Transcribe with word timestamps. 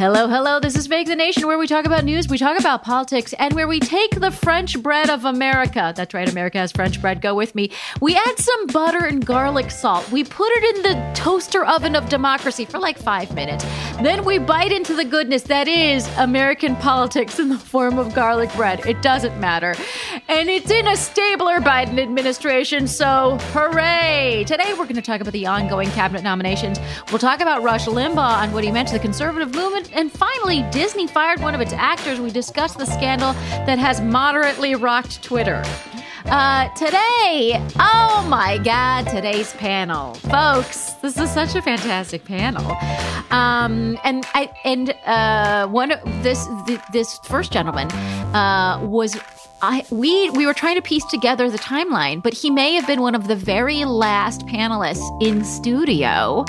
Hello, 0.00 0.28
hello. 0.28 0.58
This 0.58 0.76
is 0.76 0.86
Fake 0.86 1.08
the 1.08 1.14
Nation, 1.14 1.46
where 1.46 1.58
we 1.58 1.66
talk 1.66 1.84
about 1.84 2.04
news, 2.04 2.26
we 2.26 2.38
talk 2.38 2.58
about 2.58 2.82
politics, 2.82 3.34
and 3.34 3.52
where 3.52 3.68
we 3.68 3.78
take 3.78 4.18
the 4.18 4.30
French 4.30 4.82
bread 4.82 5.10
of 5.10 5.26
America. 5.26 5.92
That's 5.94 6.14
right, 6.14 6.26
America 6.26 6.56
has 6.56 6.72
French 6.72 7.02
bread. 7.02 7.20
Go 7.20 7.34
with 7.34 7.54
me. 7.54 7.70
We 8.00 8.16
add 8.16 8.38
some 8.38 8.66
butter 8.68 9.04
and 9.04 9.22
garlic 9.26 9.70
salt. 9.70 10.10
We 10.10 10.24
put 10.24 10.50
it 10.52 10.76
in 10.76 10.82
the 10.84 11.12
toaster 11.12 11.66
oven 11.66 11.94
of 11.94 12.08
democracy 12.08 12.64
for 12.64 12.78
like 12.78 12.96
five 12.96 13.34
minutes. 13.34 13.62
Then 14.02 14.24
we 14.24 14.38
bite 14.38 14.72
into 14.72 14.94
the 14.94 15.04
goodness 15.04 15.42
that 15.42 15.68
is 15.68 16.08
American 16.16 16.76
politics 16.76 17.38
in 17.38 17.50
the 17.50 17.58
form 17.58 17.98
of 17.98 18.14
garlic 18.14 18.50
bread. 18.54 18.86
It 18.86 19.02
doesn't 19.02 19.38
matter. 19.38 19.74
And 20.28 20.48
it's 20.48 20.70
in 20.70 20.86
a 20.86 20.96
stabler 20.96 21.60
Biden 21.60 22.00
administration, 22.00 22.88
so 22.88 23.36
hooray! 23.52 24.44
Today 24.46 24.70
we're 24.70 24.84
going 24.84 24.94
to 24.94 25.02
talk 25.02 25.20
about 25.20 25.34
the 25.34 25.46
ongoing 25.46 25.90
cabinet 25.90 26.22
nominations. 26.22 26.80
We'll 27.10 27.18
talk 27.18 27.42
about 27.42 27.62
Rush 27.62 27.84
Limbaugh 27.84 28.44
and 28.44 28.54
what 28.54 28.64
he 28.64 28.72
meant 28.72 28.88
to 28.88 28.94
the 28.94 29.00
conservative 29.00 29.54
movement 29.54 29.89
and 29.92 30.10
finally, 30.10 30.62
Disney 30.70 31.06
fired 31.06 31.40
one 31.40 31.54
of 31.54 31.60
its 31.60 31.72
actors. 31.72 32.20
We 32.20 32.30
discussed 32.30 32.78
the 32.78 32.86
scandal 32.86 33.32
that 33.66 33.78
has 33.78 34.00
moderately 34.00 34.74
rocked 34.74 35.22
Twitter. 35.22 35.62
Uh, 36.26 36.68
today, 36.74 37.58
oh 37.78 38.26
my 38.28 38.58
God, 38.58 39.08
today's 39.08 39.52
panel, 39.54 40.14
folks. 40.14 40.92
This 40.94 41.18
is 41.18 41.30
such 41.30 41.54
a 41.54 41.62
fantastic 41.62 42.24
panel. 42.24 42.76
Um, 43.30 43.98
and 44.04 44.24
I 44.34 44.50
and 44.64 44.90
uh, 45.06 45.66
one 45.68 45.94
this 46.22 46.46
this 46.92 47.18
first 47.24 47.52
gentleman 47.52 47.90
uh, 48.34 48.80
was 48.82 49.18
I 49.62 49.84
we 49.90 50.30
we 50.30 50.46
were 50.46 50.54
trying 50.54 50.76
to 50.76 50.82
piece 50.82 51.04
together 51.06 51.50
the 51.50 51.58
timeline, 51.58 52.22
but 52.22 52.34
he 52.34 52.50
may 52.50 52.74
have 52.74 52.86
been 52.86 53.00
one 53.00 53.14
of 53.14 53.26
the 53.26 53.36
very 53.36 53.84
last 53.84 54.46
panelists 54.46 55.22
in 55.22 55.44
studio 55.44 56.44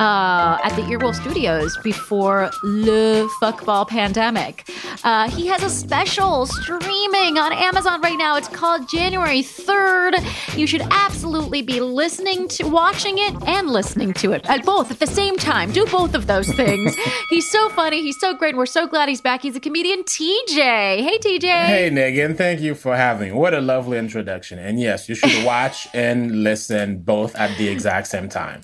uh, 0.00 0.58
at 0.64 0.74
the 0.76 0.82
Earwolf 0.82 1.14
Studios 1.14 1.76
before 1.84 2.50
Le 2.62 3.28
Fuckball 3.40 3.86
Pandemic. 3.86 4.66
Uh, 5.04 5.28
he 5.30 5.46
has 5.46 5.62
a 5.62 5.68
special 5.68 6.46
streaming 6.46 7.36
on 7.36 7.52
Amazon 7.52 8.00
right 8.00 8.16
now. 8.16 8.36
It's 8.36 8.48
called 8.48 8.88
January 8.88 9.42
3rd. 9.42 10.56
You 10.56 10.66
should 10.66 10.82
absolutely 10.90 11.60
be 11.60 11.80
listening 11.80 12.48
to, 12.48 12.64
watching 12.64 13.18
it, 13.18 13.34
and 13.46 13.68
listening 13.68 14.14
to 14.14 14.32
it 14.32 14.46
at 14.46 14.64
both 14.64 14.90
at 14.90 15.00
the 15.00 15.06
same 15.06 15.36
time. 15.36 15.70
Do 15.70 15.84
both 15.84 16.14
of 16.14 16.26
those 16.26 16.48
things. 16.48 16.96
he's 17.30 17.50
so 17.50 17.68
funny. 17.68 18.00
He's 18.00 18.18
so 18.18 18.34
great. 18.34 18.56
We're 18.56 18.66
so 18.66 18.86
glad 18.86 19.10
he's 19.10 19.20
back. 19.20 19.42
He's 19.42 19.56
a 19.56 19.60
comedian, 19.60 20.02
TJ. 20.04 20.56
Hey, 20.56 21.18
TJ. 21.18 21.66
Hey, 21.66 21.90
Negin. 21.90 22.36
Thank 22.36 22.60
you 22.60 22.74
for 22.74 22.96
having. 22.96 23.34
What 23.36 23.52
a 23.52 23.60
lovely 23.60 23.98
introduction. 23.98 24.58
And 24.58 24.80
yes, 24.80 25.10
you 25.10 25.14
should 25.14 25.44
watch 25.44 25.88
and 25.92 26.42
listen 26.42 27.02
both 27.02 27.36
at 27.36 27.58
the 27.58 27.68
exact 27.68 28.06
same 28.06 28.30
time. 28.30 28.62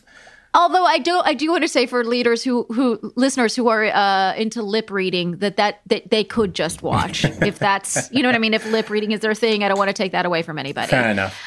Although 0.56 0.84
I 0.84 0.98
do, 0.98 1.20
I 1.22 1.34
do 1.34 1.50
want 1.50 1.62
to 1.62 1.68
say 1.68 1.84
for 1.84 2.02
leaders 2.02 2.42
who, 2.42 2.64
who 2.72 2.98
listeners 3.14 3.54
who 3.54 3.68
are 3.68 3.84
uh, 3.84 4.34
into 4.36 4.62
lip 4.62 4.90
reading 4.90 5.36
that, 5.38 5.58
that 5.58 5.82
that 5.86 6.10
they 6.10 6.24
could 6.24 6.54
just 6.54 6.82
watch 6.82 7.24
if 7.24 7.58
that's 7.58 8.10
you 8.10 8.22
know 8.22 8.28
what 8.28 8.34
I 8.34 8.38
mean. 8.38 8.54
If 8.54 8.64
lip 8.70 8.88
reading 8.88 9.12
is 9.12 9.20
their 9.20 9.34
thing, 9.34 9.62
I 9.62 9.68
don't 9.68 9.76
want 9.76 9.90
to 9.90 9.94
take 9.94 10.12
that 10.12 10.24
away 10.24 10.40
from 10.42 10.58
anybody. 10.58 10.88
Fair 10.88 11.10
enough. 11.10 11.38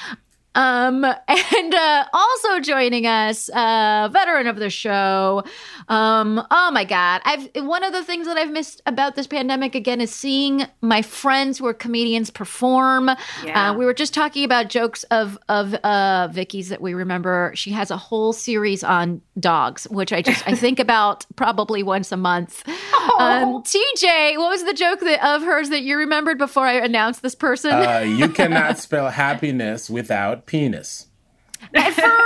Um, 0.60 1.06
and 1.28 1.74
uh, 1.74 2.06
also 2.12 2.60
joining 2.60 3.08
us, 3.08 3.48
uh, 3.50 4.10
veteran 4.12 4.48
of 4.48 4.58
the 4.58 4.70
show. 4.70 5.44
Um, 5.88 6.46
oh 6.52 6.72
my 6.72 6.84
God, 6.84 7.22
I've 7.24 7.50
one 7.56 7.84
of 7.84 7.94
the 7.94 8.04
things 8.04 8.28
that 8.28 8.38
I've 8.38 8.52
missed 8.52 8.82
about 8.86 9.16
this 9.16 9.26
pandemic 9.26 9.74
again 9.74 10.02
is 10.02 10.14
seeing 10.14 10.66
my 10.82 11.02
friends 11.02 11.60
who 11.60 11.66
are 11.66 11.74
comedians 11.74 12.30
perform. 12.30 13.10
Yeah. 13.46 13.72
Uh, 13.72 13.74
we 13.74 13.86
were 13.86 13.94
just 13.94 14.14
talking 14.14 14.44
about 14.44 14.68
jokes 14.68 15.04
of 15.06 15.38
of 15.48 15.74
uh, 15.76 16.28
Vicky's 16.32 16.68
that 16.70 16.82
we 16.82 16.94
remember. 16.94 17.54
She 17.56 17.72
has 17.72 17.90
a 17.90 17.98
whole 17.98 18.34
series 18.34 18.84
on 18.84 19.22
dogs, 19.40 19.88
which 19.90 20.12
I 20.12 20.22
just 20.22 20.46
I 20.46 20.56
think 20.56 20.80
about 20.80 21.26
probably 21.38 21.84
once 21.84 22.12
a 22.12 22.18
month. 22.18 22.68
Um, 23.18 23.64
TJ, 23.64 24.38
what 24.38 24.50
was 24.50 24.66
the 24.66 24.74
joke 24.74 25.00
that, 25.00 25.26
of 25.26 25.44
hers 25.44 25.70
that 25.70 25.84
you 25.84 25.98
remembered 25.98 26.38
before 26.38 26.66
I 26.66 26.74
announced 26.74 27.22
this 27.22 27.36
person? 27.36 27.72
Uh, 27.72 28.00
you 28.00 28.28
cannot 28.40 28.78
spell 28.78 29.10
happiness 29.10 29.90
without 29.90 30.46
penis. 30.50 31.06
for 31.62 32.20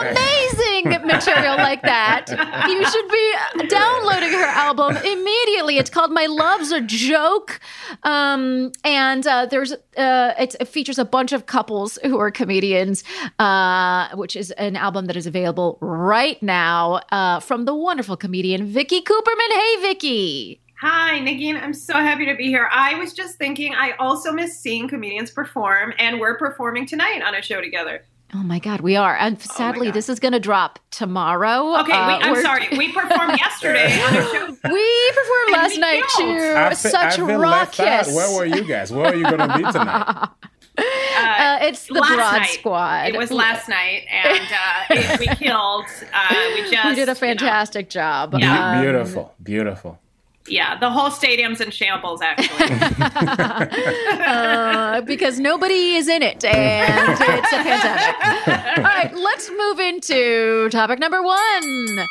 amazing 0.00 0.88
material 1.06 1.56
like 1.56 1.82
that, 1.82 2.26
you 2.68 2.84
should 2.84 3.08
be 3.08 3.66
downloading 3.68 4.30
her 4.32 4.46
album 4.46 4.96
immediately. 4.96 5.78
It's 5.78 5.90
called 5.90 6.10
"My 6.10 6.26
Love's 6.26 6.72
a 6.72 6.80
Joke," 6.80 7.60
um, 8.02 8.72
and 8.82 9.26
uh, 9.26 9.46
there's 9.46 9.72
uh, 9.96 10.34
it 10.38 10.66
features 10.66 10.98
a 10.98 11.04
bunch 11.04 11.32
of 11.32 11.46
couples 11.46 11.98
who 12.02 12.18
are 12.18 12.30
comedians, 12.30 13.04
uh, 13.38 14.08
which 14.16 14.34
is 14.34 14.50
an 14.52 14.76
album 14.76 15.06
that 15.06 15.16
is 15.16 15.26
available 15.26 15.78
right 15.80 16.42
now 16.42 17.00
uh, 17.12 17.38
from 17.38 17.66
the 17.66 17.74
wonderful 17.74 18.16
comedian 18.16 18.66
Vicky 18.66 19.02
Kuperman. 19.02 19.50
Hey, 19.52 19.76
Vicky. 19.82 20.60
Hi, 20.80 21.18
Nikki. 21.20 21.50
I'm 21.52 21.74
so 21.74 21.92
happy 21.94 22.24
to 22.26 22.34
be 22.34 22.46
here. 22.46 22.66
I 22.72 22.94
was 22.94 23.12
just 23.12 23.36
thinking, 23.36 23.74
I 23.74 23.92
also 23.98 24.32
miss 24.32 24.58
seeing 24.58 24.88
comedians 24.88 25.30
perform, 25.30 25.92
and 25.98 26.18
we're 26.18 26.38
performing 26.38 26.86
tonight 26.86 27.20
on 27.22 27.34
a 27.34 27.42
show 27.42 27.60
together. 27.60 28.02
Oh 28.32 28.42
my 28.44 28.60
God, 28.60 28.80
we 28.80 28.94
are. 28.96 29.14
And 29.16 29.42
sadly, 29.42 29.88
God. 29.88 29.94
this 29.94 30.08
is 30.08 30.20
going 30.20 30.32
to 30.32 30.40
drop 30.40 30.78
tomorrow. 30.92 31.80
Okay, 31.80 31.92
we, 31.92 31.98
Uh, 31.98 32.18
I'm 32.22 32.32
we're- 32.32 32.42
sorry. 32.42 32.68
We 32.78 32.92
performed 32.92 33.36
yesterday 33.38 34.00
on 34.02 34.14
a 34.16 34.22
show. 34.22 34.46
We 34.46 35.10
performed 35.12 35.50
last 35.52 35.74
we 35.74 35.78
night 35.80 36.02
killed. 36.16 36.38
too. 36.38 36.54
I 36.56 36.68
fe- 36.70 36.74
Such 36.88 36.94
I 36.94 37.26
feel 37.26 37.38
left 37.40 37.80
out. 37.80 38.06
Where 38.06 38.36
were 38.38 38.46
you 38.46 38.64
guys? 38.64 38.90
Where 38.92 39.06
are 39.06 39.14
you 39.16 39.24
going 39.24 39.38
to 39.38 39.56
be 39.58 39.64
tonight? 39.64 40.28
Uh, 40.78 41.58
it's 41.62 41.88
the 41.88 41.94
last 41.94 42.14
Broad 42.14 42.32
night. 42.38 42.46
Squad. 42.50 43.08
It 43.10 43.18
was 43.18 43.30
last 43.30 43.68
night, 43.68 44.04
and 44.10 44.46
uh, 44.46 45.12
it, 45.14 45.20
we 45.20 45.26
killed. 45.26 45.84
Uh, 46.14 46.34
we 46.54 46.70
just 46.70 46.84
we 46.88 46.94
did 46.94 47.00
a 47.00 47.00
you 47.00 47.06
know, 47.06 47.14
fantastic 47.14 47.90
job. 47.90 48.34
Yeah. 48.38 48.76
Um, 48.76 48.80
beautiful, 48.82 49.34
beautiful. 49.42 49.98
Yeah, 50.46 50.78
the 50.78 50.90
whole 50.90 51.10
stadium's 51.10 51.60
in 51.60 51.70
shambles. 51.70 52.20
Actually, 52.22 52.68
uh, 54.26 55.00
because 55.02 55.38
nobody 55.38 55.94
is 55.94 56.08
in 56.08 56.22
it, 56.22 56.44
and 56.44 57.10
it's 57.10 57.52
a 57.52 57.56
pandemic. 57.56 58.76
All 58.78 58.84
right, 58.84 59.14
let's 59.14 59.50
move 59.50 59.78
into 59.78 60.68
topic 60.70 60.98
number 60.98 61.22
one. 61.22 62.06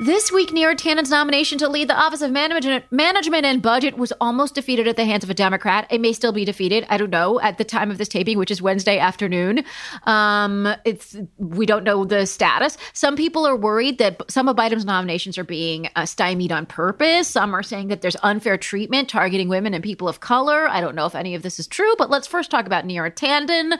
This 0.00 0.32
week, 0.32 0.50
Neera 0.50 0.74
Tanden's 0.74 1.10
nomination 1.10 1.56
to 1.58 1.68
lead 1.68 1.88
the 1.88 1.96
Office 1.96 2.20
of 2.20 2.32
Management, 2.32 3.46
and 3.46 3.62
Budget 3.62 3.96
was 3.96 4.12
almost 4.20 4.56
defeated 4.56 4.88
at 4.88 4.96
the 4.96 5.04
hands 5.04 5.22
of 5.22 5.30
a 5.30 5.34
Democrat. 5.34 5.86
It 5.88 6.00
may 6.00 6.12
still 6.12 6.32
be 6.32 6.44
defeated. 6.44 6.84
I 6.88 6.96
don't 6.96 7.10
know 7.10 7.38
at 7.40 7.58
the 7.58 7.64
time 7.64 7.92
of 7.92 7.98
this 7.98 8.08
taping, 8.08 8.36
which 8.36 8.50
is 8.50 8.60
Wednesday 8.60 8.98
afternoon. 8.98 9.62
Um, 10.02 10.74
it's 10.84 11.16
we 11.38 11.64
don't 11.64 11.84
know 11.84 12.04
the 12.04 12.26
status. 12.26 12.76
Some 12.92 13.14
people 13.14 13.46
are 13.46 13.54
worried 13.54 13.98
that 13.98 14.20
some 14.28 14.48
of 14.48 14.56
Biden's 14.56 14.84
nominations 14.84 15.38
are 15.38 15.44
being 15.44 15.88
uh, 15.94 16.06
stymied 16.06 16.50
on 16.50 16.66
purpose. 16.66 17.28
Some 17.28 17.54
are 17.54 17.62
saying 17.62 17.86
that 17.86 18.02
there's 18.02 18.16
unfair 18.24 18.58
treatment 18.58 19.08
targeting 19.08 19.48
women 19.48 19.74
and 19.74 19.84
people 19.84 20.08
of 20.08 20.18
color. 20.18 20.68
I 20.68 20.80
don't 20.80 20.96
know 20.96 21.06
if 21.06 21.14
any 21.14 21.36
of 21.36 21.42
this 21.42 21.60
is 21.60 21.68
true, 21.68 21.94
but 21.98 22.10
let's 22.10 22.26
first 22.26 22.50
talk 22.50 22.66
about 22.66 22.84
Neera 22.84 23.14
Tanden. 23.14 23.78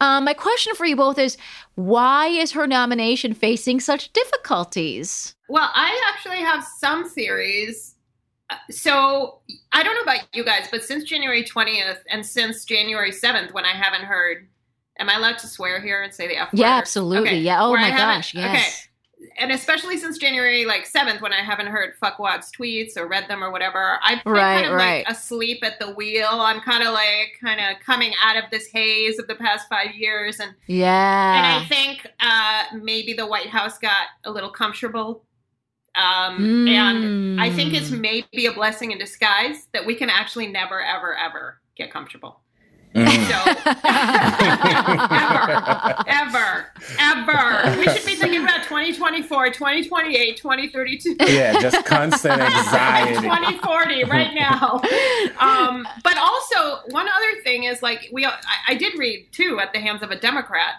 Um, 0.00 0.24
my 0.24 0.32
question 0.32 0.74
for 0.74 0.86
you 0.86 0.96
both 0.96 1.18
is: 1.18 1.36
Why 1.74 2.28
is 2.28 2.52
her 2.52 2.66
nomination 2.66 3.34
facing 3.34 3.80
such 3.80 4.10
difficulties? 4.14 5.34
Well, 5.50 5.70
I 5.74 6.12
actually 6.14 6.38
have 6.38 6.64
some 6.78 7.08
theories. 7.08 7.96
Uh, 8.50 8.56
So 8.70 9.40
I 9.72 9.82
don't 9.82 9.94
know 9.94 10.02
about 10.12 10.26
you 10.34 10.44
guys, 10.44 10.68
but 10.70 10.84
since 10.84 11.04
January 11.04 11.44
20th 11.44 11.98
and 12.10 12.24
since 12.24 12.64
January 12.64 13.12
7th, 13.12 13.52
when 13.52 13.64
I 13.64 13.72
haven't 13.72 14.02
heard, 14.04 14.48
am 14.98 15.08
I 15.08 15.14
allowed 15.16 15.38
to 15.38 15.46
swear 15.46 15.80
here 15.80 16.02
and 16.02 16.12
say 16.14 16.28
the 16.28 16.36
F 16.36 16.52
word? 16.52 16.60
Yeah, 16.60 16.76
absolutely. 16.76 17.28
Okay. 17.30 17.38
Yeah. 17.40 17.62
Oh 17.64 17.70
Where 17.70 17.80
my 17.80 17.90
gosh. 17.90 18.34
Yes. 18.34 18.86
and 19.38 19.52
especially 19.52 19.96
since 19.98 20.18
January 20.18 20.64
like 20.64 20.86
seventh, 20.86 21.20
when 21.20 21.32
I 21.32 21.40
haven't 21.42 21.66
heard 21.68 21.94
fuckwad's 22.02 22.50
tweets 22.50 22.96
or 22.96 23.06
read 23.06 23.28
them 23.28 23.44
or 23.44 23.50
whatever, 23.50 23.98
I've 24.02 24.24
been 24.24 24.32
Right, 24.32 24.54
kind 24.62 24.66
of 24.66 24.72
right. 24.72 25.04
like 25.06 25.16
asleep 25.16 25.62
at 25.62 25.78
the 25.78 25.90
wheel. 25.92 26.28
I'm 26.30 26.60
kind 26.60 26.82
of 26.82 26.92
like 26.94 27.38
kind 27.40 27.60
of 27.60 27.82
coming 27.84 28.12
out 28.24 28.36
of 28.42 28.50
this 28.50 28.66
haze 28.68 29.18
of 29.18 29.26
the 29.28 29.34
past 29.34 29.68
five 29.68 29.94
years, 29.94 30.40
and 30.40 30.54
yeah. 30.66 31.36
and 31.36 31.46
I 31.46 31.66
think 31.68 32.06
uh, 32.20 32.64
maybe 32.82 33.12
the 33.12 33.26
White 33.26 33.48
House 33.48 33.78
got 33.78 34.06
a 34.24 34.30
little 34.30 34.50
comfortable. 34.50 35.24
Um, 35.96 36.68
And 36.68 37.40
I 37.40 37.50
think 37.50 37.74
it's 37.74 37.90
Mm. 37.90 38.00
maybe 38.00 38.46
a 38.46 38.52
blessing 38.52 38.92
in 38.92 38.98
disguise 38.98 39.66
that 39.72 39.84
we 39.84 39.94
can 39.94 40.08
actually 40.08 40.46
never, 40.46 40.80
ever, 40.82 41.14
ever 41.16 41.60
get 41.76 41.90
comfortable. 41.92 42.40
Mm. 42.94 43.06
So 43.28 43.50
ever, 46.06 46.72
ever, 46.98 46.98
ever. 46.98 47.78
We 47.78 47.84
should 47.88 48.04
be 48.04 48.16
thinking 48.16 48.42
about 48.42 48.64
2024, 48.64 49.50
2028, 49.50 50.36
2032. 50.36 51.16
yeah, 51.28 51.60
just 51.60 51.84
constant 51.86 52.40
anxiety. 52.42 53.14
2040 53.20 54.04
right 54.04 54.34
now. 54.34 54.80
Um, 55.38 55.86
but 56.02 56.16
also, 56.16 56.80
one 56.90 57.06
other 57.08 57.40
thing 57.44 57.64
is 57.64 57.82
like 57.82 58.08
we, 58.12 58.24
I, 58.26 58.38
I 58.68 58.74
did 58.74 58.98
read 58.98 59.28
too 59.32 59.60
at 59.60 59.72
the 59.72 59.80
hands 59.80 60.02
of 60.02 60.10
a 60.10 60.16
Democrat. 60.16 60.74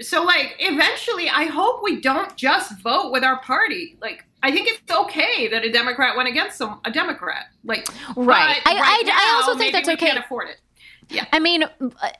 So 0.00 0.24
like, 0.24 0.56
eventually, 0.58 1.28
I 1.28 1.44
hope 1.44 1.82
we 1.82 2.00
don't 2.00 2.34
just 2.36 2.78
vote 2.80 3.12
with 3.12 3.22
our 3.22 3.38
party. 3.40 3.96
Like, 4.00 4.24
I 4.46 4.52
think 4.52 4.68
it's 4.68 4.92
okay 5.04 5.48
that 5.48 5.64
a 5.64 5.72
Democrat 5.72 6.16
went 6.16 6.28
against 6.28 6.58
some 6.58 6.78
a 6.84 6.90
Democrat. 6.90 7.46
Like, 7.64 7.88
Right. 8.14 8.60
I- 8.66 8.74
I- 8.74 9.00
I 9.00 9.02
now, 9.06 9.36
also 9.48 9.56
think 9.58 9.72
that's 9.72 9.88
okay. 9.88 10.06
Can't 10.06 10.18
afford 10.18 10.48
it. 10.50 10.56
Yeah. 11.10 11.24
I 11.34 11.38
mean, 11.38 11.62
uh, 11.64 11.68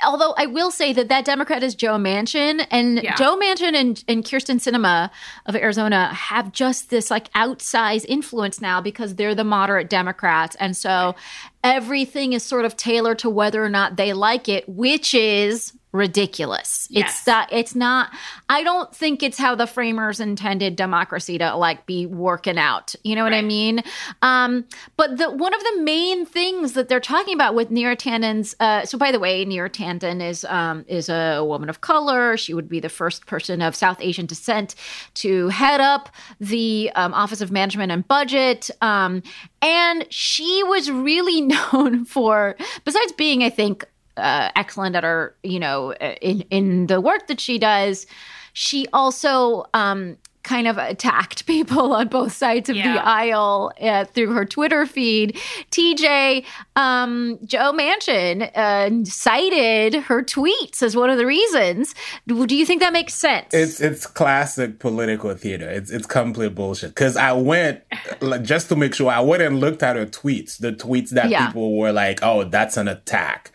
although 0.04 0.34
I 0.36 0.44
will 0.46 0.70
say 0.70 0.92
that 0.92 1.08
that 1.08 1.24
Democrat 1.24 1.62
is 1.62 1.74
Joe 1.74 1.96
Manchin, 1.96 2.66
and 2.70 3.02
Yeah. 3.02 3.14
Joe 3.14 3.36
Manchin 3.38 3.74
and, 3.74 4.02
and 4.08 4.22
Kyrsten 4.24 4.56
Sinema 4.60 5.10
of 5.46 5.56
Arizona 5.56 6.12
have 6.12 6.52
just 6.52 6.90
this 6.90 7.10
like 7.10 7.30
outsized 7.32 8.04
influence 8.08 8.60
now 8.60 8.80
because 8.82 9.14
they're 9.14 9.34
the 9.34 9.44
moderate 9.44 9.88
Democrats, 9.88 10.54
and 10.60 10.76
so 10.76 11.14
everything 11.62 12.32
is 12.34 12.42
sort 12.42 12.64
of 12.64 12.76
tailored 12.76 13.18
to 13.20 13.30
whether 13.30 13.62
or 13.64 13.70
not 13.70 13.96
they 13.96 14.12
like 14.12 14.48
it, 14.48 14.68
which 14.68 15.14
is 15.14 15.72
ridiculous. 15.94 16.88
It's 16.90 16.98
Yes. 16.98 17.24
that 17.24 17.48
it's 17.52 17.74
not. 17.74 18.10
I 18.48 18.64
don't 18.64 18.92
think 18.94 19.22
it's 19.22 19.38
how 19.38 19.54
the 19.54 19.66
framers 19.66 20.18
intended 20.18 20.74
democracy 20.74 21.38
to 21.38 21.54
like 21.56 21.86
be 21.86 22.04
working 22.04 22.58
out. 22.58 22.94
You 23.04 23.14
know 23.14 23.22
what 23.22 23.32
I 23.32 23.42
mean? 23.42 23.80
Um, 24.20 24.64
but 24.96 25.16
the 25.18 25.30
one 25.30 25.54
of 25.54 25.60
the 25.62 25.80
main 25.82 26.26
things 26.26 26.72
that 26.72 26.88
they're 26.88 26.98
talking 27.00 27.34
about 27.34 27.54
with 27.54 27.70
Neera 27.70 27.96
Tanden's. 27.96 28.56
Uh, 28.58 28.84
so, 28.84 28.98
by 28.98 29.12
the 29.12 29.20
way, 29.20 29.46
Neera 29.46 29.70
Tanden 29.70 30.20
is 30.20 30.44
um, 30.46 30.84
is 30.88 31.08
a 31.08 31.42
woman 31.44 31.68
of 31.68 31.80
color. 31.80 32.36
She 32.36 32.52
would 32.54 32.68
be 32.68 32.80
the 32.80 32.88
first 32.88 33.26
person 33.26 33.62
of 33.62 33.76
South 33.76 33.98
Asian 34.00 34.26
descent 34.26 34.74
to 35.14 35.48
head 35.48 35.80
up 35.80 36.08
the 36.40 36.90
um, 36.96 37.14
Office 37.14 37.40
of 37.40 37.52
Management 37.52 37.92
and 37.92 38.06
Budget. 38.08 38.68
Um, 38.82 39.22
and 39.62 40.06
she 40.10 40.62
was 40.64 40.90
really 40.90 41.40
known 41.72 42.04
for, 42.04 42.56
besides 42.84 43.12
being, 43.12 43.44
I 43.44 43.50
think, 43.50 43.84
uh, 44.16 44.50
excellent 44.56 44.96
at 44.96 45.04
her, 45.04 45.34
you 45.42 45.58
know, 45.58 45.92
uh, 45.94 46.14
in 46.20 46.42
in 46.50 46.86
the 46.86 47.00
work 47.00 47.26
that 47.28 47.40
she 47.40 47.58
does. 47.58 48.06
She 48.52 48.86
also 48.92 49.64
um, 49.74 50.16
kind 50.44 50.68
of 50.68 50.78
attacked 50.78 51.46
people 51.54 51.92
on 51.94 52.08
both 52.08 52.32
sides 52.32 52.68
of 52.68 52.76
the 52.76 52.82
aisle 52.82 53.72
uh, 53.80 54.04
through 54.04 54.32
her 54.32 54.44
Twitter 54.44 54.86
feed. 54.86 55.36
TJ, 55.70 56.44
um, 56.76 57.38
Joe 57.44 57.72
Manchin 57.72 58.50
uh, 58.54 59.04
cited 59.04 59.94
her 60.04 60.22
tweets 60.22 60.82
as 60.82 60.94
one 60.96 61.10
of 61.10 61.18
the 61.18 61.26
reasons. 61.26 61.94
Do 62.26 62.46
do 62.46 62.56
you 62.56 62.64
think 62.66 62.80
that 62.80 62.92
makes 62.92 63.14
sense? 63.14 63.46
It's 63.52 63.80
it's 63.80 64.06
classic 64.06 64.78
political 64.78 65.34
theater. 65.34 65.68
It's 65.68 65.90
it's 65.90 66.06
complete 66.06 66.54
bullshit. 66.54 66.90
Because 66.90 67.16
I 67.16 67.32
went 67.32 67.82
just 68.42 68.68
to 68.68 68.76
make 68.76 68.94
sure 68.94 69.10
I 69.10 69.20
went 69.20 69.42
and 69.42 69.60
looked 69.60 69.82
at 69.82 69.96
her 69.96 70.06
tweets, 70.06 70.58
the 70.58 70.72
tweets 70.72 71.10
that 71.10 71.30
Yeah. 71.30 71.46
people 71.46 71.76
were 71.78 71.92
like, 71.92 72.20
"Oh, 72.22 72.44
that's 72.44 72.76
an 72.76 72.88
attack." 72.88 73.50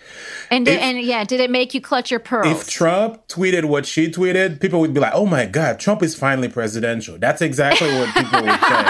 and 0.51 0.67
if- 0.67 0.79
and 0.81 0.99
yeah, 1.01 1.23
did 1.23 1.39
it 1.39 1.49
make 1.51 1.73
you 1.73 1.81
clutch 1.81 2.09
your 2.11 2.19
pearls? 2.19 2.47
If 2.47 2.67
Trump 2.69 3.27
tweeted 3.27 3.65
what 3.65 3.85
she 3.85 4.09
tweeted, 4.09 4.59
people 4.59 4.79
would 4.79 4.93
be 4.93 4.99
like, 4.99 5.13
"Oh 5.13 5.25
my 5.25 5.45
god, 5.45 5.79
Trump 5.79 6.01
is 6.03 6.15
finally 6.15 6.49
presidential." 6.79 7.17
That's 7.19 7.41
exactly 7.41 7.87
what 7.97 8.13
people 8.13 8.41
would 8.41 8.51
say. 8.51 8.83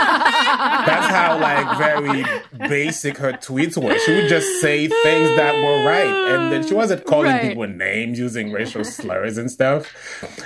That's 0.90 1.08
how 1.08 1.40
like 1.40 1.78
very 1.78 2.26
basic 2.70 3.18
her 3.18 3.34
tweets 3.34 3.78
were. 3.82 3.98
She 4.00 4.14
would 4.16 4.30
just 4.30 4.62
say 4.62 4.88
things 4.88 5.36
that 5.36 5.56
were 5.56 5.86
right, 5.86 6.34
and 6.34 6.52
then 6.52 6.68
she 6.68 6.74
wasn't 6.74 7.06
calling 7.06 7.32
Right. 7.32 7.50
people 7.50 7.68
names, 7.68 8.20
using 8.20 8.52
racial 8.52 8.84
slurs 8.84 9.38
and 9.38 9.50
stuff. 9.52 9.88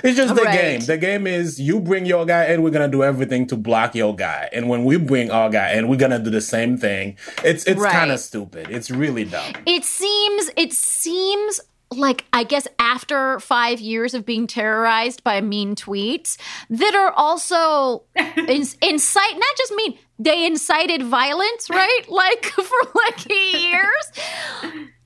It's 0.02 0.16
just 0.16 0.34
the 0.34 0.42
Right. 0.42 0.60
game. 0.60 0.80
The 0.80 0.96
game 0.98 1.26
is 1.26 1.60
you 1.60 1.80
bring 1.80 2.06
your 2.06 2.26
guy, 2.26 2.44
and 2.44 2.62
we're 2.62 2.70
gonna 2.70 2.88
do 2.88 3.02
everything 3.02 3.46
to 3.48 3.56
block 3.56 3.94
your 3.94 4.14
guy. 4.14 4.48
And 4.52 4.68
when 4.68 4.84
we 4.84 4.96
bring 4.96 5.30
our 5.30 5.50
guy, 5.50 5.68
and 5.68 5.88
we're 5.88 5.96
gonna 5.96 6.18
do 6.18 6.30
the 6.30 6.40
same 6.40 6.76
thing. 6.76 7.16
It's 7.44 7.64
it's 7.64 7.80
Right. 7.80 7.92
kind 7.92 8.10
of 8.10 8.20
stupid. 8.20 8.68
It's 8.70 8.90
really 8.90 9.24
dumb. 9.24 9.52
It 9.66 9.84
seems 9.84 10.50
it 10.56 10.72
seems 10.72 11.60
like 11.90 12.24
I 12.32 12.44
guess 12.44 12.66
after 12.78 13.38
five 13.40 13.80
years 13.80 14.14
of 14.14 14.26
being 14.26 14.46
terrorized 14.46 15.22
by 15.22 15.40
mean 15.40 15.74
tweets 15.74 16.36
that 16.70 16.94
are 16.94 17.12
also 17.12 18.04
in, 18.16 18.64
incite 18.82 19.34
not 19.34 19.56
just 19.56 19.72
mean 19.74 19.98
they 20.18 20.46
incited 20.46 21.02
violence, 21.02 21.68
right? 21.70 22.00
Like 22.08 22.44
for 22.46 22.90
like 22.94 23.28
years. 23.28 24.12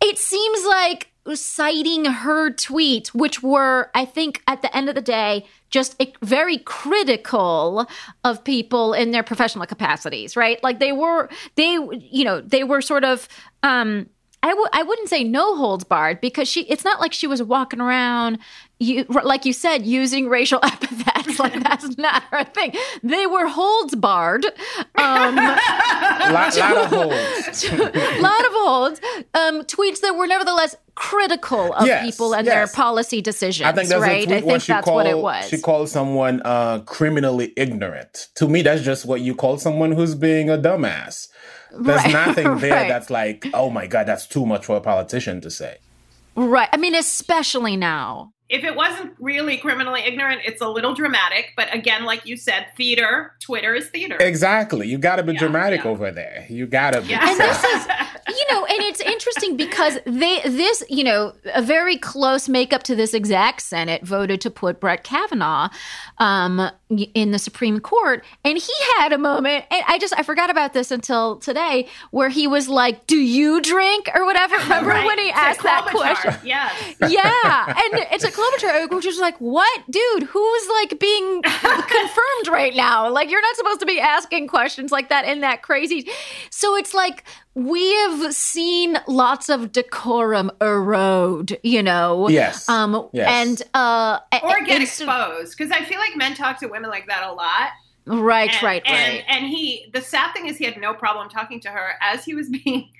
It 0.03 0.19
seems 0.19 0.65
like 0.67 1.11
citing 1.35 2.05
her 2.05 2.51
tweets, 2.51 3.09
which 3.09 3.43
were, 3.43 3.91
I 3.95 4.05
think, 4.05 4.43
at 4.47 4.63
the 4.63 4.75
end 4.77 4.89
of 4.89 4.95
the 4.95 5.03
day, 5.03 5.47
just 5.71 6.01
very 6.23 6.59
critical 6.59 7.87
of 8.25 8.45
people 8.45 8.93
in 8.93 9.11
their 9.11 9.23
professional 9.23 9.67
capacities, 9.67 10.37
right? 10.37 10.63
Like 10.63 10.79
they 10.79 10.93
were, 10.93 11.29
they, 11.57 11.73
you 11.73 12.25
know, 12.25 12.41
they 12.41 12.65
were 12.65 12.81
sort 12.81 13.05
of, 13.05 13.29
um, 13.63 14.09
I 14.43 14.51
w- 14.51 14.69
I 14.73 14.83
wouldn't 14.85 15.09
say 15.09 15.25
no 15.25 15.57
holds 15.57 15.85
barred 15.85 16.21
because 16.21 16.49
she 16.49 16.63
it's 16.63 16.85
not 16.85 17.01
like 17.01 17.13
she 17.13 17.27
was 17.27 17.43
walking 17.43 17.81
around 17.81 18.39
you 18.79 19.05
like 19.25 19.45
you 19.45 19.53
said 19.53 19.85
using 19.85 20.29
racial 20.29 20.61
epithets 20.63 21.41
like 21.41 21.61
that's 21.63 21.99
not 21.99 22.23
her 22.31 22.45
thing 22.45 22.73
they 23.03 23.27
were 23.27 23.49
holds 23.49 23.97
barred 23.97 24.47
um 24.95 25.35
lot, 25.37 26.57
lot 26.57 26.77
of 26.77 26.87
holes. 26.87 27.65
lot 28.21 28.45
of 28.45 28.53
holds 28.53 29.01
um 29.35 29.63
tweets 29.65 30.01
that 30.01 30.15
were 30.17 30.27
nevertheless 30.27 30.77
critical 30.95 31.73
of 31.75 31.87
Yes, 31.87 32.05
people 32.07 32.35
and 32.35 32.47
yes. 32.47 32.55
their 32.55 32.67
policy 32.85 33.21
decisions 33.21 33.69
I 33.69 33.73
think 33.73 33.89
there's 33.89 34.03
right 34.03 34.23
a 34.23 34.27
tweet 34.27 34.37
i 34.37 34.41
think 34.41 34.63
she 34.63 34.73
that's 34.73 34.85
called, 34.85 34.97
what 34.97 35.07
it 35.07 35.19
was 35.19 35.49
She 35.49 35.59
called 35.59 35.89
someone 35.89 36.43
uh, 36.45 36.81
criminally 36.81 37.53
ignorant. 37.57 38.29
To 38.37 38.49
me, 38.49 38.63
that's 38.63 38.83
just 38.83 39.05
what 39.07 39.21
you 39.21 39.35
call 39.35 39.59
someone 39.59 39.93
who's 39.93 40.15
being 40.17 40.51
a 40.51 40.59
dumbass. 40.59 41.29
There's 41.73 42.03
Right, 42.05 42.13
nothing 42.13 42.57
there 42.59 42.73
right. 42.73 42.89
that's 42.89 43.11
like, 43.11 43.47
oh 43.55 43.71
my 43.71 43.87
god, 43.87 44.07
that's 44.07 44.27
too 44.27 44.47
much 44.47 44.67
for 44.67 44.77
a 44.77 44.81
politician 44.81 45.41
to 45.43 45.51
say. 45.51 45.79
Right. 46.35 46.69
I 46.73 46.77
mean, 46.77 46.95
especially 46.95 47.77
now. 47.77 48.33
If 48.49 48.65
it 48.65 48.75
wasn't 48.75 49.13
really 49.19 49.59
criminally 49.59 50.01
ignorant, 50.07 50.41
it's 50.47 50.63
a 50.63 50.69
little 50.69 50.95
dramatic. 50.95 51.51
But 51.55 51.75
again, 51.75 52.05
like 52.05 52.25
you 52.25 52.37
said, 52.39 52.69
theater, 52.79 53.33
Twitter 53.43 53.75
is 53.75 53.89
theater. 53.91 54.17
Exactly. 54.21 54.89
You 54.89 54.97
gotta 54.97 55.23
be 55.23 55.35
Yeah, 55.35 55.41
dramatic 55.41 55.85
yeah. 55.85 55.91
over 55.91 56.11
there. 56.11 56.47
You 56.49 56.67
gotta 56.67 57.03
be. 57.03 57.09
Yeah. 57.09 57.29
And 57.29 57.39
this 57.39 57.63
is, 57.65 57.87
you 58.29 58.45
know, 58.51 58.65
and 58.65 58.79
it's 58.83 59.01
interesting 59.01 59.57
because 59.57 59.99
they, 60.05 60.41
this, 60.45 60.83
you 60.89 61.05
know, 61.05 61.33
a 61.55 61.63
very 61.63 61.97
close 61.97 62.49
makeup 62.49 62.83
to 62.85 62.95
this 62.95 63.15
exact 63.15 63.63
Senate 63.63 64.03
voted 64.05 64.41
to 64.43 64.51
put 64.51 64.81
Brett 64.81 65.05
Kavanaugh 65.05 65.69
um, 66.19 66.71
in 67.15 67.31
the 67.31 67.39
Supreme 67.39 67.81
Court. 67.81 68.25
And 68.45 68.59
he 68.59 68.73
had 68.99 69.13
a 69.13 69.19
moment, 69.19 69.65
and 69.71 69.83
I 69.89 69.99
just, 69.99 70.15
I 70.19 70.23
forgot 70.23 70.51
about 70.51 70.73
this 70.73 70.91
until 70.91 71.37
today, 71.37 71.89
where 72.11 72.29
he 72.29 72.47
was 72.47 72.69
like, 72.69 73.07
Do 73.07 73.17
you 73.17 73.61
drink 73.61 74.09
or 74.15 74.25
whatever? 74.25 74.57
Remember 74.63 74.91
Right. 74.91 75.07
when 75.07 75.19
he 75.19 75.31
To 75.31 75.37
asked 75.37 75.63
that 75.63 75.87
question? 75.91 76.35
Yeah, 76.45 76.71
yeah, 77.09 77.67
and 77.67 78.07
it's 78.13 78.25
a 78.25 78.31
Klobuchar, 78.31 78.91
which 78.95 79.07
is 79.07 79.19
like, 79.19 79.37
what, 79.39 79.81
dude? 79.91 80.25
Who's 80.25 80.69
like 80.69 80.99
being 80.99 81.43
confirmed 81.43 82.49
right 82.49 82.75
now? 82.75 83.11
Like, 83.11 83.31
you're 83.31 83.43
not 83.43 83.57
supposed 83.57 83.81
to 83.81 83.87
be 83.87 84.01
asking 84.01 84.49
questions 84.49 84.93
like 84.93 85.09
that 85.09 85.25
in 85.25 85.41
that 85.41 85.63
crazy. 85.63 86.09
So 86.51 86.77
it's 86.77 86.95
like 86.95 87.25
we 87.55 87.93
have 87.95 88.18
seen 88.33 88.99
lots 89.07 89.49
of 89.49 89.73
decorum 89.73 90.51
erode, 90.61 91.59
you 91.63 91.83
know. 91.83 92.29
Yes. 92.29 92.69
Um. 92.69 93.09
Yes. 93.13 93.29
And 93.31 93.63
uh. 93.75 94.21
Or 94.43 94.65
get 94.65 94.83
exposed. 94.83 95.57
Because 95.57 95.71
I 95.73 95.85
feel 95.85 95.99
like 95.99 96.17
men 96.17 96.35
talk 96.35 96.59
to 96.61 96.67
women 96.67 96.91
like 96.91 97.07
that 97.09 97.23
a 97.23 97.33
lot. 97.33 97.71
Right. 98.09 98.53
and, 98.55 98.63
right. 98.63 98.83
and, 98.87 99.15
right. 99.15 99.25
And 99.29 99.47
he, 99.47 99.91
the 99.93 100.01
sad 100.01 100.33
thing 100.33 100.47
is, 100.47 100.57
he 100.57 100.65
had 100.65 100.81
no 100.81 100.95
problem 100.95 101.29
talking 101.29 101.61
to 101.61 101.69
her 101.69 101.93
as 102.01 102.25
he 102.25 102.35
was 102.35 102.49
being 102.65 102.91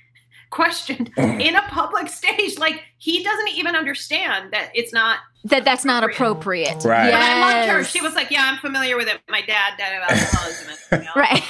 questioned 0.49 1.11
in 1.17 1.55
a 1.55 1.61
public 1.63 2.07
stage. 2.09 2.57
Like 2.57 2.81
he 2.97 3.23
doesn't 3.23 3.49
even 3.49 3.75
understand 3.75 4.51
that 4.53 4.71
it's 4.73 4.91
not. 4.93 5.19
that 5.45 5.63
that's 5.63 5.85
not 5.85 6.03
appropriate. 6.03 6.83
Right. 6.83 7.11
But 7.11 7.21
I 7.21 7.39
loved 7.39 7.69
her. 7.69 7.83
She 7.83 8.01
was 8.01 8.15
like, 8.15 8.31
"Yeah, 8.31 8.43
I'm 8.45 8.57
familiar 8.59 8.97
with 8.97 9.07
it. 9.07 9.19
My 9.29 9.41
dad 9.41 9.73
died 9.77 9.95
of 9.95 10.03
alcoholism." 10.09 10.73
you 10.91 10.97
know. 10.99 11.11
Right. 11.15 11.43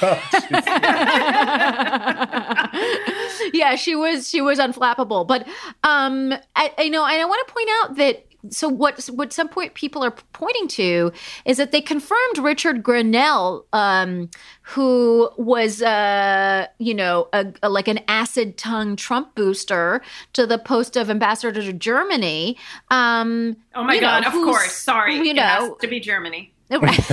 Oh, 3.42 3.50
yeah, 3.52 3.74
she 3.76 3.94
was 3.94 4.28
she 4.28 4.40
was 4.40 4.58
unflappable. 4.58 5.26
But 5.26 5.46
um 5.84 6.32
I, 6.56 6.72
I 6.78 6.88
know 6.88 7.04
and 7.04 7.20
I 7.20 7.24
want 7.24 7.46
to 7.46 7.52
point 7.52 7.68
out 7.82 7.96
that 7.96 8.26
so 8.48 8.68
what 8.68 9.04
what 9.06 9.32
some 9.32 9.48
point 9.48 9.74
people 9.74 10.02
are 10.02 10.12
pointing 10.32 10.66
to 10.68 11.12
is 11.44 11.58
that 11.58 11.72
they 11.72 11.80
confirmed 11.82 12.38
Richard 12.38 12.82
Grenell, 12.82 13.64
um, 13.72 14.30
who 14.62 15.28
was 15.36 15.82
uh, 15.82 16.66
you 16.78 16.94
know 16.94 17.28
a, 17.32 17.52
a- 17.62 17.68
like 17.68 17.88
an 17.88 18.00
acid 18.08 18.56
tongue 18.56 18.96
Trump 18.96 19.34
booster 19.34 20.00
to 20.32 20.46
the 20.46 20.58
post 20.58 20.96
of 20.96 21.10
ambassador 21.10 21.60
to 21.62 21.72
Germany. 21.72 22.56
Um, 22.90 23.56
Oh 23.74 23.84
my 23.84 23.94
you 23.94 24.00
know, 24.00 24.06
god! 24.08 24.26
Of 24.26 24.32
course. 24.32 24.72
Sorry. 24.72 25.16
you 25.16 25.24
it 25.24 25.36
has 25.38 25.68
know. 25.68 25.74
to 25.76 25.86
be 25.86 26.00
Germany. 26.00 26.52
right. 26.70 26.94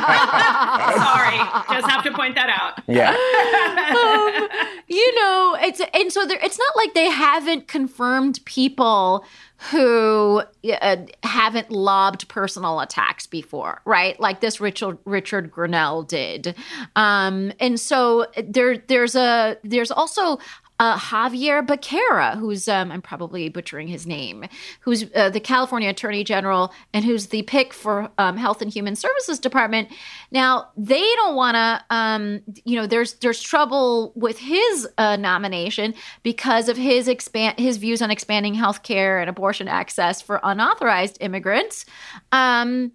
Sorry. 0.00 1.38
Just 1.74 1.88
have 1.90 2.04
to 2.04 2.12
point 2.12 2.34
that 2.36 2.48
out. 2.48 2.80
yeah. 2.86 3.10
um, 3.10 4.48
you 4.86 5.14
know, 5.16 5.56
it's 5.60 5.80
and 5.92 6.12
so 6.12 6.24
there, 6.26 6.38
it's 6.42 6.58
not 6.58 6.76
like 6.76 6.94
they 6.94 7.10
haven't 7.10 7.66
confirmed 7.68 8.38
people 8.44 9.24
who 9.70 10.42
uh, 10.72 10.96
haven't 11.22 11.70
lobbed 11.70 12.28
personal 12.28 12.80
attacks 12.80 13.26
before, 13.26 13.82
right? 13.84 14.18
Like 14.18 14.40
this 14.40 14.60
Richard 14.60 14.98
Richard 15.04 15.50
Grenell 15.52 16.06
did, 16.08 16.54
um, 16.96 17.52
and 17.60 17.78
so 17.78 18.26
there 18.42 18.78
there's 18.78 19.14
a 19.14 19.56
there's 19.62 19.90
also. 19.90 20.38
Uh, 20.80 20.96
Javier 20.96 21.64
Becerra, 21.64 22.38
who's 22.38 22.66
um, 22.66 22.90
I'm 22.90 23.02
probably 23.02 23.50
butchering 23.50 23.86
his 23.86 24.06
name, 24.06 24.46
who's 24.80 25.04
uh, 25.14 25.28
the 25.28 25.38
California 25.38 25.90
Attorney 25.90 26.24
General 26.24 26.72
and 26.94 27.04
who's 27.04 27.26
the 27.26 27.42
pick 27.42 27.74
for 27.74 28.10
um, 28.16 28.38
Health 28.38 28.62
and 28.62 28.72
Human 28.72 28.96
Services 28.96 29.38
Department. 29.38 29.90
Now 30.30 30.70
they 30.78 31.02
don't 31.16 31.36
want 31.36 31.56
to, 31.56 31.84
um, 31.94 32.40
you 32.64 32.76
know, 32.76 32.86
there's 32.86 33.12
there's 33.14 33.42
trouble 33.42 34.12
with 34.16 34.38
his 34.38 34.88
uh, 34.96 35.16
nomination 35.16 35.92
because 36.22 36.70
of 36.70 36.78
his 36.78 37.08
expand 37.08 37.58
his 37.58 37.76
views 37.76 38.00
on 38.00 38.10
expanding 38.10 38.54
health 38.54 38.82
care 38.82 39.20
and 39.20 39.28
abortion 39.28 39.68
access 39.68 40.22
for 40.22 40.40
unauthorized 40.42 41.18
immigrants, 41.20 41.84
um, 42.32 42.90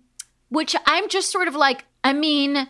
which 0.49 0.75
I'm 0.87 1.07
just 1.07 1.31
sort 1.31 1.47
of 1.47 1.53
like, 1.53 1.85
I 2.03 2.13
mean, 2.13 2.67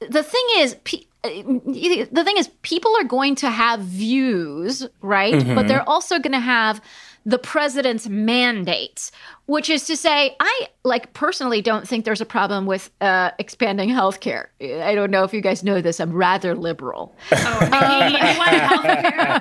the 0.00 0.22
thing 0.22 0.46
is. 0.58 0.76
Pe- 1.24 2.04
the 2.04 2.22
thing 2.24 2.36
is 2.36 2.48
people 2.62 2.94
are 3.00 3.04
going 3.04 3.34
to 3.36 3.50
have 3.50 3.80
views 3.80 4.86
right? 5.00 5.42
But 5.54 5.66
they're 5.68 5.88
also 5.88 6.18
going 6.18 6.32
to 6.32 6.40
have 6.40 6.80
the 7.26 7.38
president's 7.38 8.06
mandates 8.06 9.10
which 9.46 9.70
is 9.70 9.86
to 9.86 9.96
say 9.96 10.36
i 10.40 10.68
like 10.84 11.14
personally 11.14 11.62
don't 11.62 11.88
think 11.88 12.04
there's 12.04 12.20
a 12.20 12.26
problem 12.26 12.66
with 12.66 12.90
uh, 13.00 13.30
expanding 13.38 13.88
healthcare. 13.88 14.48
I 14.60 14.94
don't 14.94 15.10
know 15.10 15.24
if 15.24 15.32
you 15.32 15.40
guys 15.40 15.64
know 15.64 15.80
this. 15.80 15.98
I'm 15.98 16.12
rather 16.12 16.54
liberal. 16.54 17.14
Oh, 17.32 17.60
he, 17.60 18.16
he 18.16 18.38
wanted 18.38 18.60
healthcare. 18.60 19.40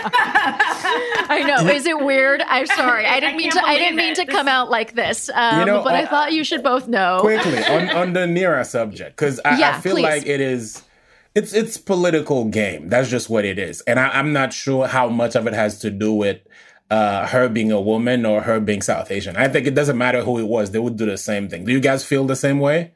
i 1.34 1.42
know 1.42 1.66
is 1.78 1.86
it 1.86 1.98
weird 1.98 2.42
i'm 2.46 2.66
sorry 2.66 3.04
i 3.06 3.20
didn't 3.20 3.34
I 3.34 3.38
mean 3.38 3.50
to 3.50 3.62
i 3.64 3.76
didn't 3.76 3.96
mean 3.96 4.12
it. 4.12 4.16
to 4.16 4.24
This- 4.24 4.34
come 4.34 4.48
out 4.48 4.70
like 4.70 4.94
this 4.94 5.28
um, 5.34 5.60
You 5.60 5.66
know, 5.66 5.82
but 5.82 5.94
i 5.94 6.02
I- 6.02 6.06
thought 6.06 6.32
you 6.32 6.44
should 6.44 6.62
both 6.62 6.88
know 6.88 7.18
Quickly 7.20 7.58
on, 7.64 7.90
on 8.00 8.12
the 8.12 8.20
Neera 8.20 8.64
subject, 8.66 9.16
because 9.16 9.40
I, 9.44 9.58
Yeah, 9.58 9.76
I 9.76 9.80
feel 9.80 9.94
please. 9.94 10.02
like 10.02 10.26
it 10.26 10.40
is. 10.40 10.82
It's 11.34 11.52
it's 11.52 11.76
political 11.76 12.44
game. 12.46 12.88
That's 12.88 13.08
just 13.10 13.28
what 13.28 13.44
it 13.44 13.58
is, 13.58 13.80
and 13.88 13.98
I, 13.98 14.06
I'm 14.10 14.32
not 14.32 14.52
sure 14.52 14.86
how 14.86 15.08
much 15.08 15.34
of 15.34 15.48
it 15.48 15.52
has 15.52 15.80
to 15.80 15.90
do 15.90 16.12
with 16.12 16.38
uh, 16.92 17.26
her 17.26 17.48
being 17.48 17.72
a 17.72 17.80
woman 17.80 18.24
or 18.24 18.42
her 18.42 18.60
being 18.60 18.82
South 18.82 19.10
Asian. 19.10 19.36
I 19.36 19.48
think 19.48 19.66
it 19.66 19.74
doesn't 19.74 19.98
matter 19.98 20.22
who 20.22 20.38
it 20.38 20.46
was; 20.46 20.70
they 20.70 20.78
would 20.78 20.96
do 20.96 21.06
the 21.06 21.18
same 21.18 21.48
thing. 21.48 21.64
Do 21.64 21.72
you 21.72 21.80
guys 21.80 22.04
feel 22.04 22.24
the 22.24 22.36
same 22.36 22.60
way? 22.60 22.92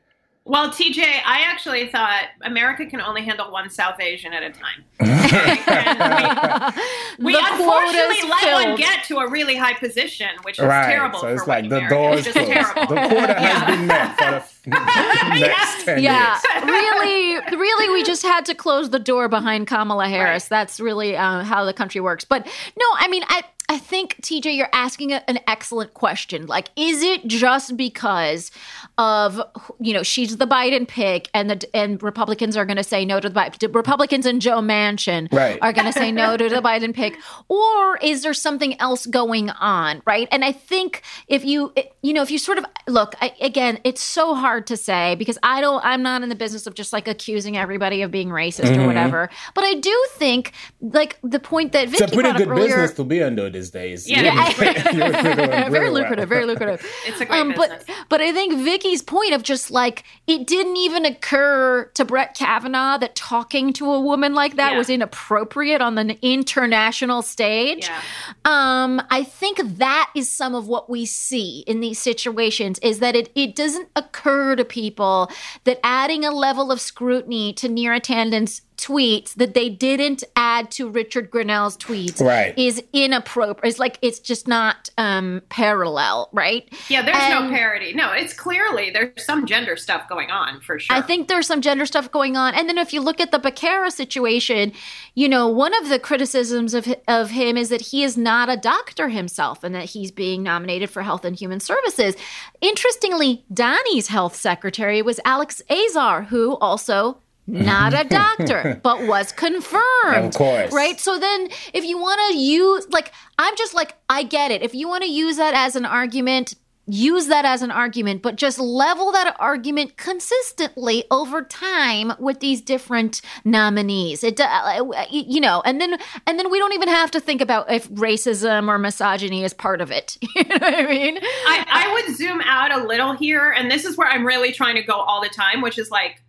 Well, 0.48 0.70
TJ, 0.70 1.02
I 1.02 1.42
actually 1.46 1.88
thought 1.88 2.24
America 2.40 2.86
can 2.86 3.02
only 3.02 3.22
handle 3.22 3.52
one 3.52 3.68
South 3.68 4.00
Asian 4.00 4.32
at 4.32 4.42
a 4.42 4.50
time. 4.50 4.84
We, 7.18 7.24
we 7.24 7.36
unfortunately 7.36 8.16
quota's 8.20 8.44
let 8.44 8.66
one 8.68 8.76
get 8.76 9.04
to 9.04 9.18
a 9.18 9.28
really 9.28 9.56
high 9.56 9.74
position, 9.74 10.28
which 10.42 10.58
is 10.58 10.64
right. 10.64 10.86
terrible. 10.86 11.20
so 11.20 11.28
it's 11.28 11.42
for 11.42 11.48
like 11.50 11.68
the 11.68 11.80
door 11.80 12.14
is 12.14 12.28
closed. 12.28 12.48
terrible. 12.48 12.94
The 12.94 13.08
quota 13.08 13.34
has 13.34 13.76
been 13.76 13.86
met 13.86 14.16
for 14.16 14.30
the 14.30 14.36
f- 14.36 14.62
next 14.66 15.84
ten 15.84 16.02
yeah, 16.02 16.38
years. 16.54 16.64
really, 16.64 17.56
really, 17.56 17.92
we 17.92 18.04
just 18.04 18.22
had 18.22 18.44
to 18.46 18.54
close 18.54 18.90
the 18.90 18.98
door 18.98 19.28
behind 19.28 19.66
Kamala 19.66 20.08
Harris. 20.08 20.44
Right. 20.44 20.48
That's 20.48 20.80
really 20.80 21.16
uh, 21.16 21.42
how 21.42 21.64
the 21.64 21.74
country 21.74 22.00
works. 22.00 22.24
But 22.24 22.46
no, 22.46 22.86
I 22.94 23.08
mean, 23.08 23.24
I. 23.28 23.42
I 23.70 23.76
think 23.78 24.16
TJ, 24.22 24.56
you're 24.56 24.70
asking 24.72 25.12
a, 25.12 25.22
an 25.28 25.40
excellent 25.46 25.92
question. 25.92 26.46
Like, 26.46 26.70
is 26.74 27.02
it 27.02 27.26
just 27.26 27.76
because 27.76 28.50
of 28.96 29.40
you 29.78 29.92
know 29.92 30.02
she's 30.02 30.38
the 30.38 30.46
Biden 30.46 30.88
pick, 30.88 31.28
and 31.34 31.50
the 31.50 31.76
and 31.76 32.02
Republicans 32.02 32.56
are 32.56 32.64
going 32.64 32.78
to 32.78 32.84
say 32.84 33.04
no 33.04 33.20
to 33.20 33.28
the 33.28 33.34
Biden, 33.34 33.74
Republicans 33.74 34.24
and 34.24 34.40
Joe 34.40 34.60
Manchin 34.60 35.30
Right. 35.32 35.58
are 35.60 35.74
going 35.74 35.86
to 35.86 35.92
say 35.92 36.10
no 36.10 36.36
to 36.36 36.48
the 36.48 36.56
Biden 36.62 36.94
pick, 36.94 37.16
or 37.48 37.98
is 37.98 38.22
there 38.22 38.32
something 38.32 38.80
else 38.80 39.04
going 39.04 39.50
on, 39.50 40.02
right? 40.06 40.28
And 40.32 40.44
I 40.44 40.52
think 40.52 41.02
if 41.26 41.44
you 41.44 41.74
you 42.02 42.14
know 42.14 42.22
if 42.22 42.30
you 42.30 42.38
sort 42.38 42.56
of 42.56 42.64
look 42.86 43.14
I, 43.20 43.34
again, 43.40 43.80
it's 43.84 44.02
so 44.02 44.34
hard 44.34 44.66
to 44.68 44.78
say 44.78 45.14
because 45.16 45.38
I 45.42 45.60
don't 45.60 45.84
I'm 45.84 46.02
not 46.02 46.22
in 46.22 46.30
the 46.30 46.34
business 46.34 46.66
of 46.66 46.74
just 46.74 46.92
like 46.92 47.06
accusing 47.06 47.58
everybody 47.58 48.00
of 48.00 48.10
being 48.10 48.28
racist 48.28 48.70
or 48.70 48.76
mm-hmm. 48.76 48.86
whatever. 48.86 49.28
But 49.54 49.64
I 49.64 49.74
do 49.74 50.06
think 50.12 50.52
like 50.80 51.18
the 51.22 51.40
point 51.40 51.72
that 51.72 51.88
Vicky 51.90 52.04
It's 52.04 52.12
a 52.12 52.16
pretty 52.16 52.32
good 52.38 52.48
earlier. 52.48 52.66
business 52.66 52.94
to 52.94 53.04
be 53.04 53.22
under 53.22 53.57
these 53.58 53.70
days. 53.70 54.08
Yeah. 54.08 54.22
You're- 54.22 54.68
Yeah. 54.98 55.68
very 55.68 55.90
lucrative, 55.90 56.28
very 56.28 56.44
lucrative. 56.46 56.80
It's 57.06 57.20
a 57.20 57.24
great 57.26 57.40
um, 57.40 57.54
but 57.56 57.70
business. 57.78 57.98
but 58.08 58.20
I 58.20 58.32
think 58.32 58.54
Vicky's 58.58 59.02
point 59.02 59.32
of 59.32 59.42
just 59.42 59.70
like 59.70 60.04
it 60.26 60.46
didn't 60.46 60.76
even 60.76 61.04
occur 61.04 61.90
to 61.94 62.04
Brett 62.04 62.34
Kavanaugh 62.36 62.98
that 62.98 63.14
talking 63.14 63.72
to 63.74 63.90
a 63.90 64.00
woman 64.00 64.34
like 64.34 64.56
that 64.56 64.72
Yeah. 64.72 64.78
was 64.78 64.90
inappropriate 64.90 65.80
on 65.80 65.94
the 65.94 66.18
international 66.22 67.22
stage. 67.22 67.88
Yeah. 67.88 68.00
Um, 68.44 69.02
I 69.10 69.24
think 69.24 69.60
that 69.78 70.10
is 70.14 70.30
some 70.30 70.54
of 70.54 70.66
what 70.68 70.88
we 70.90 71.06
see 71.06 71.64
in 71.66 71.80
these 71.80 71.98
situations 71.98 72.78
is 72.80 72.98
that 73.00 73.14
it, 73.16 73.30
it 73.34 73.54
doesn't 73.56 73.88
occur 73.96 74.56
to 74.56 74.64
people 74.64 75.30
that 75.64 75.80
adding 75.82 76.24
a 76.24 76.30
level 76.30 76.70
of 76.70 76.80
scrutiny 76.80 77.52
to 77.54 77.68
Neera 77.68 78.00
Tanden's 78.02 78.62
tweets 78.78 79.34
that 79.34 79.54
they 79.54 79.68
didn't 79.68 80.24
add 80.36 80.70
to 80.70 80.88
Richard 80.88 81.30
Grenell's 81.30 81.76
tweets 81.76 82.20
Right. 82.20 82.56
is 82.56 82.82
inappropriate. 82.92 83.68
It's 83.70 83.78
like 83.78 83.98
it's 84.02 84.20
just 84.20 84.46
not 84.48 84.88
um, 84.96 85.42
parallel, 85.48 86.28
right? 86.32 86.72
Yeah, 86.88 87.02
there's 87.02 87.16
no 87.28 87.42
And- 87.42 87.50
parody. 87.54 87.92
No, 87.92 88.12
it's 88.12 88.32
clearly 88.32 88.90
there's 88.90 89.24
some 89.24 89.46
gender 89.46 89.76
stuff 89.76 90.08
going 90.08 90.30
on 90.30 90.60
for 90.60 90.78
sure. 90.78 90.96
I 90.96 91.00
think 91.02 91.28
there's 91.28 91.46
some 91.46 91.60
gender 91.60 91.84
stuff 91.86 92.10
going 92.10 92.36
on. 92.36 92.54
And 92.54 92.68
then 92.68 92.78
if 92.78 92.92
you 92.92 93.00
look 93.00 93.20
at 93.20 93.32
the 93.32 93.38
Becerra 93.40 93.90
situation, 93.90 94.72
you 95.14 95.28
know, 95.28 95.48
one 95.48 95.74
of 95.74 95.88
the 95.88 95.98
criticisms 95.98 96.72
of, 96.72 96.86
of 97.08 97.30
him 97.30 97.56
is 97.56 97.68
that 97.70 97.80
he 97.80 98.04
is 98.04 98.16
not 98.16 98.48
a 98.48 98.56
doctor 98.56 99.08
himself 99.08 99.64
and 99.64 99.74
that 99.74 99.86
he's 99.86 100.10
being 100.12 100.42
nominated 100.42 100.88
for 100.88 101.02
Health 101.02 101.24
and 101.24 101.34
Human 101.36 101.58
Services. 101.60 102.14
Interestingly, 102.60 103.44
Donnie's 103.52 104.08
health 104.08 104.36
secretary 104.36 105.02
was 105.02 105.18
Alex 105.24 105.62
Azar, 105.70 106.22
who 106.24 106.56
also 106.58 107.18
not 107.48 107.94
a 107.94 108.04
doctor, 108.08 108.80
but 108.82 109.06
was 109.06 109.32
confirmed. 109.32 109.82
Of 110.26 110.34
course. 110.34 110.72
Right? 110.72 111.00
So 111.00 111.18
then 111.18 111.48
if 111.72 111.84
you 111.84 111.98
want 111.98 112.20
to 112.30 112.38
use 112.38 112.86
like 112.90 113.12
I'm 113.38 113.56
just 113.56 113.74
like 113.74 113.96
I 114.08 114.22
get 114.22 114.50
it. 114.50 114.62
If 114.62 114.74
you 114.74 114.88
want 114.88 115.02
to 115.04 115.10
use 115.10 115.36
that 115.38 115.54
as 115.54 115.74
an 115.74 115.86
argument, 115.86 116.54
use 116.86 117.26
that 117.26 117.44
as 117.44 117.62
an 117.62 117.70
argument, 117.70 118.22
but 118.22 118.36
just 118.36 118.58
level 118.58 119.12
that 119.12 119.36
argument 119.38 119.96
consistently 119.96 121.04
over 121.10 121.42
time 121.42 122.12
with 122.18 122.40
these 122.40 122.60
different 122.60 123.20
nominees. 123.44 124.24
It, 124.24 124.40
uh, 124.40 124.84
you 125.10 125.40
know, 125.40 125.62
and 125.64 125.80
then 125.80 125.98
and 126.26 126.38
then 126.38 126.50
we 126.50 126.58
don't 126.58 126.72
even 126.72 126.88
have 126.88 127.10
to 127.12 127.20
think 127.20 127.40
about 127.40 127.70
if 127.70 127.88
racism 127.90 128.68
or 128.68 128.78
misogyny 128.78 129.44
is 129.44 129.54
part 129.54 129.80
of 129.80 129.90
it. 129.90 130.16
you 130.34 130.44
know 130.44 130.56
what 130.56 130.74
I 130.74 130.86
mean? 130.86 131.18
I, 131.22 131.64
I 131.68 131.92
would 131.92 132.16
zoom 132.16 132.40
out 132.42 132.72
a 132.72 132.86
little 132.86 133.12
here, 133.12 133.50
and 133.50 133.70
this 133.70 133.84
is 133.84 133.96
where 133.96 134.08
I'm 134.08 134.26
really 134.26 134.52
trying 134.52 134.76
to 134.76 134.82
go 134.82 134.94
all 134.94 135.22
the 135.22 135.28
time, 135.28 135.60
which 135.60 135.78
is 135.78 135.90
like 135.90 136.22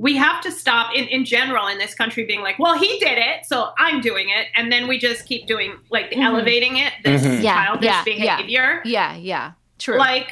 we 0.00 0.16
have 0.16 0.40
to 0.42 0.52
stop 0.52 0.94
in, 0.94 1.04
in 1.08 1.24
general 1.24 1.66
in 1.66 1.76
this 1.78 1.92
country 1.92 2.24
being 2.24 2.40
like, 2.40 2.56
well, 2.58 2.78
he 2.78 2.98
did 3.00 3.18
it, 3.18 3.44
so 3.44 3.70
I'm 3.78 4.00
doing 4.00 4.28
it, 4.30 4.46
and 4.54 4.70
then 4.70 4.86
we 4.86 4.96
just 4.96 5.26
keep 5.26 5.46
doing 5.46 5.76
like 5.90 6.10
Mm-hmm. 6.12 6.22
elevating 6.22 6.76
it, 6.78 6.92
this 7.04 7.24
Yeah, 7.42 7.64
childish 7.66 7.84
yeah, 7.84 8.02
yeah. 8.06 8.36
behavior. 8.36 8.82
Yeah, 8.84 9.16
yeah, 9.16 9.52
true. 9.78 9.98
Like, 9.98 10.30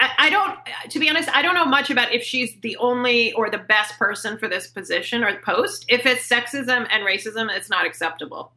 I, 0.00 0.08
I 0.18 0.30
don't, 0.30 0.58
to 0.90 0.98
be 0.98 1.10
honest, 1.10 1.28
I 1.28 1.42
don't 1.42 1.54
know 1.54 1.66
much 1.66 1.90
about 1.90 2.12
if 2.12 2.22
she's 2.22 2.56
the 2.62 2.76
only 2.78 3.32
or 3.34 3.50
the 3.50 3.58
best 3.58 3.98
person 3.98 4.38
for 4.38 4.48
this 4.48 4.66
position 4.66 5.22
or 5.22 5.38
post. 5.42 5.84
If 5.88 6.06
it's 6.06 6.26
sexism 6.26 6.86
and 6.90 7.04
racism, 7.04 7.54
it's 7.54 7.68
not 7.68 7.84
acceptable. 7.84 8.52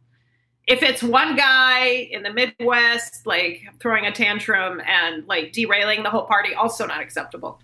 If 0.66 0.82
it's 0.82 1.04
one 1.04 1.36
guy 1.36 1.88
in 2.12 2.24
the 2.24 2.32
Midwest, 2.32 3.26
like 3.28 3.64
throwing 3.80 4.06
a 4.06 4.12
tantrum 4.12 4.82
and 4.86 5.28
like 5.28 5.52
derailing 5.52 6.04
the 6.04 6.10
whole 6.10 6.26
party, 6.26 6.54
also 6.54 6.86
not 6.86 7.02
acceptable. 7.02 7.60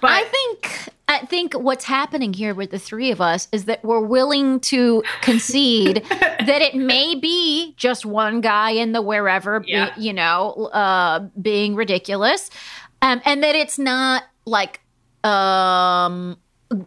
But 0.00 0.10
I 0.12 0.24
think 0.24 0.88
I 1.08 1.24
think 1.26 1.54
what's 1.54 1.84
happening 1.84 2.34
here 2.34 2.54
with 2.54 2.70
the 2.70 2.78
three 2.78 3.10
of 3.10 3.20
us 3.20 3.48
is 3.50 3.64
that 3.64 3.82
we're 3.82 4.00
willing 4.00 4.60
to 4.60 5.02
concede 5.22 6.04
that 6.10 6.62
it 6.62 6.74
may 6.74 7.14
be 7.14 7.74
just 7.76 8.04
one 8.04 8.40
guy 8.42 8.70
in 8.70 8.92
the 8.92 9.00
wherever, 9.00 9.60
be- 9.60 9.88
you 9.96 10.12
know, 10.12 10.66
uh, 10.66 11.20
being 11.40 11.74
ridiculous, 11.74 12.50
um, 13.00 13.22
and 13.24 13.42
that 13.42 13.54
it's 13.54 13.78
not 13.78 14.24
like 14.44 14.80
um, 15.24 16.36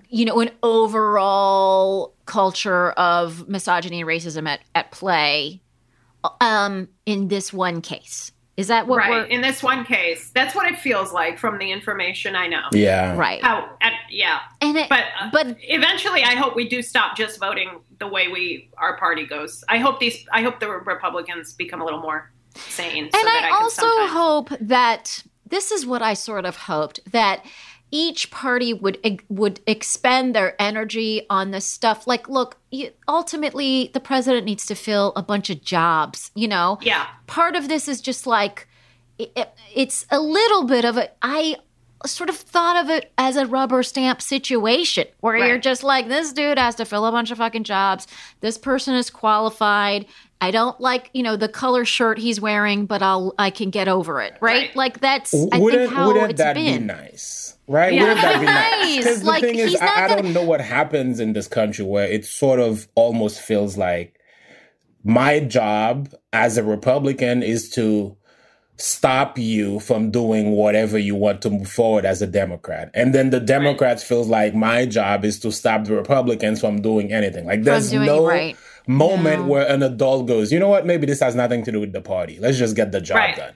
you 0.09 0.25
know 0.25 0.39
an 0.39 0.51
overall 0.63 2.13
culture 2.25 2.91
of 2.91 3.47
misogyny 3.47 4.01
and 4.01 4.09
racism 4.09 4.47
at 4.47 4.61
at 4.75 4.91
play 4.91 5.61
um, 6.39 6.87
in 7.05 7.27
this 7.27 7.51
one 7.51 7.81
case. 7.81 8.31
Is 8.57 8.67
that 8.67 8.85
what 8.85 8.97
right 8.97 9.09
we're 9.09 9.23
in 9.23 9.41
this 9.41 9.63
one 9.63 9.85
case, 9.85 10.29
that's 10.35 10.53
what 10.53 10.71
it 10.71 10.77
feels 10.77 11.11
like 11.11 11.39
from 11.39 11.57
the 11.57 11.71
information 11.71 12.35
I 12.35 12.47
know. 12.47 12.63
Yeah. 12.73 13.15
right? 13.15 13.41
How, 13.41 13.75
and, 13.81 13.95
yeah, 14.09 14.39
And 14.59 14.77
it, 14.77 14.89
but 14.89 15.05
uh, 15.19 15.29
but 15.31 15.57
eventually 15.61 16.23
i 16.23 16.35
hope 16.35 16.55
we 16.55 16.67
do 16.67 16.81
stop 16.81 17.15
just 17.15 17.39
voting 17.39 17.79
the 17.97 18.07
way 18.07 18.27
we 18.27 18.69
our 18.77 18.97
party 18.97 19.25
goes 19.25 19.63
i 19.69 19.77
hope 19.77 19.99
these 19.99 20.27
i 20.33 20.41
hope 20.41 20.59
the 20.59 20.69
republicans 20.69 21.53
become 21.53 21.81
a 21.81 21.85
little 21.85 22.01
more 22.01 22.31
sane 22.55 23.09
so 23.09 23.17
and 23.17 23.27
that 23.27 23.43
I, 23.45 23.49
can 23.49 23.53
also 23.53 23.81
sometimes- 23.81 24.11
hope 24.11 24.49
that 24.59 25.23
this 25.51 25.71
is 25.71 25.85
what 25.85 26.01
I 26.01 26.15
sort 26.15 26.45
of 26.45 26.55
hoped 26.55 26.99
that 27.11 27.45
each 27.91 28.31
party 28.31 28.73
would 28.73 28.97
would 29.29 29.59
expend 29.67 30.33
their 30.33 30.59
energy 30.61 31.25
on 31.29 31.51
this 31.51 31.65
stuff. 31.65 32.07
Like, 32.07 32.29
look, 32.29 32.57
you, 32.71 32.91
ultimately, 33.07 33.91
the 33.93 33.99
president 33.99 34.45
needs 34.45 34.65
to 34.67 34.75
fill 34.75 35.11
a 35.15 35.21
bunch 35.21 35.49
of 35.49 35.61
jobs. 35.61 36.31
You 36.35 36.47
know, 36.47 36.79
yeah 36.81 37.07
part 37.27 37.55
of 37.55 37.67
this 37.69 37.87
is 37.87 38.01
just 38.01 38.25
like 38.25 38.67
it, 39.19 39.53
it's 39.75 40.05
a 40.09 40.19
little 40.19 40.65
bit 40.65 40.85
of 40.85 40.97
a 40.97 41.09
I 41.21 41.57
sort 42.05 42.29
of 42.29 42.35
thought 42.35 42.83
of 42.83 42.89
it 42.89 43.11
as 43.17 43.35
a 43.35 43.45
rubber 43.45 43.83
stamp 43.83 44.21
situation 44.23 45.05
where 45.19 45.35
Right. 45.35 45.47
you're 45.47 45.59
just 45.59 45.83
like 45.83 46.07
this 46.07 46.33
dude 46.33 46.57
has 46.57 46.73
to 46.75 46.85
fill 46.85 47.05
a 47.05 47.11
bunch 47.11 47.29
of 47.29 47.37
fucking 47.37 47.63
jobs. 47.63 48.07
This 48.39 48.57
person 48.57 48.95
is 48.95 49.09
qualified. 49.11 50.05
I 50.41 50.49
don't 50.51 50.79
like, 50.81 51.09
you 51.13 51.21
know, 51.23 51.35
the 51.37 51.47
color 51.47 51.85
shirt 51.85 52.17
he's 52.17 52.41
wearing, 52.41 52.87
but 52.87 53.01
I'll 53.03 53.33
I 53.37 53.51
can 53.51 53.69
get 53.69 53.87
over 53.87 54.21
it, 54.21 54.33
right? 54.41 54.69
Right. 54.69 54.75
Like 54.75 54.99
that's 54.99 55.33
I 55.33 55.59
wouldn't 55.59 55.83
think 55.83 55.93
how 55.93 56.07
wouldn't 56.07 56.31
it's 56.31 56.37
that 56.39 56.55
been. 56.55 56.81
be 56.81 56.85
nice? 56.87 57.57
Right? 57.67 57.93
Yeah. 57.93 58.01
Wouldn't 58.01 58.21
that 58.21 58.39
be 58.39 58.45
Nice. 58.47 58.81
nice? 58.81 58.97
Because 58.97 59.23
the 59.23 59.33
thing 59.47 59.55
is, 59.59 59.75
I, 59.75 59.85
I 59.85 60.07
gonna- 60.07 60.23
don't 60.23 60.33
know 60.33 60.43
what 60.43 60.59
happens 60.59 61.19
in 61.19 61.33
this 61.33 61.47
country 61.47 61.85
where 61.85 62.07
it 62.07 62.25
sort 62.25 62.59
of 62.59 62.87
almost 62.95 63.39
feels 63.39 63.77
like 63.77 64.19
my 65.03 65.39
job 65.39 66.09
as 66.33 66.57
a 66.57 66.63
Republican 66.63 67.43
is 67.43 67.69
to 67.71 68.17
stop 68.77 69.37
you 69.37 69.79
from 69.79 70.09
doing 70.09 70.51
whatever 70.51 70.97
you 70.97 71.13
want 71.13 71.41
to 71.43 71.49
move 71.51 71.69
forward 71.69 72.03
as 72.03 72.21
a 72.21 72.27
Democrat. 72.27 72.89
And 72.95 73.13
then 73.13 73.29
the 73.29 73.39
Democrats 73.39 74.03
feels 74.03 74.27
like 74.27 74.55
my 74.55 74.85
job 74.87 75.23
is 75.23 75.39
to 75.41 75.51
stop 75.51 75.85
the 75.85 75.95
Republicans 75.95 76.59
from 76.59 76.81
doing 76.81 77.11
anything. 77.13 77.45
Like 77.45 77.61
there's 77.63 77.91
doing 77.91 78.07
no 78.07 78.25
right. 78.25 78.57
Moment 78.91 79.41
No. 79.43 79.47
where 79.47 79.67
an 79.67 79.81
adult 79.83 80.27
goes, 80.27 80.51
you 80.51 80.59
know 80.59 80.67
what, 80.67 80.85
maybe 80.85 81.05
this 81.05 81.19
has 81.21 81.35
nothing 81.35 81.63
to 81.65 81.71
do 81.71 81.79
with 81.79 81.93
the 81.93 82.01
party. 82.01 82.37
Let's 82.39 82.57
just 82.57 82.75
get 82.75 82.91
the 82.91 83.01
job 83.01 83.17
Right. 83.17 83.35
done. 83.35 83.53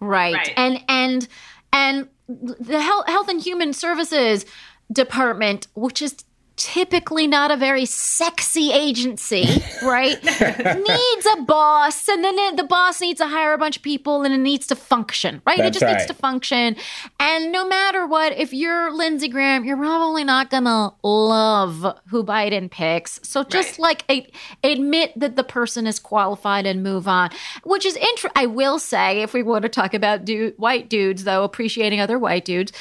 Right. 0.00 0.34
Right. 0.34 0.52
And 0.56 0.80
and 0.88 1.28
and 1.72 2.08
the 2.28 2.80
health, 2.80 3.06
health 3.08 3.28
and 3.28 3.40
human 3.40 3.72
services 3.72 4.44
department, 4.92 5.66
which 5.74 6.00
is 6.02 6.16
typically 6.56 7.26
not 7.26 7.50
a 7.50 7.56
very 7.56 7.84
sexy 7.84 8.72
agency, 8.72 9.46
right? 9.82 10.22
needs 10.22 11.26
a 11.34 11.42
boss 11.42 12.08
and 12.08 12.24
then 12.24 12.38
it, 12.38 12.56
the 12.56 12.64
boss 12.64 13.00
needs 13.00 13.20
to 13.20 13.26
hire 13.26 13.52
a 13.52 13.58
bunch 13.58 13.76
of 13.76 13.82
people 13.82 14.22
and 14.22 14.34
it 14.34 14.38
needs 14.38 14.66
to 14.66 14.74
function, 14.74 15.42
right? 15.46 15.58
it 15.58 15.62
That's 15.62 15.78
just 15.78 15.92
needs 15.92 16.06
to 16.06 16.14
function. 16.14 16.76
And 17.20 17.52
no 17.52 17.66
matter 17.66 18.06
what, 18.06 18.32
if 18.32 18.52
you're 18.52 18.92
Lindsey 18.92 19.28
Graham, 19.28 19.64
you're 19.64 19.76
probably 19.76 20.24
not 20.24 20.50
going 20.50 20.64
to 20.64 20.92
love 21.02 21.98
who 22.08 22.24
Biden 22.24 22.70
picks. 22.70 23.20
So 23.22 23.44
just 23.44 23.78
like 23.78 24.04
a, 24.10 24.26
admit 24.64 25.12
that 25.18 25.36
the 25.36 25.44
person 25.44 25.86
is 25.86 25.98
qualified 25.98 26.66
and 26.66 26.82
move 26.82 27.06
on, 27.06 27.30
which 27.64 27.84
is 27.84 27.96
interesting. 27.96 28.32
I 28.34 28.46
will 28.46 28.78
say, 28.78 29.22
if 29.22 29.32
we 29.34 29.42
want 29.42 29.62
to 29.62 29.68
talk 29.68 29.94
about 29.94 30.24
du- 30.24 30.54
white 30.56 30.88
dudes, 30.88 31.24
though, 31.24 31.44
appreciating 31.44 32.00
other 32.00 32.18
white 32.18 32.44
dudes, 32.44 32.72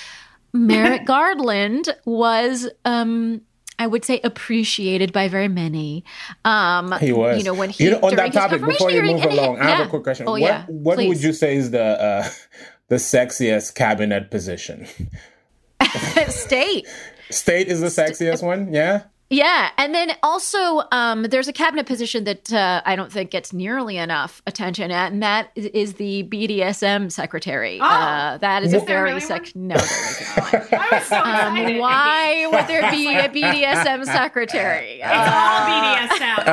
Merrick 0.54 1.06
Garland 1.06 1.96
was, 2.06 2.70
um, 2.86 3.42
I 3.78 3.88
would 3.88 4.06
say, 4.06 4.20
appreciated 4.24 5.12
by 5.12 5.28
very 5.28 5.48
many. 5.48 6.04
Um, 6.44 6.94
He 7.00 7.12
was. 7.12 7.38
you 7.38 7.44
know, 7.44 7.54
when 7.54 7.70
he 7.70 7.86
you 7.86 7.92
know, 7.92 8.00
on 8.00 8.16
that 8.16 8.34
topic, 8.34 8.62
before 8.62 8.92
you 8.92 9.02
move 9.02 9.24
along, 9.24 9.60
I 9.60 9.70
have 9.70 9.80
yeah. 9.80 9.86
a 9.86 9.90
quick 9.90 10.04
question. 10.04 10.28
Oh, 10.28 10.34
what 10.34 10.42
yeah. 10.42 10.66
what 10.68 10.98
would 10.98 11.22
you 11.22 11.34
say 11.34 11.56
is 11.56 11.72
the 11.72 11.84
uh, 11.84 12.30
the 12.90 12.96
sexiest 12.96 13.76
cabinet 13.76 14.32
position? 14.32 14.88
state? 16.28 16.88
State 17.30 17.68
is 17.68 17.82
the 17.82 17.88
sexiest 17.88 18.44
one, 18.44 18.74
yeah. 18.74 19.04
Yeah, 19.32 19.72
and 19.80 19.94
then 19.96 20.12
also 20.22 20.84
um, 20.92 21.24
there's 21.24 21.48
a 21.48 21.54
cabinet 21.54 21.88
position 21.88 22.26
that 22.26 22.54
uh, 22.54 22.84
I 22.86 22.96
don't 22.96 23.12
think 23.12 23.32
gets 23.32 23.52
nearly 23.54 23.98
enough 23.98 24.44
attention 24.46 24.92
at, 24.92 25.12
and 25.12 25.24
that 25.24 25.50
is- 25.56 25.66
is 25.74 25.94
the 25.96 26.24
BDSM 26.32 27.12
secretary. 27.12 27.80
Oh. 27.82 27.86
uh, 27.86 28.38
that 28.38 28.62
is 28.64 28.72
a 28.74 28.78
Is 28.78 28.84
there 28.86 28.98
very 28.98 29.10
really 29.10 29.22
sex. 29.22 29.52
No, 29.56 29.76
there 29.76 30.10
isn't 30.12 30.44
one. 30.70 30.80
I 30.80 30.90
was 30.92 31.04
so 31.08 31.18
Um, 31.18 31.58
excited. 31.58 31.80
why 31.82 32.48
would 32.52 32.68
there 32.68 32.92
be 32.92 33.16
a 33.16 33.28
BDSM 33.30 34.06
secretary? 34.06 35.02
It's 35.04 35.08
all 35.08 35.58
Uh, 35.64 36.08
BDSM. 36.08 36.46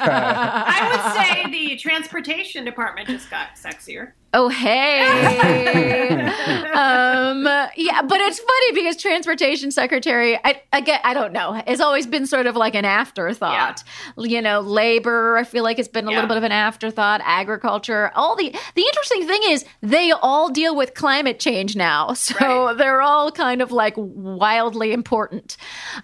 I 0.00 0.90
would 0.90 1.12
say 1.44 1.50
the 1.50 1.76
transportation 1.76 2.64
department 2.64 3.08
just 3.08 3.30
got 3.30 3.56
sexier. 3.56 4.12
Oh 4.32 4.48
hey, 4.48 5.00
um, 6.72 7.42
yeah, 7.76 8.02
but 8.02 8.20
it's 8.20 8.38
funny 8.38 8.72
because 8.74 8.96
transportation 8.96 9.72
secretary, 9.72 10.36
I, 10.36 10.62
I 10.72 11.00
I 11.02 11.14
don't 11.14 11.32
know, 11.32 11.52
has 11.66 11.80
always 11.80 12.06
been 12.06 12.26
sort 12.26 12.46
of 12.46 12.54
like 12.54 12.76
an 12.76 12.84
afterthought. 12.84 13.82
You 14.16 14.40
know, 14.40 14.60
labor, 14.60 15.36
I 15.36 15.42
feel 15.42 15.64
like 15.64 15.80
it's 15.80 15.88
been 15.88 16.06
a 16.06 16.10
Yeah. 16.12 16.18
little 16.18 16.28
bit 16.28 16.36
of 16.36 16.44
an 16.44 16.52
afterthought. 16.52 17.20
Agriculture, 17.24 18.12
all 18.14 18.36
the 18.36 18.54
the 18.76 18.82
interesting 18.82 19.26
thing 19.26 19.40
is 19.50 19.64
they 19.82 20.12
all 20.12 20.48
deal 20.48 20.76
with 20.76 20.94
climate 20.94 21.40
change 21.40 21.74
now, 21.74 22.12
so 22.14 22.34
Right. 22.66 22.76
they're 22.78 23.02
all 23.02 23.32
kind 23.32 23.60
of 23.60 23.72
like 23.72 23.94
wildly 23.96 24.92
important. 24.92 25.56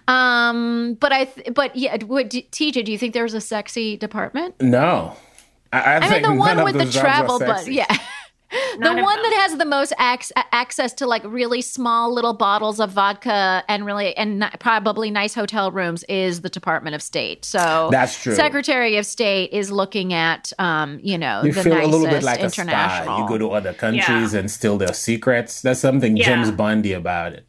Um, 0.09 0.95
but 0.99 1.13
I, 1.13 1.25
th- 1.25 1.53
but 1.55 1.75
yeah, 1.77 1.95
would 2.03 2.29
TJ, 2.31 2.83
do 2.83 2.91
you 2.91 2.97
think 2.97 3.13
there's 3.13 3.33
a 3.33 3.41
sexy 3.41 3.95
department? 3.95 4.55
No, 4.61 5.15
I, 5.71 5.79
I, 5.79 5.95
I 5.97 6.09
mean, 6.09 6.21
the 6.23 6.33
one 6.33 6.63
with 6.63 6.73
the 6.73 6.79
those 6.85 6.93
jobs 6.93 6.97
are 6.97 7.01
travel, 7.01 7.39
but 7.39 7.67
yeah. 7.71 7.85
The 8.79 8.93
one 8.93 8.95
them. 8.95 9.03
that 9.03 9.45
has 9.49 9.57
the 9.57 9.65
most 9.65 9.93
ac- 9.99 10.33
access 10.51 10.93
to 10.93 11.07
like 11.07 11.23
really 11.25 11.61
small 11.61 12.13
little 12.13 12.33
bottles 12.33 12.79
of 12.79 12.91
vodka 12.91 13.63
and 13.67 13.85
really 13.85 14.15
and 14.15 14.39
ni- 14.39 14.49
probably 14.59 15.09
nice 15.11 15.33
hotel 15.33 15.71
rooms 15.71 16.03
is 16.07 16.41
the 16.41 16.49
Department 16.49 16.95
of 16.95 17.01
State. 17.01 17.43
So 17.43 17.89
That's 17.91 18.21
true. 18.21 18.35
Secretary 18.35 18.95
of 18.97 19.05
State 19.05 19.51
is 19.51 19.71
looking 19.71 20.13
at, 20.13 20.53
um, 20.59 20.99
you 21.01 21.17
know, 21.17 21.41
You 21.43 21.51
the 21.51 21.63
feel 21.63 21.73
a 21.73 21.75
nicest 21.75 21.91
little 21.93 22.07
bit 22.07 22.23
like 22.23 22.39
a 22.39 22.49
spy. 22.49 22.61
international. 22.63 23.19
You 23.21 23.27
go 23.27 23.37
to 23.37 23.49
other 23.51 23.73
countries 23.73 24.33
and 24.33 24.49
steal 24.49 24.77
their 24.77 24.93
secrets. 24.93 25.61
There's 25.61 25.79
something 25.79 26.15
Yeah. 26.15 26.25
James 26.25 26.51
Bondy 26.51 26.93
about 26.93 27.33
it. 27.33 27.45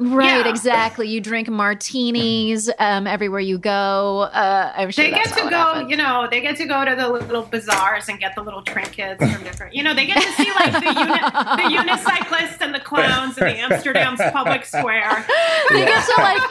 Right, 0.00 0.44
Yeah. 0.44 0.48
exactly. 0.48 1.08
You 1.08 1.20
drink 1.20 1.48
martinis 1.48 2.70
um, 2.78 3.06
everywhere 3.06 3.40
you 3.40 3.58
go. 3.58 4.22
Uh, 4.32 4.72
I'm 4.76 4.90
sure 4.90 5.04
They 5.04 5.10
get 5.10 5.26
to 5.28 5.34
go, 5.42 5.48
happened. 5.50 5.90
you 5.90 5.96
know, 5.96 6.26
they 6.30 6.40
get 6.40 6.56
to 6.56 6.66
go 6.66 6.84
to 6.84 6.94
the 6.96 7.08
little 7.08 7.42
bazaars 7.42 8.08
and 8.08 8.18
get 8.18 8.34
the 8.34 8.42
little 8.42 8.62
trinkets 8.62 9.18
from 9.32 9.42
different, 9.44 9.74
you 9.74 9.82
know, 9.82 9.94
they 9.94 10.06
get 10.06 10.22
to 10.22 10.32
see 10.32 10.50
like 10.52 10.72
the, 10.72 10.80
uni- 10.80 11.84
the 11.84 11.90
unicyclists 11.92 12.60
and 12.60 12.74
the 12.74 12.80
clowns 12.80 13.38
in 13.38 13.44
the 13.44 13.58
Amsterdam's 13.58 14.20
public 14.32 14.64
square. 14.64 15.24
they 15.70 15.84
get 15.84 16.04
to 16.04 16.14
like 16.22 16.42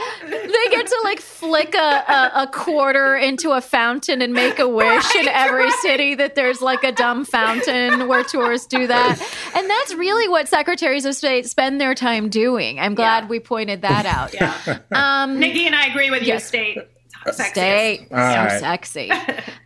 they 0.69 0.75
get 0.75 0.87
to 0.87 1.01
like 1.03 1.19
flick 1.19 1.75
a, 1.75 1.77
a, 1.77 2.31
a 2.43 2.47
quarter 2.51 3.15
into 3.15 3.51
a 3.51 3.61
fountain 3.61 4.21
and 4.21 4.33
make 4.33 4.59
a 4.59 4.67
wish 4.67 4.87
Right, 5.15 5.15
in 5.21 5.27
every 5.27 5.65
right. 5.65 5.79
city 5.81 6.15
that 6.15 6.35
there's 6.35 6.61
like 6.61 6.83
a 6.83 6.91
dumb 6.91 7.25
fountain 7.25 8.07
where 8.07 8.23
tourists 8.23 8.67
do 8.67 8.87
that. 8.87 9.19
And 9.55 9.69
that's 9.69 9.93
really 9.95 10.27
what 10.27 10.47
secretaries 10.47 11.05
of 11.05 11.15
state 11.15 11.47
spend 11.47 11.79
their 11.81 11.95
time 11.95 12.29
doing. 12.29 12.79
I'm 12.79 12.95
glad 12.95 13.23
Yeah. 13.23 13.29
we 13.29 13.39
pointed 13.39 13.81
that 13.83 14.05
out. 14.05 14.33
Yeah. 14.33 14.79
Um, 14.91 15.39
Nikki 15.39 15.65
and 15.65 15.75
I 15.75 15.85
agree 15.87 16.09
with 16.11 16.23
you, 16.23 16.39
state. 16.39 16.77
Sexiest. 17.25 17.51
Stay 17.51 18.07
so 18.09 18.15
right. 18.15 18.59
sexy. 18.59 19.11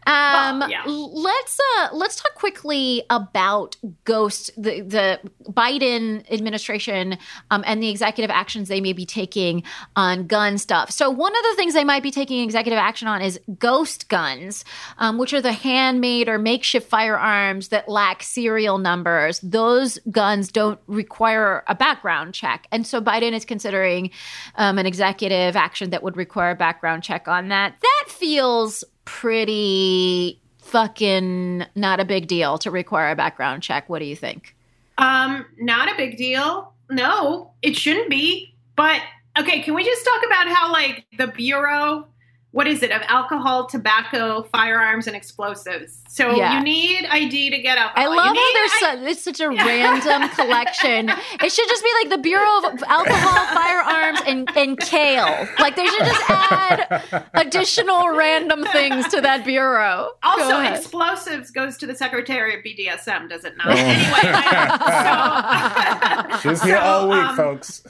Um, 0.05 0.59
Well, 0.59 0.69
yeah. 0.69 0.83
let's 0.85 1.59
uh, 1.77 1.89
let's 1.93 2.21
talk 2.21 2.35
quickly 2.35 3.03
about 3.09 3.77
Ghost, 4.03 4.51
the 4.57 4.81
the 4.81 5.19
Biden 5.49 6.29
administration, 6.29 7.17
um, 7.51 7.63
and 7.65 7.81
the 7.81 7.89
executive 7.89 8.29
actions 8.29 8.67
they 8.67 8.81
may 8.81 8.93
be 8.93 9.05
taking 9.05 9.63
on 9.95 10.27
gun 10.27 10.57
stuff. 10.57 10.91
So 10.91 11.09
one 11.09 11.33
of 11.33 11.43
the 11.43 11.55
things 11.55 11.73
they 11.73 11.85
might 11.85 12.03
be 12.03 12.11
taking 12.11 12.43
executive 12.43 12.77
action 12.77 13.07
on 13.07 13.21
is 13.21 13.39
ghost 13.57 14.09
guns, 14.09 14.65
um, 14.97 15.17
which 15.17 15.33
are 15.33 15.41
the 15.41 15.53
handmade 15.53 16.27
or 16.27 16.37
makeshift 16.37 16.89
firearms 16.89 17.69
that 17.69 17.87
lack 17.87 18.23
serial 18.23 18.79
numbers. 18.79 19.39
Those 19.39 19.99
guns 20.11 20.51
don't 20.51 20.79
require 20.87 21.63
a 21.67 21.75
background 21.75 22.33
check, 22.33 22.67
and 22.71 22.85
so 22.85 22.99
Biden 22.99 23.31
is 23.31 23.45
considering 23.45 24.11
um, 24.55 24.77
an 24.77 24.85
executive 24.85 25.55
action 25.55 25.91
that 25.91 26.03
would 26.03 26.17
require 26.17 26.51
a 26.51 26.55
background 26.55 27.03
check 27.03 27.27
on 27.29 27.42
that. 27.49 27.75
That 27.81 28.05
feels 28.09 28.83
pretty 29.05 30.39
fucking 30.59 31.65
not 31.75 31.99
a 31.99 32.05
big 32.05 32.27
deal 32.27 32.57
to 32.59 32.71
require 32.71 33.11
a 33.11 33.15
background 33.15 33.63
check. 33.63 33.89
What 33.89 33.99
do 33.99 34.05
you 34.05 34.15
think? 34.15 34.55
Um, 34.97 35.45
not 35.59 35.91
a 35.91 35.95
big 35.95 36.17
deal. 36.17 36.73
No, 36.89 37.51
it 37.61 37.75
shouldn't 37.75 38.09
be. 38.09 38.53
But 38.75 39.01
okay, 39.37 39.61
can 39.61 39.73
we 39.73 39.83
just 39.83 40.05
talk 40.05 40.23
about 40.25 40.47
how 40.47 40.71
like 40.71 41.05
the 41.17 41.27
Bureau, 41.27 42.07
what 42.53 42.67
is 42.67 42.83
it, 42.83 42.91
of 42.91 43.01
alcohol, 43.07 43.65
tobacco, 43.67 44.43
firearms, 44.43 45.07
and 45.07 45.15
explosives? 45.15 46.01
So 46.07 46.35
Yeah. 46.35 46.57
you 46.59 46.63
need 46.63 47.05
ID 47.09 47.49
to 47.49 47.57
get 47.57 47.79
alcohol. 47.79 48.03
I 48.03 48.07
love 48.15 48.37
how 48.37 48.53
there's 48.53 48.71
I- 48.71 48.95
su- 48.95 49.05
it's 49.07 49.21
such 49.23 49.39
a 49.41 49.49
random 49.69 50.29
collection. 50.29 51.09
It 51.09 51.51
should 51.51 51.67
just 51.67 51.83
be 51.83 51.89
like 52.01 52.09
the 52.11 52.19
Bureau 52.19 52.57
of 52.59 52.83
Alcohol, 52.83 53.45
Firearms, 53.55 54.21
and, 54.27 54.47
and 54.55 54.79
Kale. 54.79 55.47
Like 55.59 55.75
they 55.75 55.87
should 55.87 56.05
just 56.05 56.29
add 56.29 57.01
additional 57.33 58.09
random 58.11 58.63
things 58.65 59.07
to 59.09 59.19
that 59.21 59.43
bureau. 59.45 60.11
Also, 60.21 60.59
ahead. 60.59 60.75
explosives 60.77 61.49
goes 61.49 61.75
to 61.77 61.87
the 61.87 61.95
Secretary 61.95 62.55
of 62.55 62.63
BDSM, 62.63 63.29
does 63.29 63.45
it 63.45 63.57
not? 63.57 63.65
Oh. 63.67 63.71
Anyway, 63.71 64.19
I, 64.23 66.37
so 66.43 66.49
She's 66.49 66.61
here 66.61 66.77
so, 66.77 66.81
all 66.83 67.09
week, 67.09 67.17
um, 67.17 67.35
folks. 67.35 67.81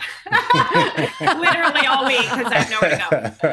literally 1.19 1.86
all 1.88 2.06
week 2.08 2.21
because 2.21 2.45
I 2.52 2.56
have 2.60 2.69
nowhere 2.71 2.91
to 2.91 2.97
go. 3.41 3.49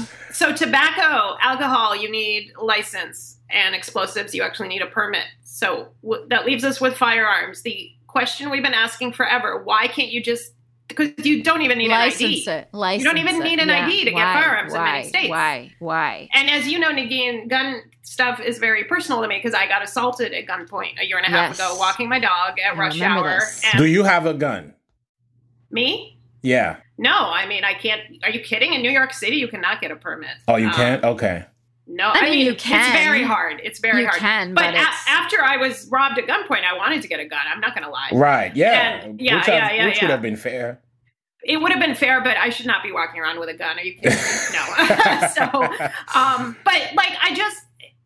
Um, 0.00 0.06
so 0.32 0.54
tobacco, 0.54 1.36
alcohol, 1.40 1.94
you 1.96 2.10
need 2.10 2.52
license, 2.60 3.36
and 3.50 3.74
explosives, 3.74 4.34
you 4.34 4.42
actually 4.42 4.68
need 4.68 4.82
a 4.82 4.86
permit. 4.86 5.24
So 5.42 5.88
w- 6.02 6.26
that 6.28 6.46
leaves 6.46 6.64
us 6.64 6.80
with 6.80 6.96
firearms. 6.96 7.62
The 7.62 7.90
question 8.06 8.50
we've 8.50 8.62
been 8.62 8.74
asking 8.74 9.12
forever: 9.12 9.62
Why 9.62 9.86
can't 9.88 10.10
you 10.10 10.22
just? 10.22 10.52
Because 10.88 11.10
you 11.24 11.44
don't 11.44 11.62
even 11.62 11.78
need 11.78 11.90
license 11.90 12.46
an 12.48 12.52
ID. 12.54 12.60
it. 12.62 12.68
License 12.72 13.04
you 13.04 13.08
don't 13.08 13.18
even 13.18 13.36
it. 13.40 13.44
need 13.44 13.58
an 13.60 13.68
Yeah. 13.68 13.86
ID 13.86 14.04
to 14.06 14.10
get 14.10 14.14
Why? 14.16 14.42
firearms 14.42 14.74
in 14.74 14.80
Why? 14.80 14.90
many 14.92 15.08
states. 15.08 15.28
Why? 15.30 15.72
Why? 15.78 16.28
And 16.34 16.50
as 16.50 16.66
you 16.66 16.80
know, 16.80 16.90
Negin, 16.90 17.46
gun 17.48 17.82
stuff 18.02 18.40
is 18.40 18.58
very 18.58 18.82
personal 18.82 19.22
to 19.22 19.28
me 19.28 19.36
because 19.38 19.54
I 19.54 19.68
got 19.68 19.84
assaulted 19.84 20.32
at 20.32 20.46
gunpoint 20.46 21.00
a 21.00 21.06
year 21.06 21.16
and 21.18 21.26
a 21.26 21.30
half 21.30 21.50
Yes. 21.50 21.60
ago 21.60 21.76
walking 21.78 22.08
my 22.08 22.18
dog 22.18 22.58
at 22.58 22.74
I 22.74 22.76
rush 22.76 23.00
hour. 23.00 23.40
And 23.72 23.78
Do 23.78 23.86
you 23.86 24.02
have 24.02 24.26
a 24.26 24.34
gun? 24.34 24.74
me? 25.70 26.18
Yeah. 26.42 26.76
No, 27.00 27.12
I 27.30 27.46
mean 27.46 27.64
I 27.64 27.74
can't. 27.74 28.02
Are 28.22 28.30
you 28.30 28.40
kidding? 28.40 28.74
In 28.74 28.82
New 28.82 28.90
York 28.90 29.12
City, 29.14 29.36
you 29.36 29.48
cannot 29.48 29.80
get 29.80 29.90
a 29.90 29.96
permit. 29.96 30.30
Oh, 30.46 30.56
you 30.56 30.66
Um, 30.68 30.72
can't? 30.74 31.04
Okay. 31.04 31.44
No, 31.86 32.08
I 32.08 32.18
I, 32.18 32.20
mean, 32.22 32.30
mean, 32.30 32.46
you 32.46 32.54
can. 32.54 32.78
It's 32.94 33.04
very 33.04 33.22
hard. 33.24 33.60
It's 33.64 33.80
very 33.80 34.04
hard. 34.04 34.14
You 34.20 34.20
hard. 34.20 34.20
can, 34.20 34.54
but 34.54 34.62
but 34.66 34.74
a- 34.74 35.10
after 35.10 35.42
I 35.42 35.56
was 35.56 35.88
robbed 35.90 36.18
at 36.18 36.26
gunpoint, 36.26 36.62
I 36.64 36.76
wanted 36.76 37.02
to 37.02 37.08
get 37.08 37.18
a 37.18 37.24
gun. 37.24 37.40
I'm 37.52 37.58
not 37.60 37.74
going 37.74 37.84
to 37.84 37.90
lie. 37.90 38.10
Right. 38.12 38.54
Yeah. 38.54 39.00
And- 39.04 39.20
yeah, 39.20 39.36
which 39.38 39.48
yeah, 39.48 39.54
have- 39.68 39.76
yeah, 39.76 39.86
which 39.86 39.96
yeah. 39.96 40.04
would 40.04 40.10
have 40.10 40.22
been 40.22 40.36
fair. 40.36 40.80
It 41.42 41.56
would 41.56 41.72
have 41.72 41.80
been 41.80 41.94
fair, 41.96 42.20
but 42.20 42.36
I 42.36 42.50
should 42.50 42.66
not 42.66 42.82
be 42.82 42.92
walking 42.92 43.20
around 43.20 43.40
with 43.40 43.48
a 43.48 43.54
gun. 43.54 43.78
Are 43.78 43.82
you 43.82 43.94
kidding 43.94 44.10
me? 44.12 44.18
No. 44.52 45.26
so, 45.34 45.64
um, 46.14 46.54
but 46.64 46.80
like, 46.94 47.12
I 47.22 47.34
just 47.34 47.56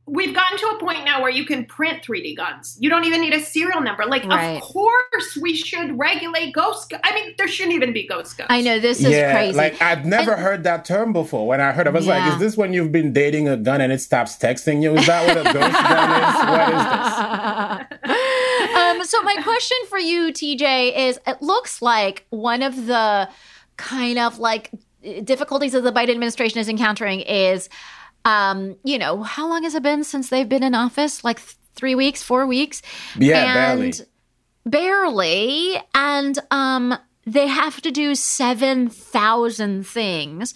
we've 0.07 0.35
gotten 0.35 0.59
to 0.59 0.67
a 0.67 0.79
point 0.79 1.03
now 1.05 1.23
where 1.23 1.31
you 1.31 1.47
can 1.47 1.65
print 1.65 2.03
3D 2.05 2.37
guns. 2.37 2.77
You 2.79 2.91
don't 2.91 3.05
even 3.05 3.23
need 3.23 3.33
a 3.33 3.41
serial 3.41 3.81
number. 3.81 4.05
Like, 4.05 4.25
Right. 4.27 4.57
of 4.57 4.61
course, 4.63 5.39
we 5.41 5.57
should 5.57 5.99
regulate 5.99 6.53
ghost. 6.53 6.91
Gu- 6.91 6.99
I 7.03 7.15
mean, 7.15 7.35
there 7.39 7.49
shouldn't 7.49 7.75
even 7.75 7.93
be 7.95 8.07
ghost 8.07 8.37
guns. 8.37 8.49
I 8.51 8.61
know 8.61 8.79
this 8.79 9.01
is 9.01 9.09
yeah, 9.11 9.33
crazy. 9.33 9.57
like 9.57 9.81
I've 9.81 10.05
never 10.05 10.33
And- 10.33 10.43
heard 10.43 10.65
that 10.65 10.85
term 10.85 11.13
before. 11.15 11.47
When 11.47 11.61
I 11.61 11.73
heard, 11.73 11.87
it, 11.87 11.91
I 11.91 11.93
was 11.93 12.07
like, 12.07 12.33
"Is 12.35 12.39
this 12.39 12.57
when 12.57 12.75
you've 12.75 12.93
been 12.93 13.13
dating 13.15 13.49
a 13.49 13.57
gun 13.57 13.81
and 13.81 13.91
it 13.93 14.01
stops 14.03 14.37
texting 14.37 14.83
you? 14.83 14.95
Is 14.95 15.07
that 15.07 15.27
what 15.27 15.39
a 15.39 15.45
ghost 15.53 15.73
gun 15.73 16.11
is? 16.21 16.35
What 16.51 16.69
is 16.75 17.89
this?" 17.89 18.75
um, 18.77 19.05
so 19.05 19.23
my 19.23 19.37
question 19.43 19.79
for 19.89 19.99
you, 19.99 20.33
TJ, 20.33 20.97
is: 21.09 21.19
It 21.27 21.41
looks 21.41 21.81
like 21.81 22.27
one 22.31 22.63
of 22.63 22.87
the 22.87 23.29
kind 23.77 24.19
of 24.19 24.39
like 24.39 24.71
difficulties 25.25 25.73
that 25.73 25.83
the 25.83 25.93
Biden 25.93 26.11
administration 26.11 26.59
is 26.61 26.69
encountering 26.69 27.21
is, 27.21 27.69
um, 28.25 28.77
you 28.85 28.99
know, 28.99 29.23
how 29.23 29.49
long 29.49 29.65
has 29.65 29.75
it 29.75 29.83
been 29.83 30.05
since 30.05 30.31
they've 30.31 30.49
been 30.49 30.63
in 30.63 30.75
office? 30.75 31.25
Like 31.25 31.39
th- 31.39 31.57
three 31.75 31.95
weeks, 31.95 32.23
four 32.23 32.47
weeks? 32.47 32.83
Yeah, 33.19 33.73
and 33.73 34.07
barely. 34.65 35.75
barely 35.75 35.77
and 35.95 36.39
um 36.51 36.97
they 37.27 37.47
have 37.47 37.81
to 37.81 37.91
do 37.91 38.15
7000 38.15 39.87
things 39.87 40.55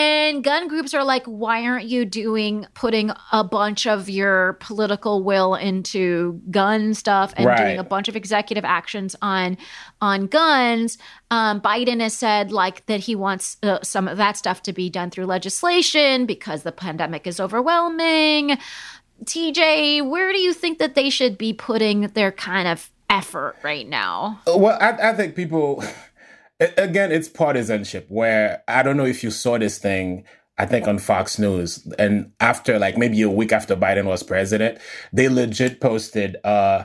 and 0.00 0.44
gun 0.44 0.68
groups 0.68 0.94
are 0.94 1.04
like 1.04 1.24
why 1.26 1.64
aren't 1.64 1.86
you 1.86 2.04
doing 2.04 2.66
putting 2.74 3.10
a 3.32 3.44
bunch 3.44 3.86
of 3.86 4.08
your 4.08 4.54
political 4.54 5.22
will 5.22 5.54
into 5.54 6.40
gun 6.50 6.94
stuff 6.94 7.32
and 7.36 7.46
Right. 7.46 7.58
doing 7.58 7.78
a 7.78 7.84
bunch 7.84 8.08
of 8.08 8.16
executive 8.16 8.64
actions 8.64 9.16
on 9.22 9.56
on 10.00 10.26
guns 10.26 10.98
um, 11.30 11.60
biden 11.60 12.00
has 12.00 12.14
said 12.14 12.50
like 12.52 12.84
that 12.86 13.00
he 13.00 13.14
wants 13.14 13.56
uh, 13.62 13.78
some 13.82 14.08
of 14.08 14.16
that 14.16 14.36
stuff 14.36 14.62
to 14.62 14.72
be 14.72 14.88
done 14.90 15.10
through 15.10 15.26
legislation 15.26 16.26
because 16.26 16.62
the 16.62 16.72
pandemic 16.72 17.26
is 17.26 17.40
overwhelming 17.40 18.56
TJ, 19.24 20.08
where 20.08 20.32
do 20.32 20.38
you 20.38 20.54
think 20.54 20.78
that 20.78 20.94
they 20.94 21.10
should 21.10 21.36
be 21.36 21.52
putting 21.52 22.08
their 22.08 22.32
kind 22.32 22.66
of 22.66 22.90
effort 23.10 23.56
right 23.62 23.86
now? 23.86 24.40
Well, 24.46 24.78
I, 24.80 25.10
I 25.10 25.14
think 25.14 25.34
people, 25.36 25.84
again, 26.60 27.12
it's 27.12 27.28
partisanship 27.28 28.06
where 28.08 28.62
I 28.68 28.82
don't 28.82 28.96
know 28.96 29.06
if 29.06 29.22
you 29.22 29.30
saw 29.30 29.58
this 29.58 29.78
thing. 29.78 30.24
I 30.58 30.66
think 30.66 30.86
on 30.86 30.98
Fox 30.98 31.38
News, 31.38 31.86
and 31.98 32.32
after 32.38 32.78
like 32.78 32.98
maybe 32.98 33.22
a 33.22 33.30
week 33.30 33.50
after 33.50 33.74
Biden 33.74 34.04
was 34.04 34.22
president, 34.22 34.78
they 35.10 35.30
legit 35.30 35.80
posted 35.80 36.36
uh, 36.44 36.84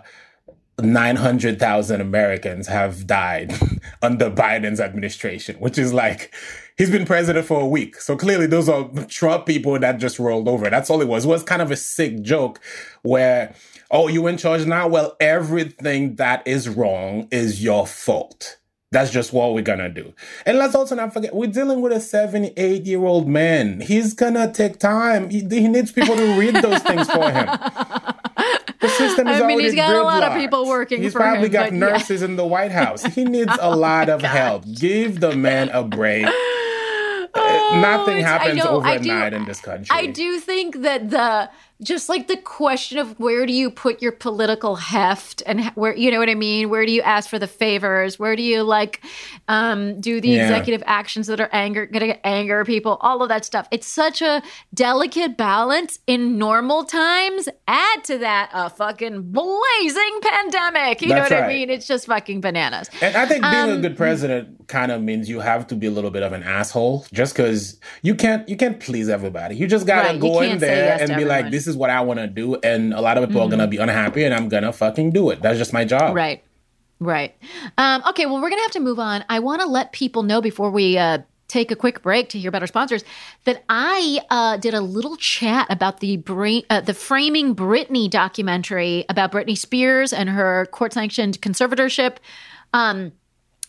900,000 0.80 2.02
Americans 2.02 2.68
have 2.68 3.08
died 3.08 3.54
under 4.02 4.30
Biden's 4.30 4.80
administration, 4.80 5.56
which 5.58 5.78
is 5.78 5.94
like, 5.94 6.34
he's 6.78 6.90
been 6.90 7.06
president 7.06 7.46
for 7.46 7.62
a 7.62 7.68
week. 7.68 7.96
So 7.98 8.16
clearly 8.18 8.48
those 8.48 8.68
are 8.68 8.90
Trump 9.08 9.46
people 9.46 9.80
that 9.80 10.00
just 10.00 10.20
rolled 10.20 10.48
over. 10.48 10.70
That's 10.70 10.90
all 10.90 11.02
it 11.02 11.08
was. 11.08 11.26
It 11.26 11.30
was 11.30 11.44
kind 11.44 11.62
of 11.62 11.72
a 11.72 11.78
sick 11.78 12.22
joke 12.22 12.60
where, 13.04 13.56
oh, 13.92 14.08
you 14.08 14.28
in 14.28 14.38
charge 14.38 14.66
now? 14.66 14.88
Well, 14.88 15.16
everything 15.20 16.16
that 16.16 16.46
is 16.48 16.68
wrong 16.68 17.28
is 17.32 17.64
your 17.64 17.88
fault. 17.88 18.58
That's 18.96 19.12
just 19.12 19.34
what 19.34 19.54
we're 19.54 19.62
gonna 19.62 19.90
do. 19.90 20.14
And 20.46 20.58
let's 20.58 20.74
also 20.74 20.96
not 20.96 21.14
forget, 21.14 21.36
we're 21.36 21.52
dealing 21.52 21.82
with 21.82 21.92
a 21.92 22.00
78 22.00 22.86
year 22.86 23.04
old 23.04 23.28
man. 23.28 23.82
He's 23.82 24.14
gonna 24.14 24.54
take 24.54 24.80
time. 24.80 25.30
He, 25.30 25.40
he 25.42 25.68
needs 25.68 25.92
people 25.92 26.16
to 26.16 26.40
read 26.40 26.56
those 26.56 26.82
things 26.82 27.10
for 27.12 27.30
him. 27.30 27.50
The 28.82 28.90
system 28.90 29.28
is 29.28 29.38
I 29.38 29.48
mean, 29.48 29.52
already 29.54 29.64
he's 29.64 29.76
got 29.76 29.96
a 29.96 30.04
lot 30.04 30.22
of 30.22 30.34
people 30.38 30.68
working 30.68 31.02
He's 31.02 31.14
for 31.14 31.20
probably 31.20 31.48
him, 31.48 31.52
got 31.54 31.70
but 31.72 31.74
yeah. 31.74 31.80
nurses 31.80 32.22
in 32.22 32.36
the 32.36 32.46
White 32.46 32.72
House. 32.72 33.04
He 33.04 33.24
needs 33.24 33.52
oh 33.60 33.74
a 33.74 33.76
lot 33.76 34.10
of 34.10 34.22
help. 34.22 34.64
Give 34.76 35.20
the 35.20 35.36
man 35.36 35.70
a 35.70 35.84
break. 35.84 36.28
Oh, 37.38 37.80
Nothing 37.82 38.16
Oh, 38.18 38.20
I 38.20 38.22
happens 38.22 38.64
know, 38.64 38.82
I 38.82 38.98
do- 38.98 39.10
overnight 39.12 39.34
in 39.34 39.46
this 39.46 39.60
country. 39.60 39.88
I 39.90 40.06
do 40.06 40.40
think 40.40 40.82
that 40.84 41.10
the 41.10 41.50
just 41.84 42.08
like 42.08 42.28
the 42.28 42.38
question 42.38 42.98
of 42.98 43.20
where 43.20 43.46
do 43.46 43.52
you 43.54 43.70
put 43.70 44.02
your 44.02 44.14
political 44.14 44.76
heft 44.78 45.44
and 45.46 45.66
where 45.76 45.96
you 45.96 46.10
know 46.10 46.20
what 46.20 46.30
I 46.30 46.36
mean? 46.36 46.70
Where 46.70 46.86
do 46.86 46.92
you 46.92 47.02
ask 47.02 47.30
for 47.30 47.38
the 47.38 47.48
favors? 47.48 48.18
Where 48.18 48.36
do 48.36 48.42
you 48.44 48.64
like 48.64 49.02
um, 49.48 50.00
do 50.00 50.22
the 50.22 50.30
Yeah. 50.30 50.44
executive 50.44 50.82
actions 50.88 51.28
that 51.28 51.40
are 51.42 51.50
anger 51.52 51.86
to 51.86 52.26
anger 52.26 52.64
people? 52.64 52.98
All 53.02 53.22
of 53.22 53.30
that 53.30 53.44
stuff. 53.44 53.68
It's 53.72 53.88
such 53.88 54.22
a 54.22 54.42
delicate 54.74 55.38
balance 55.38 56.00
in 56.08 56.38
normal 56.38 56.86
times. 56.86 57.50
Add 57.68 58.04
to 58.06 58.18
that 58.20 58.50
a 58.54 58.70
fucking 58.70 59.32
blazing 59.32 60.20
pandemic. 60.22 61.02
You 61.02 61.10
know 61.10 61.16
That's 61.16 61.32
what 61.32 61.44
I 61.44 61.48
mean? 61.48 61.70
It's 61.70 61.88
just 61.88 62.06
fucking 62.08 62.42
bananas. 62.42 62.90
And 63.02 63.16
I 63.16 63.26
think 63.26 63.42
being 63.44 63.54
a 63.70 63.74
Um, 63.76 63.82
good 63.82 63.98
president 63.98 64.68
kind 64.68 64.92
of 64.92 65.02
means 65.02 65.30
you 65.30 65.40
have 65.42 65.68
to 65.68 65.76
be 65.76 65.88
a 65.88 65.92
little 65.92 66.12
bit 66.12 66.24
of 66.24 66.32
an 66.34 66.44
asshole, 66.44 67.06
just 67.14 67.36
because 67.36 67.80
you 68.02 68.16
can't 68.16 68.48
you 68.48 68.56
can't 68.56 68.80
please 68.80 69.10
everybody. 69.10 69.56
You 69.56 69.68
just 69.68 69.86
gotta 69.86 70.10
Right, 70.10 70.20
go 70.20 70.42
in 70.42 70.58
there 70.60 70.86
yes 70.86 71.02
and 71.02 71.18
be 71.18 71.26
like, 71.26 71.46
everyone. 71.46 71.52
"This 71.66 71.74
is 71.74 71.78
what 71.78 71.90
I 71.90 72.02
want 72.02 72.20
to 72.20 72.28
do," 72.28 72.56
and 72.64 72.94
a 72.94 73.02
lot 73.02 73.18
of 73.18 73.28
people 73.28 73.42
are 73.42 73.50
gonna 73.50 73.68
be 73.68 73.78
unhappy, 73.78 74.24
and 74.24 74.34
I'm 74.34 74.50
gonna 74.50 74.72
fucking 74.72 75.12
do 75.12 75.32
it. 75.32 75.42
That's 75.42 75.58
just 75.58 75.74
my 75.74 75.84
job. 75.86 76.16
Right. 76.16 76.44
Right. 77.00 77.36
Um, 77.78 78.04
okay. 78.10 78.26
Well, 78.26 78.36
we're 78.36 78.50
going 78.50 78.60
to 78.60 78.64
have 78.64 78.72
to 78.72 78.80
move 78.80 79.00
on. 79.00 79.26
I 79.28 79.40
want 79.40 79.62
to 79.62 79.68
let 79.68 79.92
people 79.92 80.24
know 80.24 80.40
before 80.40 80.72
we 80.72 80.98
uh, 80.98 81.20
take 81.48 81.72
a 81.72 81.76
quick 81.76 82.02
break 82.02 82.30
to 82.30 82.40
hear 82.40 82.50
about 82.50 82.62
our 82.62 82.68
sponsors, 82.68 83.04
that 83.44 83.64
I 83.70 84.20
uh, 84.30 84.58
did 84.58 84.74
a 84.74 84.82
little 84.82 85.18
chat 85.18 85.68
about 85.70 86.00
the 86.00 86.18
Bra- 86.18 86.62
uh, 86.70 86.82
the 86.82 86.94
Framing 86.94 87.56
Britney 87.56 88.10
documentary 88.10 89.06
about 89.10 89.32
Britney 89.32 89.58
Spears 89.58 90.14
and 90.14 90.30
her 90.30 90.68
court 90.72 90.94
sanctioned 90.94 91.42
conservatorship. 91.42 92.18
Um, 92.74 93.12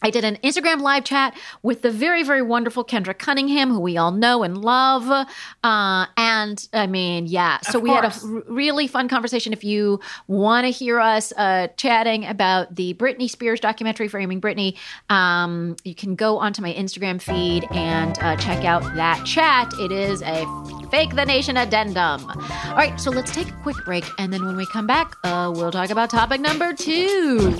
I 0.02 0.10
did 0.10 0.24
an 0.24 0.36
Instagram 0.44 0.80
live 0.80 1.04
chat 1.04 1.36
with 1.62 1.82
the 1.82 1.90
very, 1.90 2.22
very 2.22 2.42
wonderful 2.42 2.84
Kendra 2.84 3.16
Cunningham, 3.16 3.70
who 3.70 3.80
we 3.80 3.96
all 3.96 4.12
know 4.12 4.42
and 4.42 4.58
love. 4.58 5.26
Uh, 5.64 6.06
and 6.16 6.68
I 6.72 6.86
mean, 6.86 7.26
yeah, 7.26 7.60
so 7.60 7.78
Of 7.78 7.82
we 7.82 7.90
had 7.90 8.04
a 8.04 8.12
really 8.46 8.86
fun 8.86 9.08
conversation. 9.08 9.52
If 9.52 9.64
you 9.64 10.00
want 10.26 10.66
to 10.66 10.70
hear 10.70 11.00
us 11.00 11.32
uh, 11.36 11.68
chatting 11.76 12.26
about 12.26 12.74
the 12.74 12.94
Britney 12.94 13.28
Spears 13.28 13.60
documentary, 13.60 14.08
Framing 14.08 14.40
Britney, 14.40 14.76
um, 15.08 15.76
you 15.84 15.94
can 15.94 16.14
go 16.14 16.38
onto 16.38 16.60
my 16.62 16.74
Instagram 16.74 17.20
feed 17.20 17.66
and 17.70 18.18
uh, 18.20 18.36
check 18.36 18.64
out 18.64 18.82
that 18.96 19.24
chat. 19.24 19.72
It 19.80 19.92
is 19.92 20.22
a 20.22 20.46
Fake 20.90 21.14
the 21.16 21.24
Nation 21.24 21.56
addendum. 21.56 22.24
All 22.26 22.76
right, 22.76 22.98
so 23.00 23.10
let's 23.10 23.32
take 23.32 23.48
a 23.48 23.56
quick 23.62 23.76
break. 23.84 24.04
And 24.18 24.32
then 24.32 24.44
when 24.44 24.56
we 24.56 24.66
come 24.66 24.86
back, 24.86 25.14
uh, 25.24 25.52
we'll 25.54 25.72
talk 25.72 25.90
about 25.90 26.10
topic 26.10 26.40
number 26.40 26.72
two. 26.72 27.56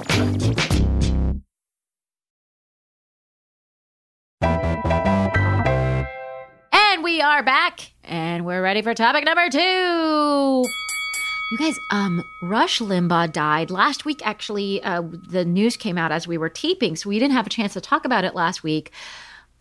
We 7.07 7.21
are 7.21 7.45
back, 7.45 7.93
and 8.03 8.45
we're 8.45 8.61
ready 8.61 8.83
for 8.83 8.93
topic 8.93 9.25
number 9.25 9.49
two. 9.49 9.59
You 11.53 11.57
guys, 11.57 11.79
um, 11.93 12.21
Rush 12.43 12.81
Limbaugh 12.81 13.31
died 13.31 13.71
last 13.71 14.05
week. 14.05 14.27
Actually, 14.27 14.83
uh, 14.83 15.05
the 15.29 15.45
news 15.45 15.77
came 15.77 15.99
out 15.99 16.11
as 16.11 16.27
we 16.27 16.37
were 16.37 16.49
taping, 16.49 16.97
so 16.97 17.09
we 17.09 17.21
didn't 17.21 17.35
have 17.35 17.47
a 17.47 17.51
chance 17.51 17.75
to 17.75 17.81
talk 17.81 18.05
about 18.05 18.25
it 18.25 18.35
last 18.35 18.65
week. 18.65 18.91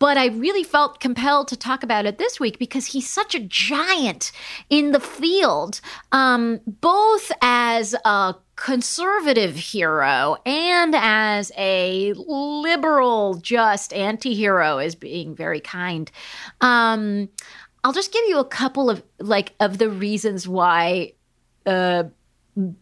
But 0.00 0.18
I 0.18 0.26
really 0.26 0.64
felt 0.64 0.98
compelled 0.98 1.46
to 1.46 1.56
talk 1.56 1.84
about 1.84 2.04
it 2.04 2.18
this 2.18 2.40
week 2.40 2.58
because 2.58 2.86
he's 2.86 3.08
such 3.08 3.36
a 3.36 3.38
giant 3.38 4.32
in 4.68 4.90
the 4.90 4.98
field, 4.98 5.80
um, 6.10 6.58
both 6.66 7.30
as 7.42 7.94
a 8.04 8.34
conservative 8.56 9.54
hero 9.54 10.36
and 10.46 10.94
as 10.96 11.52
a 11.56 12.14
liberal, 12.14 13.34
just 13.34 13.92
anti 13.92 14.34
hero, 14.34 14.78
is 14.78 14.94
being 14.94 15.34
very 15.34 15.60
kind. 15.60 16.10
Um, 16.60 17.28
I'll 17.84 17.92
just 17.92 18.12
give 18.12 18.24
you 18.26 18.38
a 18.38 18.44
couple 18.44 18.90
of 18.90 19.02
like 19.20 19.52
of 19.60 19.78
the 19.78 19.90
reasons 19.90 20.48
why 20.48 21.12
uh, 21.66 22.04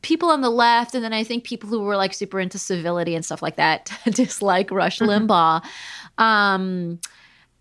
people 0.03 0.31
on 0.31 0.41
the 0.41 0.51
left, 0.51 0.95
and 0.95 1.05
then 1.05 1.13
I 1.13 1.25
think 1.25 1.45
people 1.45 1.69
who 1.69 1.81
were 1.81 1.97
like 1.97 2.15
super 2.15 2.41
into 2.41 2.59
civility 2.59 3.15
and 3.15 3.25
stuff 3.25 3.43
like 3.43 3.57
that 3.57 3.93
dislike 4.11 4.71
Rush 4.71 5.01
Limbaugh. 5.01 5.63
Um, 6.17 7.01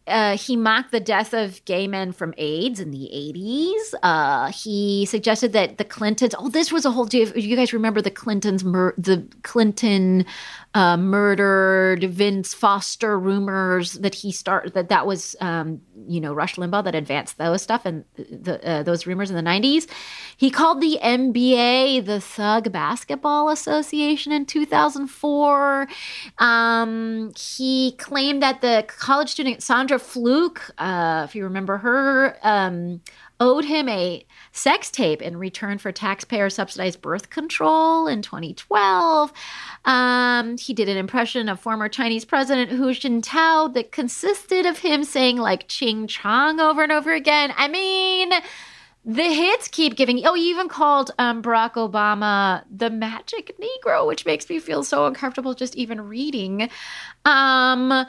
uh, 0.05 0.37
he 0.37 0.55
mocked 0.55 0.91
the 0.91 0.99
death 0.99 1.33
of 1.33 1.63
gay 1.65 1.87
men 1.87 2.11
from 2.11 2.33
AIDS 2.37 2.79
in 2.79 2.91
the 2.91 3.09
80s. 3.13 3.93
Uh, 4.03 4.51
he 4.51 5.05
suggested 5.05 5.53
that 5.53 5.77
the 5.77 5.85
Clintons, 5.85 6.35
oh, 6.37 6.49
this 6.49 6.71
was 6.71 6.85
a 6.85 6.91
whole, 6.91 7.07
you 7.07 7.55
guys 7.55 7.71
remember 7.71 8.01
the 8.01 8.11
Clintons, 8.11 8.63
mur- 8.63 8.95
the 8.97 9.25
Clinton 9.43 10.25
uh, 10.73 10.97
murdered 10.97 12.03
Vince 12.03 12.53
Foster 12.53 13.19
rumors 13.19 13.93
that 13.93 14.15
he 14.15 14.31
started, 14.31 14.73
that 14.73 14.89
that 14.89 15.05
was, 15.05 15.35
um, 15.39 15.81
you 16.07 16.19
know, 16.19 16.33
Rush 16.33 16.55
Limbaugh 16.55 16.83
that 16.85 16.95
advanced 16.95 17.37
those 17.37 17.61
stuff 17.61 17.85
and 17.85 18.03
the, 18.15 18.59
uh, 18.67 18.83
those 18.83 19.05
rumors 19.05 19.29
in 19.29 19.35
the 19.35 19.43
90s. 19.43 19.87
He 20.35 20.49
called 20.49 20.81
the 20.81 20.97
NBA 21.03 22.05
the 22.05 22.19
Thug 22.19 22.71
Basketball 22.71 23.49
Association 23.49 24.31
in 24.31 24.45
2004. 24.45 25.87
Um, 26.39 27.31
he 27.37 27.91
claimed 27.99 28.41
that 28.41 28.61
the 28.61 28.85
college 28.87 29.29
student 29.29 29.61
Sandra 29.61 29.99
Fluke, 29.99 30.71
uh, 30.79 31.25
if 31.27 31.35
you 31.35 31.43
remember 31.43 31.77
her, 31.77 32.37
um, 32.41 33.01
owed 33.39 33.65
him 33.65 33.89
a 33.89 34.25
sex 34.51 34.89
tape 34.89 35.21
in 35.21 35.37
return 35.37 35.77
for 35.77 35.91
taxpayer 35.91 36.49
subsidized 36.49 37.01
birth 37.01 37.29
control 37.29 38.07
in 38.07 38.21
2012. 38.21 39.33
Um, 39.85 40.57
he 40.57 40.73
did 40.73 40.89
an 40.89 40.97
impression 40.97 41.49
of 41.49 41.59
former 41.59 41.89
Chinese 41.89 42.25
President 42.25 42.71
Hu 42.71 42.87
Jintao 42.91 43.73
that 43.73 43.91
consisted 43.91 44.65
of 44.65 44.79
him 44.79 45.03
saying 45.03 45.37
like 45.37 45.67
Ching 45.67 46.07
Chong 46.07 46.59
over 46.59 46.83
and 46.83 46.91
over 46.91 47.13
again. 47.13 47.53
I 47.57 47.67
mean, 47.67 48.31
the 49.05 49.23
hits 49.23 49.67
keep 49.67 49.95
giving. 49.95 50.25
Oh, 50.25 50.33
he 50.33 50.49
even 50.49 50.69
called 50.69 51.11
um, 51.19 51.41
Barack 51.41 51.73
Obama 51.73 52.63
the 52.73 52.89
magic 52.89 53.55
Negro, 53.59 54.07
which 54.07 54.25
makes 54.25 54.49
me 54.49 54.59
feel 54.59 54.83
so 54.83 55.05
uncomfortable 55.05 55.53
just 55.53 55.75
even 55.75 56.01
reading. 56.07 56.69
Um, 57.25 58.05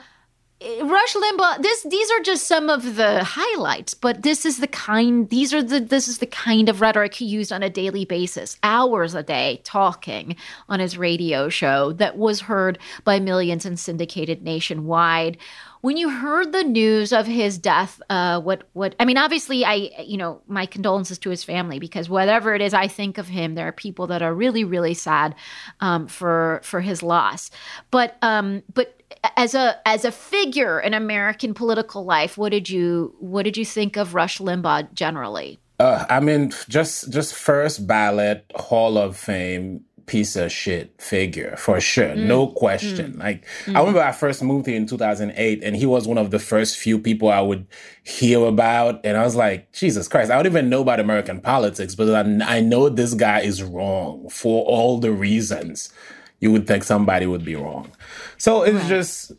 Rush 0.61 1.13
Limbaugh. 1.13 1.61
This 1.61 1.83
these 1.83 2.09
are 2.11 2.21
just 2.21 2.47
some 2.47 2.69
of 2.69 2.95
the 2.95 3.25
highlights, 3.25 3.93
but 3.93 4.23
this 4.23 4.45
is 4.45 4.59
the 4.59 4.67
kind. 4.67 5.29
These 5.29 5.53
are 5.53 5.61
the 5.61 5.81
this 5.81 6.07
is 6.07 6.19
the 6.19 6.25
kind 6.25 6.69
of 6.69 6.79
rhetoric 6.79 7.13
he 7.13 7.25
used 7.25 7.51
on 7.51 7.61
a 7.61 7.69
daily 7.69 8.05
basis, 8.05 8.57
hours 8.63 9.15
a 9.15 9.21
day, 9.21 9.59
talking 9.65 10.37
on 10.69 10.79
his 10.79 10.97
radio 10.97 11.49
show 11.49 11.91
that 11.93 12.17
was 12.17 12.41
heard 12.41 12.79
by 13.03 13.19
millions 13.19 13.65
and 13.65 13.77
syndicated 13.77 14.43
nationwide. 14.43 15.37
When 15.81 15.97
you 15.97 16.09
heard 16.09 16.51
the 16.51 16.63
news 16.63 17.11
of 17.11 17.27
his 17.27 17.57
death, 17.57 18.01
uh, 18.09 18.39
what 18.39 18.63
what 18.71 18.95
I 18.97 19.03
mean, 19.03 19.17
obviously, 19.17 19.65
I 19.65 19.91
you 20.05 20.15
know 20.15 20.41
my 20.47 20.65
condolences 20.65 21.19
to 21.19 21.29
his 21.31 21.43
family 21.43 21.79
because 21.79 22.09
whatever 22.09 22.55
it 22.55 22.61
is 22.61 22.73
I 22.73 22.87
think 22.87 23.17
of 23.17 23.27
him, 23.27 23.55
there 23.55 23.67
are 23.67 23.73
people 23.73 24.07
that 24.07 24.21
are 24.21 24.33
really 24.33 24.63
really 24.63 24.93
sad 24.93 25.35
um, 25.81 26.07
for 26.07 26.61
for 26.63 26.79
his 26.79 27.03
loss. 27.03 27.51
But 27.91 28.17
um, 28.21 28.63
but 28.73 28.94
as 29.37 29.55
a 29.55 29.75
as 29.87 30.05
a 30.05 30.11
figure 30.11 30.79
in 30.79 30.93
American 30.93 31.53
political 31.53 32.05
life, 32.05 32.37
what 32.37 32.51
did 32.51 32.69
you 32.69 33.15
what 33.19 33.43
did 33.43 33.57
you 33.57 33.65
think 33.65 33.97
of 33.97 34.13
Rush 34.13 34.39
Limbaugh 34.39 34.93
generally? 34.93 35.59
Uh, 35.79 36.05
I 36.09 36.19
mean, 36.19 36.53
just 36.69 37.11
just 37.11 37.33
first 37.33 37.85
ballot 37.85 38.45
Hall 38.55 38.97
of 38.97 39.17
Fame 39.17 39.83
piece 40.05 40.35
of 40.35 40.51
shit 40.51 40.93
figure 41.01 41.55
for 41.57 41.81
sure, 41.81 42.09
mm, 42.09 42.25
no 42.25 42.47
mm. 42.47 42.53
question. 42.53 43.17
Like 43.17 43.45
I 43.65 43.69
mm-hmm. 43.71 43.77
remember 43.77 44.01
I 44.01 44.11
first 44.11 44.43
moved 44.43 44.67
here 44.67 44.77
in 44.77 44.85
2008, 44.85 45.63
and 45.63 45.75
he 45.75 45.85
was 45.85 46.07
one 46.07 46.17
of 46.17 46.31
the 46.31 46.39
first 46.39 46.77
few 46.77 46.99
people 46.99 47.29
I 47.29 47.41
would 47.41 47.67
hear 48.03 48.45
about, 48.45 49.01
and 49.03 49.17
I 49.17 49.23
was 49.23 49.35
like, 49.35 49.71
Jesus 49.71 50.07
Christ, 50.07 50.31
I 50.31 50.35
don't 50.35 50.45
even 50.45 50.69
know 50.69 50.81
about 50.81 50.99
American 50.99 51.41
politics, 51.41 51.95
but 51.95 52.13
I, 52.13 52.57
I 52.57 52.61
know 52.61 52.87
this 52.87 53.13
guy 53.13 53.41
is 53.41 53.63
wrong 53.63 54.29
for 54.29 54.63
all 54.65 54.99
the 54.99 55.11
reasons 55.11 55.91
you 56.39 56.51
would 56.51 56.67
think 56.67 56.83
somebody 56.83 57.25
would 57.25 57.45
be 57.45 57.55
wrong. 57.55 57.89
So 58.37 58.63
it's 58.63 58.87
just 58.87 59.31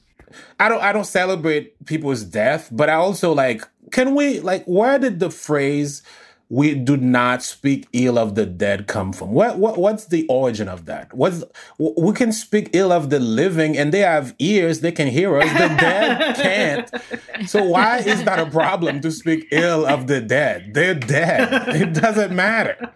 I 0.58 0.68
don't 0.68 0.82
I 0.82 0.92
don't 0.92 1.06
celebrate 1.06 1.84
people's 1.86 2.22
death, 2.22 2.68
but 2.72 2.90
I 2.90 2.94
also 2.94 3.32
like 3.32 3.66
can 3.90 4.14
we 4.14 4.40
like 4.40 4.64
where 4.64 4.98
did 4.98 5.20
the 5.20 5.30
phrase 5.30 6.02
we 6.48 6.76
do 6.76 6.96
not 6.96 7.42
speak 7.42 7.88
ill 7.92 8.18
of 8.18 8.36
the 8.36 8.46
dead 8.46 8.86
come 8.86 9.12
from? 9.12 9.32
What, 9.32 9.58
what 9.58 9.78
what's 9.78 10.06
the 10.06 10.26
origin 10.28 10.68
of 10.68 10.84
that? 10.86 11.12
What's 11.12 11.44
we 11.78 12.12
can 12.12 12.32
speak 12.32 12.70
ill 12.72 12.92
of 12.92 13.10
the 13.10 13.18
living 13.18 13.76
and 13.76 13.92
they 13.92 14.00
have 14.00 14.34
ears, 14.38 14.80
they 14.80 14.92
can 14.92 15.08
hear 15.08 15.36
us. 15.38 15.50
The 15.52 15.76
dead 15.76 16.36
can't. 16.90 17.48
So 17.48 17.64
why 17.64 17.98
is 17.98 18.22
that 18.24 18.38
a 18.38 18.46
problem 18.50 19.00
to 19.00 19.10
speak 19.10 19.48
ill 19.50 19.84
of 19.86 20.06
the 20.06 20.20
dead? 20.20 20.72
They're 20.74 20.94
dead. 20.94 21.68
It 21.74 21.94
doesn't 21.94 22.34
matter. 22.34 22.92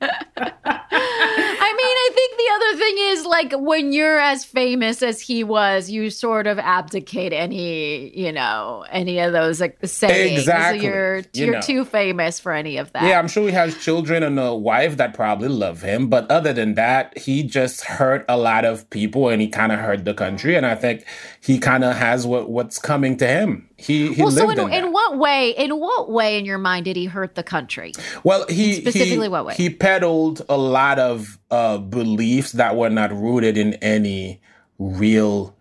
I 1.74 1.86
mean, 1.86 1.96
I 1.96 2.10
think 2.14 2.36
the 2.36 2.50
other 2.54 2.78
thing 2.78 2.94
is 2.98 3.26
like 3.26 3.52
when 3.54 3.92
you're 3.92 4.18
as 4.18 4.44
famous 4.44 5.02
as 5.02 5.20
he 5.20 5.42
was, 5.42 5.90
you 5.90 6.08
sort 6.10 6.46
of 6.46 6.58
abdicate 6.58 7.32
any, 7.32 8.16
you 8.16 8.30
know, 8.30 8.84
any 8.90 9.18
of 9.18 9.32
those 9.32 9.60
like 9.60 9.76
sayings. 9.84 10.40
Exactly. 10.40 10.86
You're 10.86 11.16
You 11.18 11.24
you're 11.32 11.54
know. 11.54 11.60
too 11.60 11.84
famous 11.84 12.38
for 12.38 12.52
any 12.52 12.76
of 12.76 12.92
that. 12.92 13.02
Yeah, 13.04 13.18
I'm 13.18 13.28
sure 13.28 13.46
he 13.46 13.52
has 13.52 13.76
children 13.82 14.22
and 14.22 14.38
a 14.38 14.54
wife 14.54 14.96
that 14.98 15.14
probably 15.14 15.48
love 15.48 15.82
him. 15.82 16.08
But 16.08 16.30
other 16.30 16.52
than 16.52 16.74
that, 16.74 17.18
he 17.18 17.42
just 17.42 17.82
hurt 17.84 18.24
a 18.28 18.36
lot 18.36 18.64
of 18.64 18.88
people 18.90 19.28
and 19.28 19.42
he 19.42 19.48
kind 19.48 19.72
of 19.72 19.80
hurt 19.80 20.04
the 20.04 20.14
country. 20.14 20.54
And 20.54 20.64
I 20.64 20.76
think 20.76 21.04
he 21.44 21.58
kind 21.58 21.84
of 21.84 21.94
has 21.94 22.26
what, 22.26 22.48
what's 22.48 22.78
coming 22.78 23.18
to 23.18 23.26
him. 23.26 23.68
He, 23.76 24.14
he 24.14 24.22
well, 24.22 24.30
so 24.30 24.46
lived 24.46 24.58
in, 24.58 24.72
in, 24.72 24.84
in 24.86 24.92
what 24.92 25.18
way? 25.18 25.50
In 25.50 25.78
what 25.78 26.10
way, 26.10 26.38
in 26.38 26.46
your 26.46 26.56
mind, 26.56 26.86
did 26.86 26.96
he 26.96 27.04
hurt 27.04 27.34
the 27.34 27.42
country? 27.42 27.92
Well, 28.22 28.46
he 28.48 28.76
Specifically 28.76 29.26
he, 29.26 29.28
what 29.28 29.44
way? 29.44 29.54
He 29.54 29.68
peddled 29.68 30.40
a 30.48 30.56
lot 30.56 30.98
of 30.98 31.38
uh, 31.50 31.76
beliefs 31.76 32.52
that 32.52 32.76
were 32.76 32.88
not 32.88 33.12
rooted 33.12 33.58
in 33.58 33.74
any 33.74 34.40
real 34.78 35.54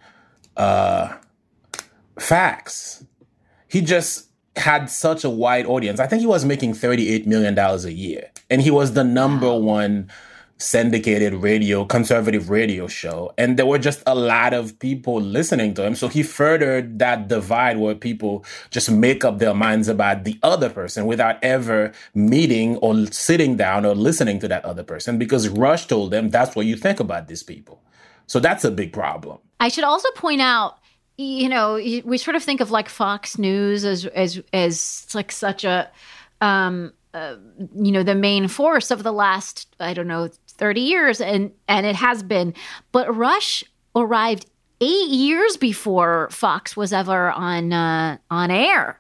uh, 0.55 1.17
facts. 2.17 3.03
He 3.67 3.81
just 3.81 4.29
had 4.55 4.89
such 4.89 5.25
a 5.25 5.29
wide 5.29 5.65
audience. 5.65 5.99
I 5.99 6.07
think 6.07 6.21
he 6.21 6.27
was 6.27 6.45
making 6.45 6.75
thirty-eight 6.75 7.27
million 7.27 7.55
dollars 7.55 7.83
a 7.83 7.91
year, 7.91 8.31
and 8.49 8.61
he 8.61 8.71
was 8.71 8.93
the 8.93 9.03
number 9.03 9.53
one 9.53 10.09
syndicated 10.57 11.33
radio, 11.33 11.85
conservative 11.85 12.49
radio 12.49 12.87
show. 12.87 13.33
And 13.37 13.57
there 13.57 13.65
were 13.65 13.79
just 13.79 14.01
a 14.07 14.15
lot 14.15 14.53
of 14.53 14.77
people 14.79 15.19
listening 15.19 15.73
to 15.75 15.83
him. 15.83 15.95
So 15.95 16.07
he 16.07 16.23
furthered 16.23 16.99
that 16.99 17.27
divide 17.27 17.77
where 17.77 17.95
people 17.95 18.45
just 18.69 18.89
make 18.89 19.25
up 19.25 19.39
their 19.39 19.53
minds 19.53 19.87
about 19.87 20.23
the 20.23 20.39
other 20.43 20.69
person 20.69 21.05
without 21.05 21.43
ever 21.43 21.91
meeting 22.13 22.77
or 22.77 23.05
sitting 23.07 23.57
down 23.57 23.85
or 23.85 23.95
listening 23.95 24.39
to 24.39 24.47
that 24.47 24.63
other 24.65 24.83
person 24.83 25.17
because 25.17 25.49
Rush 25.49 25.87
told 25.87 26.11
them 26.11 26.29
that's 26.29 26.55
what 26.55 26.65
you 26.65 26.75
think 26.75 26.99
about 26.99 27.27
these 27.27 27.43
people. 27.43 27.81
So 28.27 28.39
that's 28.39 28.63
a 28.63 28.71
big 28.71 28.93
problem. 28.93 29.39
I 29.59 29.67
should 29.67 29.83
also 29.83 30.09
point 30.15 30.41
out 30.41 30.77
you 31.17 31.47
know, 31.47 31.75
we 31.75 32.17
sort 32.17 32.35
of 32.35 32.43
think 32.43 32.59
of 32.59 32.71
like 32.71 32.89
Fox 32.89 33.37
News 33.37 33.85
as 33.85 34.05
as 34.07 34.41
as 34.51 35.07
like 35.13 35.31
such 35.31 35.63
a 35.63 35.89
um 36.41 36.91
uh, 37.13 37.35
you 37.75 37.91
know 37.91 38.03
the 38.03 38.15
main 38.15 38.47
force 38.47 38.91
of 38.91 39.03
the 39.03 39.11
last 39.11 39.75
I 39.79 39.93
don't 39.93 40.07
know 40.07 40.29
30 40.47 40.81
years 40.81 41.21
and 41.21 41.51
and 41.67 41.85
it 41.85 41.95
has 41.95 42.23
been 42.23 42.53
but 42.91 43.13
Rush 43.15 43.63
arrived 43.95 44.45
8 44.81 45.09
years 45.09 45.55
before 45.55 46.27
Fox 46.31 46.75
was 46.75 46.91
ever 46.91 47.31
on 47.31 47.71
uh, 47.71 48.17
on 48.29 48.51
air 48.51 48.99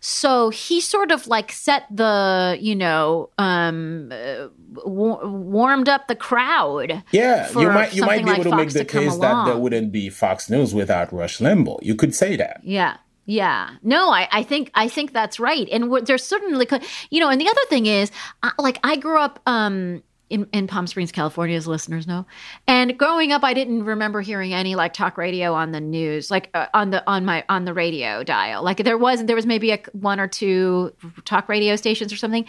so 0.00 0.50
he 0.50 0.80
sort 0.80 1.10
of 1.10 1.26
like 1.26 1.50
set 1.50 1.84
the 1.90 2.58
you 2.60 2.76
know 2.76 3.30
um 3.38 4.10
uh, 4.12 4.48
war- 4.84 5.26
warmed 5.26 5.88
up 5.88 6.08
the 6.08 6.14
crowd 6.16 7.02
Yeah, 7.10 7.50
you 7.58 7.68
might 7.70 7.94
you 7.94 8.02
might 8.04 8.18
be 8.24 8.30
like 8.30 8.40
able 8.40 8.50
to 8.50 8.56
make 8.56 8.70
the 8.74 8.80
to 8.80 8.84
case 8.84 9.16
that 9.16 9.46
there 9.46 9.56
wouldn't 9.56 9.92
be 9.92 10.10
Fox 10.10 10.50
News 10.50 10.74
without 10.74 11.12
Rush 11.12 11.38
Limbaugh. 11.38 11.78
You 11.82 11.94
could 11.94 12.14
say 12.14 12.36
that. 12.36 12.60
Yeah. 12.62 12.96
Yeah. 13.26 13.70
No, 13.82 14.10
I, 14.10 14.28
I 14.30 14.42
think 14.42 14.70
I 14.74 14.88
think 14.88 15.12
that's 15.12 15.40
right. 15.40 15.68
And 15.70 16.06
there's 16.06 16.24
certainly, 16.24 16.66
you 17.10 17.20
know, 17.20 17.30
and 17.30 17.40
the 17.40 17.48
other 17.48 17.64
thing 17.68 17.86
is, 17.86 18.10
like, 18.58 18.78
I 18.84 18.96
grew 18.96 19.18
up 19.18 19.40
um, 19.46 20.02
in, 20.30 20.46
in 20.52 20.66
Palm 20.66 20.86
Springs, 20.86 21.12
California, 21.12 21.56
as 21.56 21.66
listeners 21.66 22.06
know. 22.06 22.26
And 22.66 22.98
growing 22.98 23.32
up, 23.32 23.44
I 23.44 23.54
didn't 23.54 23.84
remember 23.84 24.20
hearing 24.20 24.52
any 24.52 24.74
like 24.74 24.92
talk 24.92 25.16
radio 25.16 25.54
on 25.54 25.72
the 25.72 25.80
news, 25.80 26.30
like 26.30 26.50
uh, 26.54 26.66
on 26.74 26.90
the 26.90 27.02
on 27.08 27.24
my 27.24 27.44
on 27.48 27.64
the 27.64 27.72
radio 27.72 28.22
dial. 28.22 28.62
Like 28.62 28.78
there 28.78 28.98
was 28.98 29.24
there 29.24 29.36
was 29.36 29.46
maybe 29.46 29.70
a 29.70 29.80
one 29.92 30.20
or 30.20 30.28
two 30.28 30.92
talk 31.24 31.48
radio 31.48 31.76
stations 31.76 32.12
or 32.12 32.16
something, 32.16 32.46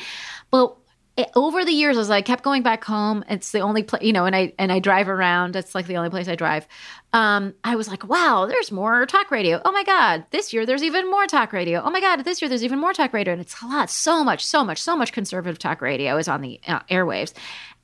but 0.52 0.76
it, 1.18 1.30
over 1.36 1.64
the 1.64 1.72
years 1.72 1.98
as 1.98 2.10
i 2.10 2.22
kept 2.22 2.44
going 2.44 2.64
back 2.64 2.84
home 2.84 3.24
it's 3.30 3.52
the 3.52 3.60
only 3.60 3.84
place 3.84 4.04
you 4.04 4.14
know 4.14 4.26
and 4.26 4.36
i 4.36 4.54
and 4.60 4.72
i 4.72 4.80
drive 4.80 5.08
around 5.08 5.56
it's 5.56 5.74
like 5.74 5.88
the 5.88 5.98
only 5.98 6.10
place 6.10 6.28
i 6.28 6.36
drive 6.36 6.68
um, 7.14 7.54
i 7.64 7.76
was 7.76 7.88
like 7.88 8.04
wow 8.08 8.46
there's 8.46 8.72
more 8.72 9.06
talk 9.06 9.32
radio. 9.32 9.62
Oh 9.66 9.72
my 9.72 9.84
god 9.84 10.26
this 10.32 10.54
year 10.54 10.66
there's 10.66 10.84
even 10.84 11.10
more 11.10 11.26
talk 11.28 11.54
radio. 11.54 11.82
Oh 11.84 11.90
my 11.90 12.02
god 12.02 12.24
this 12.24 12.42
year 12.42 12.50
there's 12.50 12.64
even 12.64 12.80
more 12.80 12.94
talk 12.94 13.14
radio. 13.14 13.34
And 13.34 13.42
it's 13.42 13.62
a 13.62 13.68
lot 13.68 13.90
so 13.90 14.24
much 14.24 14.46
so 14.46 14.64
much 14.64 14.82
so 14.82 14.96
much 14.96 15.12
conservative 15.12 15.60
talk 15.60 15.82
radio 15.82 16.18
is 16.18 16.28
on 16.28 16.42
the 16.42 16.60
uh, 16.68 16.80
airwaves. 16.90 17.34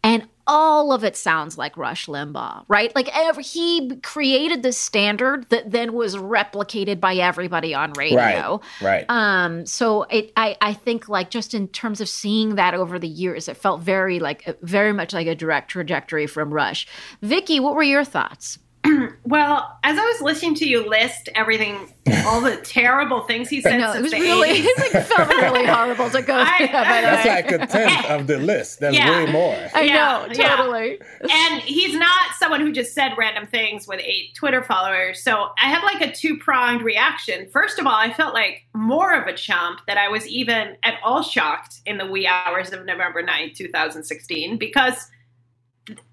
And 0.03 0.27
all 0.47 0.91
of 0.91 1.03
it 1.03 1.15
sounds 1.15 1.57
like 1.57 1.77
Rush 1.77 2.07
Limbaugh, 2.07 2.65
right? 2.67 2.93
Like 2.95 3.09
every, 3.17 3.43
he 3.43 3.95
created 4.03 4.63
the 4.63 4.71
standard 4.71 5.49
that 5.49 5.71
then 5.71 5.93
was 5.93 6.15
replicated 6.15 6.99
by 6.99 7.15
everybody 7.15 7.73
on 7.73 7.93
radio. 7.93 8.61
Right. 8.81 8.91
Right. 8.91 9.05
Um, 9.09 9.65
so 9.65 10.03
it, 10.03 10.31
I, 10.35 10.57
I 10.61 10.73
think 10.73 11.07
like 11.09 11.29
just 11.29 11.53
in 11.53 11.67
terms 11.67 12.01
of 12.01 12.09
seeing 12.09 12.55
that 12.55 12.73
over 12.73 12.99
the 12.99 13.07
years, 13.07 13.47
it 13.47 13.57
felt 13.57 13.81
very 13.81 14.19
like 14.19 14.57
very 14.61 14.93
much 14.93 15.13
like 15.13 15.27
a 15.27 15.35
direct 15.35 15.71
trajectory 15.71 16.27
from 16.27 16.53
Rush. 16.53 16.87
Vicky, 17.21 17.59
what 17.59 17.75
were 17.75 17.83
your 17.83 18.03
thoughts? 18.03 18.59
Well, 19.23 19.77
as 19.83 19.97
I 19.97 20.03
was 20.03 20.21
listening 20.21 20.55
to 20.55 20.67
you 20.67 20.89
list 20.89 21.29
everything, 21.35 21.93
all 22.25 22.41
the 22.41 22.57
terrible 22.63 23.21
things 23.21 23.47
he 23.49 23.61
said 23.61 23.77
No, 23.77 23.93
since 23.93 23.97
it 23.97 24.01
was 24.01 24.11
the 24.11 24.19
really 24.19 24.49
80s, 24.49 24.65
it 24.65 24.93
like, 24.93 25.05
felt 25.05 25.29
really 25.29 25.65
horrible 25.65 26.09
to 26.09 26.21
go 26.21 26.35
I- 26.45 26.57
through 26.57 26.67
that. 26.67 26.83
By 26.89 27.01
That's 27.01 27.25
way. 27.25 27.31
like 27.35 27.51
a 27.51 27.67
tenth 27.71 28.05
of 28.09 28.27
the 28.27 28.39
list. 28.39 28.79
There's 28.81 28.95
Yeah. 28.97 29.23
way 29.25 29.31
more. 29.31 29.55
I 29.73 29.81
Yeah, 29.83 29.93
know, 29.93 30.33
yeah. 30.33 30.55
totally. 30.57 30.99
and 31.21 31.61
he's 31.61 31.95
not 31.95 32.33
someone 32.39 32.59
who 32.61 32.71
just 32.73 32.93
said 32.93 33.13
random 33.17 33.45
things 33.47 33.87
with 33.87 34.01
eight 34.03 34.33
Twitter 34.35 34.63
followers. 34.63 35.21
So 35.23 35.51
I 35.61 35.65
had 35.69 35.83
like 35.83 36.01
a 36.01 36.11
two 36.11 36.37
pronged 36.37 36.81
reaction. 36.81 37.47
First 37.51 37.79
of 37.79 37.85
all, 37.85 37.95
I 37.95 38.11
felt 38.11 38.33
like 38.33 38.63
more 38.73 39.13
of 39.13 39.27
a 39.27 39.33
chump 39.33 39.81
that 39.87 39.97
I 39.97 40.09
was 40.09 40.27
even 40.27 40.75
at 40.83 40.95
all 41.03 41.21
shocked 41.21 41.75
in 41.85 41.97
the 41.99 42.05
wee 42.07 42.27
hours 42.27 42.73
of 42.73 42.83
November 42.85 43.23
9th, 43.23 43.55
2016, 43.55 44.57
because 44.57 45.07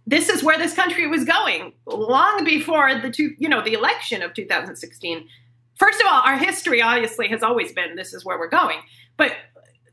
this 0.07 0.29
is 0.29 0.43
where 0.43 0.59
this 0.59 0.75
country 0.75 1.07
was 1.07 1.25
going 1.25 1.73
long 1.87 2.45
before 2.45 2.99
the 3.01 3.11
two, 3.11 3.35
you 3.39 3.49
know, 3.49 3.63
the 3.63 3.75
election 3.75 4.23
of 4.23 4.35
2016. 4.35 5.29
First 5.77 6.01
of 6.01 6.07
all, 6.07 6.23
our 6.25 6.39
history 6.39 6.83
obviously 6.83 7.29
has 7.29 7.43
always 7.43 7.73
been 7.73 7.95
this 7.95 8.15
is 8.15 8.25
where 8.25 8.39
we're 8.39 8.49
going. 8.49 8.79
But 9.17 9.33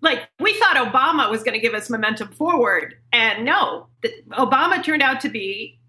like 0.02 0.30
we 0.40 0.58
thought 0.60 0.78
Obama 0.78 1.30
was 1.30 1.44
going 1.44 1.54
to 1.54 1.60
give 1.60 1.74
us 1.74 1.90
momentum 1.90 2.32
forward, 2.32 2.96
and 3.12 3.46
no, 3.46 3.88
Obama 4.32 4.84
turned 4.84 5.02
out 5.02 5.20
to 5.22 5.30
be 5.30 5.80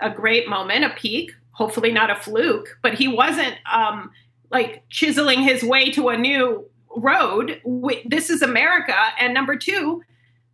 a 0.00 0.10
great 0.10 0.48
moment, 0.48 0.84
a 0.84 0.90
peak. 0.90 1.32
Hopefully, 1.52 1.90
not 1.90 2.10
a 2.10 2.14
fluke, 2.14 2.78
but 2.82 2.94
he 2.94 3.08
wasn't 3.08 3.54
um, 3.72 4.10
like 4.50 4.84
chiseling 4.90 5.42
his 5.42 5.64
way 5.64 5.90
to 5.90 6.08
a 6.08 6.16
new 6.16 6.64
road. 6.96 7.60
This 8.04 8.30
is 8.30 8.42
America, 8.42 8.96
and 9.18 9.34
number 9.34 9.56
two, 9.56 10.02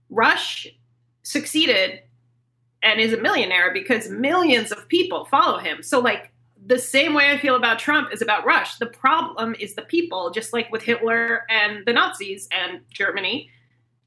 Rush 0.09 0.66
succeeded 1.22 2.00
and 2.85 3.01
is 3.01 3.12
a 3.12 3.20
millionaire 3.20 3.73
because 3.73 4.09
millions 4.11 4.70
of 4.70 4.87
people 4.88 5.25
follow 5.25 5.59
him. 5.59 5.83
So, 5.83 5.99
like, 5.99 6.31
the 6.66 6.79
same 6.79 7.14
way 7.14 7.31
I 7.31 7.38
feel 7.38 7.57
about 7.57 7.79
Trump 7.79 8.12
is 8.12 8.23
about 8.23 8.47
Rush. 8.47 8.77
The 8.77 8.87
problem 8.87 9.57
is 9.59 9.75
the 9.75 9.83
people, 9.83 10.31
just 10.31 10.53
like 10.53 10.70
with 10.70 10.83
Hitler 10.83 11.44
and 11.51 11.85
the 11.85 11.92
Nazis 11.92 12.49
and 12.53 12.81
Germany. 12.90 13.51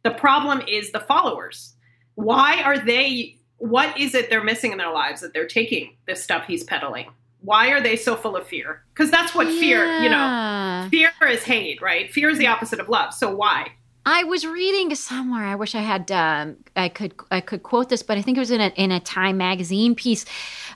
The 0.04 0.12
problem 0.12 0.62
is 0.68 0.92
the 0.92 1.00
followers. 1.00 1.76
Why 2.16 2.62
are 2.64 2.80
they, 2.80 3.38
what 3.58 4.00
is 4.00 4.16
it 4.16 4.30
they're 4.30 4.44
missing 4.44 4.72
in 4.72 4.78
their 4.78 4.94
lives 4.94 5.22
that 5.22 5.34
they're 5.34 5.48
taking 5.48 5.98
this 6.08 6.24
stuff 6.24 6.46
he's 6.48 6.64
peddling? 6.64 7.08
Why 7.42 7.70
are 7.70 7.82
they 7.82 7.96
so 7.96 8.16
full 8.16 8.36
of 8.36 8.48
fear? 8.48 8.84
Because 8.94 9.12
that's 9.12 9.36
what 9.36 9.48
fear, 9.48 10.00
you 10.02 10.10
know, 10.10 10.88
fear 10.90 11.12
is 11.30 11.44
hate, 11.44 11.82
right? 11.82 12.12
Fear 12.12 12.32
is 12.32 12.40
the 12.40 12.48
opposite 12.48 12.80
of 12.80 12.90
love. 12.90 13.14
So 13.14 13.36
why? 13.36 13.72
I 14.10 14.24
was 14.24 14.46
reading 14.46 14.96
somewhere. 14.96 15.44
I 15.44 15.56
wish 15.56 15.76
I 15.76 15.82
had. 15.82 16.10
Um, 16.14 16.56
I 16.78 16.88
could. 16.88 17.14
I 17.30 17.42
could 17.42 17.62
quote 17.62 17.90
this, 17.90 18.04
but 18.04 18.18
I 18.18 18.22
think 18.22 18.38
it 18.38 18.40
was 18.40 18.52
in 18.52 18.62
a 18.62 18.70
in 18.70 18.90
a 18.90 19.02
Time 19.02 19.36
magazine 19.36 19.96
piece 19.96 20.24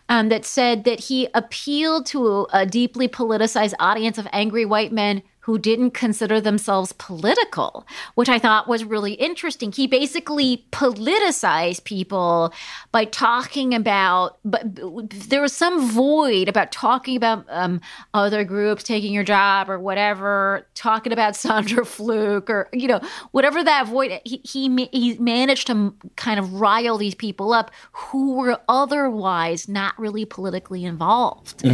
um, 0.10 0.28
that 0.28 0.44
said 0.44 0.84
that 0.84 1.00
he 1.00 1.30
appealed 1.34 2.08
to 2.08 2.46
a 2.52 2.66
deeply 2.66 3.08
politicized 3.08 3.74
audience 3.80 4.18
of 4.18 4.28
angry 4.34 4.66
white 4.66 4.92
men 4.92 5.24
who 5.42 5.58
didn't 5.58 5.92
consider 5.92 6.40
themselves 6.40 6.94
political, 6.94 7.86
which 8.16 8.30
I 8.30 8.38
thought 8.38 8.68
was 8.68 8.84
really 8.84 9.14
interesting. 9.14 9.72
He 9.72 9.88
basically 9.88 10.66
politicized 10.72 11.84
people 11.84 12.54
by 12.92 13.06
talking 13.06 13.74
about, 13.74 14.38
but 14.46 14.62
there 14.76 15.42
was 15.42 15.54
some 15.54 15.90
void 15.90 16.48
about 16.48 16.72
talking 16.72 17.18
about 17.18 17.46
um, 17.50 17.82
other 18.14 18.44
groups 18.44 18.84
taking 18.84 19.14
your 19.14 19.24
job 19.24 19.70
or 19.70 19.80
whatever, 19.80 20.68
talking 20.76 21.12
about 21.12 21.36
Sandra 21.42 21.86
Fluke 21.86 22.50
or 22.50 22.70
you 22.72 22.88
know 22.88 23.02
whatever 23.32 23.64
that 23.64 23.88
void. 23.88 24.22
He 24.24 24.42
he 24.44 24.90
he 24.92 25.18
managed 25.18 25.68
to 25.68 25.96
kind 26.18 26.40
of 26.40 26.62
rile 26.62 26.98
these 27.00 27.16
people 27.16 27.52
up 27.52 27.72
who 27.94 28.36
were 28.36 28.60
otherwise 28.70 29.68
not 29.68 29.98
really 29.98 30.26
politically 30.26 30.86
involved. 30.86 31.66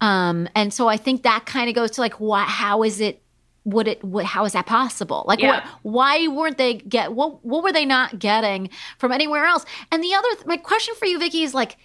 Um, 0.00 0.48
and 0.54 0.72
so 0.72 0.88
I 0.88 0.96
think 0.96 1.24
that 1.24 1.44
kind 1.44 1.68
of 1.68 1.74
goes 1.74 1.90
to 1.92 2.00
like, 2.00 2.14
why, 2.14 2.44
how 2.44 2.82
is 2.82 3.00
it? 3.00 3.01
Would 3.64 3.86
it? 3.88 4.02
What, 4.04 4.24
how 4.24 4.44
is 4.44 4.52
that 4.54 4.66
possible? 4.66 5.24
Like, 5.28 5.40
Yeah. 5.40 5.60
what, 5.60 5.64
why 5.82 6.26
weren't 6.28 6.58
they 6.58 6.74
get? 6.74 7.12
What 7.12 7.44
what 7.44 7.62
were 7.62 7.72
they 7.72 7.84
not 7.84 8.18
getting 8.18 8.70
from 8.98 9.12
anywhere 9.12 9.44
else? 9.44 9.64
And 9.90 10.02
the 10.02 10.14
other, 10.14 10.28
my 10.46 10.56
question 10.56 10.94
for 10.96 11.06
you, 11.06 11.18
Vicky, 11.18 11.42
is 11.44 11.54
like, 11.54 11.76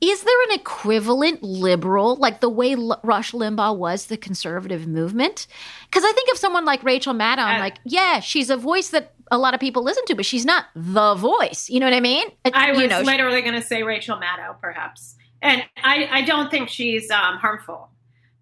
is 0.00 0.24
there 0.24 0.42
an 0.48 0.54
equivalent 0.58 1.44
liberal, 1.44 2.16
like 2.16 2.40
the 2.40 2.48
way 2.48 2.72
L- 2.72 2.98
Rush 3.04 3.30
Limbaugh 3.30 3.76
was 3.76 4.06
the 4.06 4.16
conservative 4.16 4.88
movement? 4.88 5.46
Because 5.88 6.02
I 6.04 6.10
think 6.12 6.28
of 6.32 6.38
someone 6.38 6.64
like 6.64 6.82
Rachel 6.82 7.14
Maddow, 7.14 7.38
I'm 7.44 7.56
Uh, 7.56 7.60
like, 7.60 7.78
yeah, 7.84 8.18
she's 8.18 8.50
a 8.50 8.56
voice 8.56 8.88
that 8.88 9.12
a 9.30 9.38
lot 9.38 9.54
of 9.54 9.60
people 9.60 9.84
listen 9.84 10.04
to, 10.06 10.16
but 10.16 10.26
she's 10.26 10.44
not 10.44 10.64
the 10.74 11.14
voice. 11.14 11.70
You 11.70 11.78
know 11.78 11.86
what 11.86 11.94
I 11.94 12.00
mean? 12.00 12.26
It- 12.44 12.52
I 12.54 12.72
was 12.72 12.80
you 12.80 12.88
know, 12.88 13.00
literally 13.02 13.42
going 13.42 13.54
to 13.54 13.62
say 13.62 13.84
Rachel 13.84 14.16
Maddow, 14.18 14.60
perhaps. 14.60 15.14
And 15.40 15.62
I, 15.84 16.08
I 16.10 16.22
don't 16.22 16.50
think 16.50 16.68
she's 16.68 17.08
um, 17.10 17.36
harmful. 17.38 17.88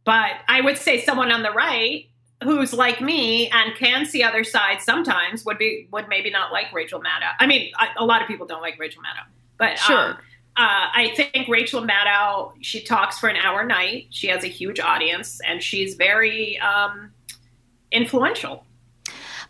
But 0.05 0.33
I 0.49 0.63
would 0.63 0.79
say 0.79 1.03
someone 1.03 1.31
on 1.31 1.43
the 1.43 1.51
right 1.53 2.10
who's 2.43 2.73
like 2.73 3.01
me 3.01 3.49
and 3.51 3.75
can 3.77 4.07
see 4.07 4.23
other 4.23 4.45
sides 4.45 4.85
sometimes 4.85 5.45
would 5.45 5.59
be 5.59 5.89
would 5.91 6.09
maybe 6.09 6.31
not 6.31 6.53
like 6.53 6.73
Rachel 6.73 7.01
Maddow. 7.01 7.33
I 7.39 7.47
mean, 7.47 7.71
I, 7.77 7.89
a 7.99 8.05
lot 8.05 8.23
of 8.23 8.29
people 8.29 8.47
don't 8.47 8.63
like 8.63 8.79
Rachel 8.79 9.03
Maddow, 9.03 9.27
but 9.59 9.79
Sure. 9.79 9.99
um, 9.99 10.17
uh, 10.57 10.89
I 10.95 11.13
think 11.17 11.49
Rachel 11.49 11.83
Maddow 11.83 12.53
she 12.61 12.83
talks 12.83 13.19
for 13.19 13.29
an 13.29 13.37
hour 13.37 13.65
night. 13.65 14.07
She 14.11 14.29
has 14.29 14.43
a 14.45 14.49
huge 14.49 14.81
audience 14.81 15.41
and 15.47 15.63
she's 15.63 15.95
very 15.95 16.59
um, 16.61 17.13
influential. 17.93 18.65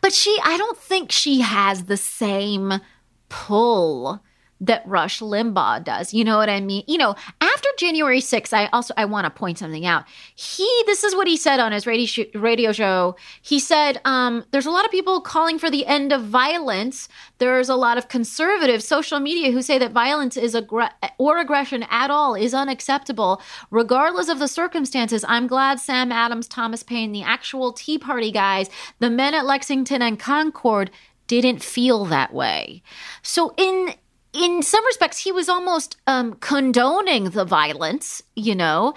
But 0.00 0.12
she, 0.12 0.38
I 0.42 0.56
don't 0.56 0.78
think 0.78 1.12
she 1.12 1.40
has 1.40 1.84
the 1.84 1.96
same 1.96 2.80
pull 3.28 4.22
that 4.60 4.86
Rush 4.86 5.20
Limbaugh 5.20 5.82
does. 5.84 6.12
You 6.12 6.24
know 6.24 6.36
what 6.36 6.50
I 6.50 6.60
mean? 6.60 6.84
You 6.86 6.98
know, 6.98 7.14
after 7.40 7.68
January 7.78 8.20
6th, 8.20 8.52
I 8.52 8.66
also 8.66 8.92
I 8.96 9.06
want 9.06 9.24
to 9.24 9.30
point 9.30 9.58
something 9.58 9.86
out. 9.86 10.04
He 10.34 10.68
this 10.86 11.02
is 11.02 11.14
what 11.14 11.26
he 11.26 11.36
said 11.36 11.60
on 11.60 11.72
his 11.72 11.86
radio 11.86 12.06
sh- 12.06 12.34
radio 12.34 12.72
show. 12.72 13.16
He 13.40 13.58
said 13.58 14.00
um 14.04 14.44
there's 14.50 14.66
a 14.66 14.70
lot 14.70 14.84
of 14.84 14.90
people 14.90 15.20
calling 15.20 15.58
for 15.58 15.70
the 15.70 15.86
end 15.86 16.12
of 16.12 16.24
violence. 16.24 17.08
There's 17.38 17.68
a 17.68 17.74
lot 17.74 17.96
of 17.96 18.08
conservative 18.08 18.82
social 18.82 19.18
media 19.18 19.50
who 19.50 19.62
say 19.62 19.78
that 19.78 19.92
violence 19.92 20.36
is 20.36 20.54
aggr- 20.54 20.92
or 21.18 21.38
aggression 21.38 21.84
at 21.90 22.10
all 22.10 22.34
is 22.34 22.52
unacceptable 22.52 23.40
regardless 23.70 24.28
of 24.28 24.38
the 24.38 24.48
circumstances. 24.48 25.24
I'm 25.26 25.46
glad 25.46 25.80
Sam 25.80 26.12
Adams, 26.12 26.46
Thomas 26.46 26.82
Paine, 26.82 27.12
the 27.12 27.22
actual 27.22 27.72
Tea 27.72 27.98
Party 27.98 28.30
guys, 28.30 28.68
the 28.98 29.10
men 29.10 29.34
at 29.34 29.46
Lexington 29.46 30.02
and 30.02 30.18
Concord 30.18 30.90
didn't 31.26 31.62
feel 31.62 32.04
that 32.06 32.34
way. 32.34 32.82
So 33.22 33.54
in 33.56 33.94
in 34.32 34.62
some 34.62 34.84
respects 34.86 35.18
he 35.18 35.32
was 35.32 35.48
almost 35.48 35.96
um 36.06 36.34
condoning 36.34 37.30
the 37.30 37.44
violence, 37.44 38.22
you 38.36 38.54
know. 38.54 38.94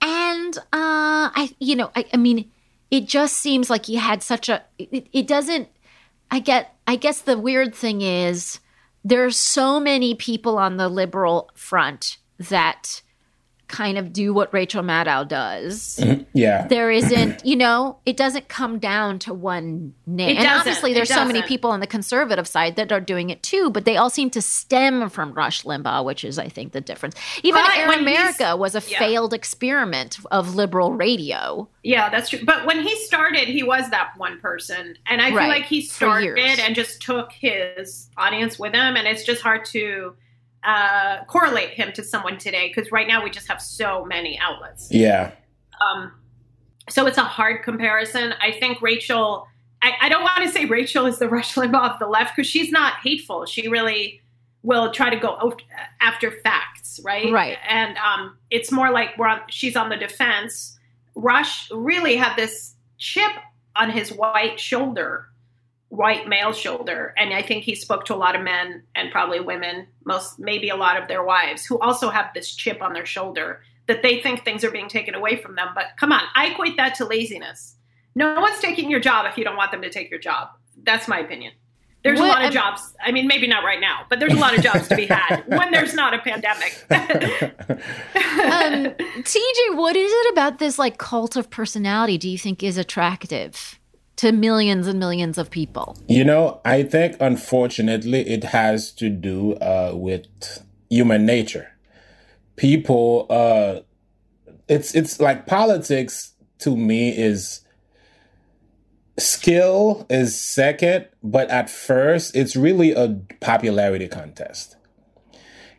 and 0.00 0.58
uh, 0.58 1.30
I, 1.34 1.50
you 1.60 1.76
know, 1.76 1.90
I, 1.94 2.04
I 2.12 2.16
mean, 2.16 2.50
it 2.90 3.06
just 3.06 3.36
seems 3.36 3.70
like 3.70 3.86
he 3.86 3.96
had 3.96 4.22
such 4.22 4.48
a. 4.48 4.62
It, 4.78 5.06
it 5.12 5.26
doesn't. 5.26 5.68
I 6.30 6.40
get. 6.40 6.74
I 6.86 6.96
guess 6.96 7.20
the 7.22 7.38
weird 7.38 7.74
thing 7.74 8.02
is 8.02 8.58
there's 9.04 9.36
so 9.36 9.78
many 9.80 10.14
people 10.14 10.58
on 10.58 10.76
the 10.76 10.88
liberal 10.88 11.50
front 11.54 12.18
that 12.38 13.02
kind 13.72 13.98
of 13.98 14.12
do 14.12 14.32
what 14.32 14.52
Rachel 14.52 14.82
Maddow 14.82 15.26
does. 15.26 15.96
Mm-hmm. 15.96 16.22
Yeah. 16.34 16.68
There 16.68 16.90
isn't, 16.90 17.44
you 17.44 17.56
know, 17.56 17.98
it 18.06 18.16
doesn't 18.16 18.48
come 18.48 18.78
down 18.78 19.18
to 19.20 19.34
one 19.34 19.94
name. 20.06 20.36
And 20.36 20.46
obviously 20.46 20.92
there's 20.92 21.08
so 21.08 21.24
many 21.24 21.42
people 21.42 21.70
on 21.70 21.80
the 21.80 21.86
conservative 21.86 22.46
side 22.46 22.76
that 22.76 22.92
are 22.92 23.00
doing 23.00 23.30
it 23.30 23.42
too, 23.42 23.70
but 23.70 23.84
they 23.84 23.96
all 23.96 24.10
seem 24.10 24.30
to 24.30 24.42
stem 24.42 25.08
from 25.08 25.32
Rush 25.32 25.64
Limbaugh, 25.64 26.04
which 26.04 26.22
is 26.22 26.38
I 26.38 26.48
think 26.48 26.72
the 26.72 26.80
difference. 26.80 27.16
Even 27.42 27.62
But 27.62 27.76
Air 27.76 27.88
when 27.88 28.00
America 28.00 28.56
was 28.56 28.74
a 28.74 28.82
yeah. 28.86 28.98
failed 28.98 29.32
experiment 29.32 30.18
of 30.30 30.54
liberal 30.54 30.92
radio. 30.92 31.68
Yeah, 31.82 32.10
that's 32.10 32.28
true. 32.28 32.40
But 32.44 32.66
when 32.66 32.82
he 32.82 32.94
started, 33.04 33.48
he 33.48 33.62
was 33.62 33.90
that 33.90 34.12
one 34.16 34.38
person. 34.38 34.96
And 35.06 35.22
I 35.22 35.30
feel 35.30 35.48
like 35.48 35.64
he 35.64 35.80
started 35.80 36.36
years. 36.36 36.58
and 36.60 36.74
just 36.74 37.00
took 37.00 37.32
his 37.32 38.10
audience 38.16 38.58
with 38.58 38.74
him. 38.74 38.96
And 38.96 39.08
it's 39.08 39.24
just 39.24 39.42
hard 39.42 39.64
to 39.66 40.14
uh, 40.64 41.24
correlate 41.24 41.70
him 41.70 41.92
to 41.92 42.04
someone 42.04 42.38
today 42.38 42.68
because 42.68 42.92
right 42.92 43.08
now 43.08 43.22
we 43.22 43.30
just 43.30 43.48
have 43.48 43.60
so 43.60 44.04
many 44.04 44.38
outlets. 44.38 44.88
Yeah. 44.90 45.32
Um, 45.80 46.12
so 46.88 47.06
it's 47.06 47.18
a 47.18 47.22
hard 47.24 47.62
comparison. 47.62 48.34
I 48.40 48.52
think 48.52 48.80
Rachel, 48.80 49.46
I, 49.82 49.92
I 50.02 50.08
don't 50.08 50.22
want 50.22 50.42
to 50.44 50.48
say 50.48 50.64
Rachel 50.64 51.06
is 51.06 51.18
the 51.18 51.28
Rush 51.28 51.54
Limbaugh 51.54 51.94
of 51.94 51.98
the 51.98 52.06
left 52.06 52.36
because 52.36 52.48
she's 52.48 52.70
not 52.70 52.94
hateful. 53.02 53.46
She 53.46 53.68
really 53.68 54.20
will 54.62 54.92
try 54.92 55.10
to 55.10 55.16
go 55.16 55.36
o- 55.40 55.56
after 56.00 56.30
facts, 56.30 57.00
right? 57.04 57.32
Right. 57.32 57.58
And 57.68 57.96
um, 57.98 58.36
it's 58.50 58.70
more 58.70 58.90
like 58.90 59.16
we're 59.18 59.26
on, 59.26 59.40
she's 59.48 59.76
on 59.76 59.88
the 59.88 59.96
defense. 59.96 60.78
Rush 61.14 61.68
really 61.72 62.16
had 62.16 62.36
this 62.36 62.74
chip 62.98 63.32
on 63.74 63.90
his 63.90 64.12
white 64.12 64.60
shoulder, 64.60 65.28
white 65.92 66.26
male 66.26 66.54
shoulder, 66.54 67.12
and 67.18 67.34
I 67.34 67.42
think 67.42 67.64
he 67.64 67.74
spoke 67.74 68.06
to 68.06 68.14
a 68.14 68.16
lot 68.16 68.34
of 68.34 68.40
men 68.40 68.82
and 68.94 69.12
probably 69.12 69.40
women, 69.40 69.86
most 70.06 70.38
maybe 70.38 70.70
a 70.70 70.76
lot 70.76 71.00
of 71.00 71.06
their 71.06 71.22
wives, 71.22 71.66
who 71.66 71.78
also 71.80 72.08
have 72.08 72.30
this 72.34 72.54
chip 72.54 72.80
on 72.80 72.94
their 72.94 73.04
shoulder 73.04 73.60
that 73.88 74.02
they 74.02 74.22
think 74.22 74.42
things 74.42 74.64
are 74.64 74.70
being 74.70 74.88
taken 74.88 75.14
away 75.14 75.36
from 75.36 75.54
them. 75.54 75.68
But 75.74 75.88
come 76.00 76.10
on, 76.10 76.22
I 76.34 76.46
equate 76.46 76.78
that 76.78 76.94
to 76.94 77.04
laziness. 77.04 77.76
No 78.14 78.40
one's 78.40 78.58
taking 78.60 78.90
your 78.90 79.00
job 79.00 79.26
if 79.30 79.36
you 79.36 79.44
don't 79.44 79.56
want 79.56 79.70
them 79.70 79.82
to 79.82 79.90
take 79.90 80.08
your 80.10 80.18
job. 80.18 80.48
That's 80.82 81.08
my 81.08 81.18
opinion. 81.18 81.52
There's 82.02 82.18
What- 82.18 82.24
a 82.26 82.28
lot 82.30 82.38
of 82.38 82.44
I'm- 82.44 82.52
jobs. 82.52 82.94
I 83.04 83.12
mean, 83.12 83.26
maybe 83.26 83.46
not 83.46 83.62
right 83.62 83.80
now, 83.80 84.06
but 84.08 84.18
there's 84.18 84.32
a 84.32 84.36
lot 84.38 84.56
of 84.56 84.62
jobs 84.64 84.88
to 84.88 84.96
be 84.96 85.04
had 85.06 85.42
when 85.46 85.70
there's 85.72 85.92
not 85.92 86.14
a 86.14 86.18
pandemic. 86.20 86.72
Um, 88.42 88.84
TJ, 89.22 89.74
what 89.76 89.94
is 89.94 90.10
it 90.12 90.32
about 90.32 90.58
this 90.58 90.78
like 90.78 90.98
cult 90.98 91.36
of 91.36 91.48
personality 91.50 92.18
do 92.18 92.28
you 92.28 92.38
think 92.38 92.62
is 92.62 92.76
attractive 92.76 93.78
to 94.22 94.30
millions 94.30 94.86
and 94.86 95.00
millions 95.00 95.36
of 95.36 95.50
people? 95.50 95.96
You 96.06 96.24
know, 96.24 96.60
I 96.64 96.84
think 96.84 97.16
unfortunately 97.18 98.20
it 98.20 98.44
has 98.44 98.92
to 98.92 99.08
do 99.08 99.54
uh, 99.54 99.92
with 99.94 100.26
human 100.88 101.26
nature. 101.26 101.72
People, 102.54 103.26
uh, 103.28 103.80
it's 104.68 104.94
it's 104.94 105.18
like 105.18 105.46
politics 105.46 106.34
to 106.60 106.76
me 106.76 107.10
is 107.16 107.62
skill 109.18 110.06
is 110.08 110.40
second, 110.40 111.08
but 111.24 111.50
at 111.50 111.68
first 111.68 112.36
it's 112.36 112.54
really 112.54 112.92
a 112.92 113.20
popularity 113.40 114.06
contest. 114.06 114.76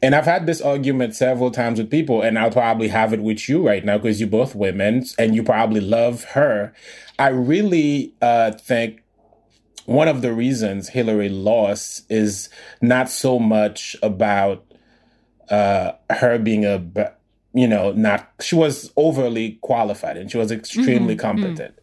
And 0.03 0.13
I've 0.15 0.25
had 0.25 0.47
this 0.47 0.59
argument 0.59 1.15
several 1.15 1.49
times 1.49 1.79
with 1.79 1.89
people, 1.89 2.21
and 2.21 2.37
I'll 2.37 2.51
probably 2.51 2.89
have 2.89 3.13
it 3.13 3.21
with 3.21 3.47
you 3.47 3.65
right 3.65 3.85
now 3.85 3.97
because 3.97 4.19
you're 4.19 4.27
both 4.27 4.53
women 4.53 5.05
and 5.17 5.33
you 5.33 5.43
probably 5.43 5.79
love 5.79 6.25
her. 6.35 6.73
I 7.19 7.29
really 7.29 8.13
uh, 8.21 8.51
think 8.51 9.03
one 9.85 10.07
of 10.07 10.21
the 10.21 10.33
reasons 10.33 10.89
Hillary 10.89 11.29
lost 11.29 12.09
is 12.09 12.49
not 12.81 13.09
so 13.09 13.39
much 13.39 13.95
about 14.01 14.65
uh, 15.49 15.93
her 16.09 16.39
being 16.39 16.65
a, 16.65 16.83
you 17.53 17.67
know, 17.67 17.91
not, 17.91 18.31
she 18.41 18.55
was 18.55 18.91
overly 18.95 19.59
qualified 19.61 20.17
and 20.17 20.31
she 20.31 20.37
was 20.37 20.51
extremely 20.51 21.15
competent. 21.15 21.77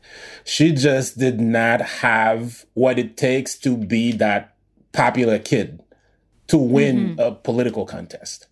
She 0.45 0.73
just 0.73 1.19
did 1.19 1.41
not 1.41 1.81
have 1.81 2.65
what 2.75 2.99
it 2.99 3.17
takes 3.17 3.57
to 3.59 3.77
be 3.77 4.13
that 4.13 4.57
popular 4.93 5.39
kid 5.39 5.83
to 6.49 6.57
win 6.59 7.17
a 7.19 7.33
political 7.33 7.87
contest. 7.87 8.47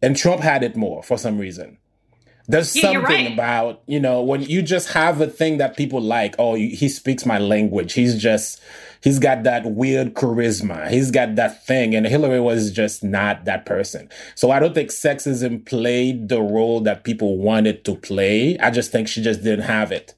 And 0.00 0.16
Trump 0.16 0.42
had 0.42 0.62
it 0.62 0.76
more 0.76 1.02
for 1.02 1.18
some 1.18 1.38
reason. 1.38 1.78
There's 2.48 2.74
Yeah, 2.76 2.82
something 2.92 3.02
right. 3.02 3.32
about, 3.32 3.82
you 3.86 3.98
know, 4.00 4.22
when 4.22 4.42
you 4.42 4.62
just 4.62 4.92
have 4.92 5.20
a 5.20 5.26
thing 5.26 5.58
that 5.58 5.76
people 5.76 6.00
like, 6.00 6.34
oh, 6.38 6.54
he 6.54 6.88
speaks 6.88 7.26
my 7.26 7.38
language. 7.38 7.94
He's 7.94 8.16
just, 8.16 8.60
he's 9.02 9.18
got 9.18 9.42
that 9.42 9.64
weird 9.66 10.14
charisma. 10.14 10.88
He's 10.88 11.10
got 11.10 11.34
that 11.36 11.66
thing. 11.66 11.94
And 11.94 12.06
Hillary 12.06 12.40
was 12.40 12.70
just 12.70 13.02
not 13.02 13.44
that 13.46 13.66
person. 13.66 14.08
So 14.36 14.50
I 14.50 14.60
don't 14.60 14.74
think 14.74 14.90
sexism 14.90 15.66
played 15.66 16.28
the 16.28 16.40
role 16.40 16.80
that 16.82 17.02
people 17.04 17.36
wanted 17.36 17.84
to 17.84 17.96
play. 17.96 18.56
I 18.58 18.70
just 18.70 18.92
think 18.92 19.08
she 19.08 19.22
just 19.22 19.42
didn't 19.42 19.64
have 19.64 19.90
it. 19.90 20.14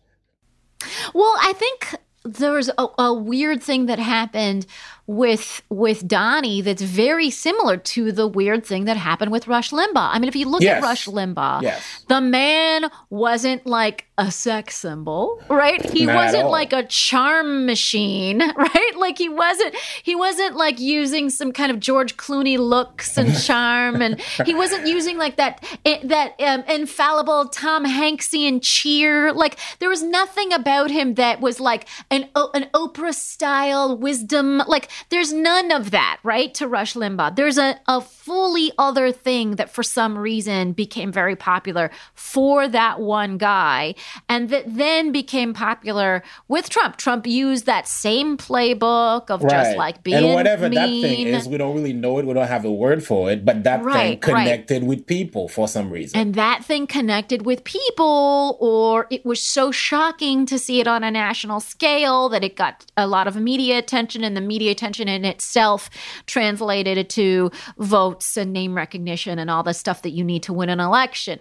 Well, 1.15 1.35
I 1.41 1.53
think 1.55 1.95
there 2.25 2.53
was 2.53 2.71
a, 2.77 2.87
a 2.99 3.13
weird 3.15 3.63
thing 3.63 3.87
that 3.87 3.99
happened 3.99 4.67
with 5.09 5.63
with 5.71 6.07
Donnie 6.07 6.61
that's 6.61 6.83
very 6.83 7.31
similar 7.31 7.79
to 7.79 8.13
the 8.13 8.29
weird 8.29 8.65
thing 8.65 8.85
that 8.85 8.99
happened 8.99 9.33
with 9.33 9.49
Rush 9.49 9.71
Limbaugh. 9.71 10.11
I 10.13 10.19
mean, 10.19 10.29
if 10.29 10.37
you 10.37 10.47
look 10.47 10.61
Yes. 10.61 10.77
at 10.77 10.83
Rush 10.87 11.07
Limbaugh, 11.07 11.63
Yes. 11.63 11.83
the 12.09 12.21
man 12.21 12.91
wasn't 13.09 13.67
like 13.67 14.05
a 14.19 14.31
sex 14.31 14.77
symbol, 14.77 15.41
right? 15.49 15.83
He 15.91 16.05
Not 16.05 16.17
wasn't 16.17 16.51
like 16.51 16.75
a 16.75 16.83
charm 16.83 17.65
machine, 17.65 18.41
right? 18.57 18.93
Like 18.99 19.17
he 19.17 19.31
wasn't 19.31 19.75
he 20.03 20.15
wasn't 20.15 20.57
like 20.57 20.79
using 20.79 21.31
some 21.31 21.53
kind 21.53 21.71
of 21.73 21.81
George 21.81 22.19
Clooney 22.19 22.59
looks 22.59 23.17
and 23.17 23.35
charm 23.43 24.03
and 24.03 24.21
he 24.45 24.53
wasn't 24.55 24.87
using 24.87 25.17
like 25.17 25.37
that 25.37 25.65
eh, 25.87 26.01
that 26.05 26.39
um, 26.41 26.65
infallible 26.69 27.47
Tom 27.49 27.87
Hanksian 27.87 28.61
cheer. 28.61 29.33
Like 29.33 29.57
there 29.79 29.89
was 29.89 30.03
nothing 30.03 30.53
about 30.53 30.91
him 30.91 31.15
that 31.15 31.41
was 31.41 31.61
like 31.61 31.89
an 32.11 32.29
an 32.35 32.69
Oprah 32.75 33.15
style 33.15 33.97
wisdom. 33.97 34.59
Like 34.67 34.91
there's 35.11 35.33
none 35.33 35.71
of 35.71 35.91
that, 35.91 36.19
right? 36.23 36.53
To 36.55 36.69
Rush 36.69 36.95
Limbaugh. 36.95 37.37
There's 37.37 37.59
a, 37.59 37.79
a 37.87 38.01
fully 38.01 38.73
other 38.79 39.11
thing 39.13 39.57
that 39.57 39.71
for 39.71 39.83
some 39.83 40.19
reason 40.19 40.73
became 40.73 41.11
very 41.13 41.37
popular 41.37 41.91
for 42.15 42.69
that 42.69 43.01
one 43.01 43.39
guy 43.39 43.95
and 44.29 44.51
that 44.51 44.65
then 44.67 45.13
became 45.13 45.55
popular 45.55 46.23
with 46.49 46.69
Trump. 46.69 46.97
Trump 46.97 47.27
used 47.27 47.67
that 47.67 47.89
same 47.89 48.37
playbook 48.37 49.31
of 49.31 49.41
just 49.49 49.77
like 49.77 50.03
being 50.03 50.17
and 50.25 50.35
whatever 50.35 50.69
mean. 50.69 50.75
that 50.75 51.09
thing 51.09 51.27
is, 51.27 51.49
we 51.49 51.57
don't 51.57 51.75
really 51.75 51.93
know 51.93 52.19
it. 52.19 52.27
We 52.27 52.35
don't 52.35 52.47
have 52.47 52.65
a 52.65 52.73
word 52.73 53.05
for 53.05 53.31
it, 53.31 53.45
but 53.45 53.65
that 53.65 53.83
Right, 53.83 54.21
thing 54.23 54.35
right. 54.35 54.45
connected 54.45 54.85
with 54.85 55.07
people 55.07 55.49
for 55.49 55.69
some 55.69 55.91
reason. 55.91 56.19
and 56.21 56.35
that 56.35 56.65
thing 56.65 56.87
connected 56.87 57.47
with 57.47 57.65
people, 57.65 58.57
or 58.61 59.07
it 59.11 59.25
was 59.25 59.41
so 59.43 59.71
shocking 59.71 60.45
to 60.47 60.59
see 60.59 60.81
it 60.81 60.87
on 60.89 61.05
a 61.05 61.11
national 61.11 61.61
scale 61.61 62.29
that 62.29 62.43
it 62.45 62.57
got 62.57 62.85
a 62.97 63.07
lot 63.07 63.27
of 63.27 63.37
media 63.37 63.79
attention, 63.79 64.25
and 64.25 64.37
the 64.37 64.41
media 64.41 64.71
attention 64.73 64.88
in 64.97 65.25
itself 65.25 65.91
translated 66.27 67.11
to 67.11 67.51
votes 67.79 68.37
and 68.37 68.53
name 68.53 68.75
recognition 68.75 69.39
and 69.39 69.51
all 69.51 69.63
the 69.63 69.75
stuff 69.75 70.03
that 70.03 70.11
you 70.11 70.25
need 70.25 70.43
to 70.45 70.53
win 70.53 70.69
an 70.71 70.81
election. 70.81 71.39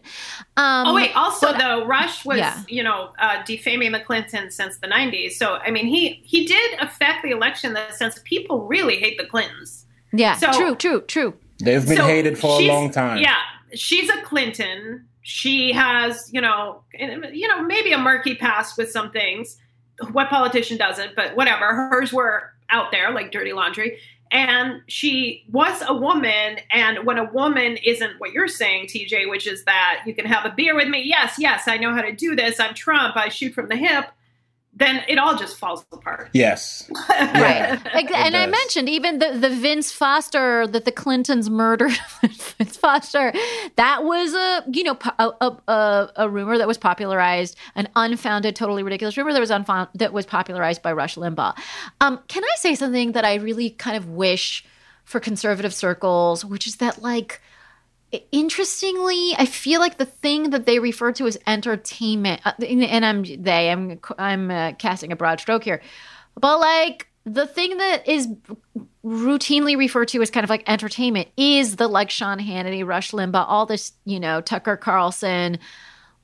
Um, 0.58 0.88
Oh 0.88 0.94
wait! 0.96 1.16
Also, 1.16 1.54
though, 1.54 1.86
Rush 1.86 2.26
was 2.26 2.38
Yeah. 2.40 2.62
you 2.68 2.84
know 2.84 3.12
uh, 3.20 3.44
defaming 3.46 3.92
the 3.94 4.00
Clintons 4.00 4.56
since 4.56 4.78
the 4.78 4.88
'90s. 4.88 5.32
So 5.34 5.56
I 5.56 5.72
mean, 5.72 5.88
he 5.88 6.22
he 6.26 6.46
did 6.46 6.80
affect 6.80 7.24
the 7.24 7.32
election 7.32 7.70
in 7.70 7.74
the 7.76 7.92
sense 7.94 8.20
people 8.26 8.66
really 8.68 8.98
hate 8.98 9.18
the 9.18 9.26
Clintons. 9.26 9.86
yeah, 10.14 10.36
so- 10.36 10.52
true, 10.52 10.76
true, 10.76 11.02
true. 11.02 11.34
They've 11.60 11.86
been 11.88 11.98
So 11.98 12.06
hated 12.06 12.38
for 12.38 12.60
a 12.62 12.68
long 12.68 12.92
time. 12.92 13.18
Yeah, 13.18 13.38
she's 13.74 14.10
a 14.10 14.22
Clinton. 14.22 15.08
She 15.24 15.72
has 15.74 16.30
you 16.32 16.40
know 16.42 16.84
you 16.94 17.48
know 17.48 17.64
maybe 17.64 17.92
a 17.94 17.98
murky 17.98 18.36
past 18.36 18.78
with 18.78 18.92
some 18.92 19.12
things. 19.12 19.58
What 20.12 20.30
politician 20.30 20.78
doesn't? 20.78 21.16
But 21.16 21.36
whatever. 21.36 21.74
Hers 21.74 22.14
were 22.14 22.54
out 22.70 22.92
there 22.92 23.12
like 23.12 23.32
dirty 23.32 23.54
laundry. 23.54 24.00
And 24.32 24.82
she 24.88 25.46
was 25.50 25.82
a 25.88 25.94
woman, 25.94 26.58
and 26.72 27.06
when 27.06 27.18
a 27.18 27.32
woman 27.32 27.78
isn't 27.78 28.20
what 28.20 28.34
you're 28.34 28.50
saying, 28.50 28.88
TJ, 28.88 29.30
which 29.30 29.48
is 29.48 29.64
that 29.64 30.04
you 30.06 30.14
can 30.14 30.26
have 30.26 30.46
a 30.46 30.54
beer 30.54 30.76
with 30.76 30.90
me, 30.90 31.02
yes, 31.02 31.36
yes, 31.40 31.64
I 31.68 31.78
know 31.78 31.94
how 31.94 32.02
to 32.02 32.12
do 32.12 32.36
this, 32.36 32.60
I'm 32.60 32.74
Trump, 32.74 33.16
I 33.16 33.30
shoot 33.30 33.54
from 33.54 33.70
the 33.70 33.78
hip, 33.78 34.08
then 34.78 35.04
it 35.08 35.18
all 35.18 35.36
just 35.36 35.58
falls 35.58 35.86
apart. 35.92 36.30
Yes. 36.34 36.90
Right. 37.18 37.80
Like, 37.94 38.12
and 38.12 38.36
I 38.36 38.46
mentioned 38.48 38.90
even 38.90 39.20
the, 39.20 39.32
the 39.38 39.50
Vince 39.50 39.92
Foster 39.92 40.68
that 40.68 40.86
the 40.86 40.92
Clintons 40.92 41.50
murdered 41.50 41.92
Vince 42.22 42.78
Foster. 42.78 43.34
That 43.76 44.04
was 44.04 44.34
a 44.34 44.64
you 44.72 44.84
know 44.84 44.98
a, 45.20 45.32
a, 45.42 45.58
a, 45.68 46.12
a 46.16 46.30
rumor 46.30 46.58
that 46.58 46.68
was 46.68 46.78
popularized, 46.78 47.56
an 47.76 47.88
unfounded, 47.96 48.56
totally 48.56 48.84
ridiculous 48.84 49.18
rumor 49.18 49.34
that 49.34 49.40
was 49.40 49.52
unfound 49.52 49.90
that 49.96 50.14
was 50.14 50.26
popularized 50.26 50.82
by 50.82 50.94
Rush 50.94 51.16
Limbaugh. 51.16 51.58
Um, 52.02 52.20
can 52.28 52.44
I 52.44 52.56
say 52.58 52.76
something 52.76 53.14
that 53.14 53.26
I 53.26 53.36
really 53.36 53.72
kind 53.72 53.98
of 53.98 54.10
wish 54.10 54.64
for 55.04 55.20
conservative 55.20 55.74
circles, 55.74 56.46
which 56.46 56.68
is 56.68 56.78
that 56.78 57.02
like 57.02 57.42
interestingly, 58.32 59.34
I 59.38 59.46
feel 59.46 59.80
like 59.80 59.98
the 59.98 60.06
thing 60.06 60.52
that 60.52 60.66
they 60.66 60.80
refer 60.80 61.12
to 61.14 61.28
as 61.28 61.38
entertainment, 61.46 62.42
uh, 62.46 62.54
and 62.62 63.06
I'm 63.06 63.24
they, 63.24 63.70
I'm 63.70 64.00
I'm 64.18 64.52
uh, 64.52 64.72
casting 64.74 65.12
a 65.12 65.16
broad 65.16 65.40
stroke 65.40 65.64
here, 65.64 65.82
but 66.36 66.60
like 66.60 67.08
the 67.26 67.46
thing 67.46 67.78
that 67.78 68.08
is 68.08 68.30
routinely 69.06 69.78
referred 69.78 70.08
to 70.10 70.22
as 70.22 70.32
kind 70.32 70.44
of 70.44 70.50
like 70.50 70.64
entertainment 70.68 71.28
is 71.36 71.76
the 71.76 71.88
like 71.88 72.10
Sean 72.10 72.40
Hannity, 72.40 72.86
Rush 72.86 73.12
Limbaugh, 73.12 73.46
all 73.48 73.66
this 73.66 73.94
you 74.06 74.20
know 74.20 74.42
Tucker 74.42 74.78
Carlson 74.78 75.60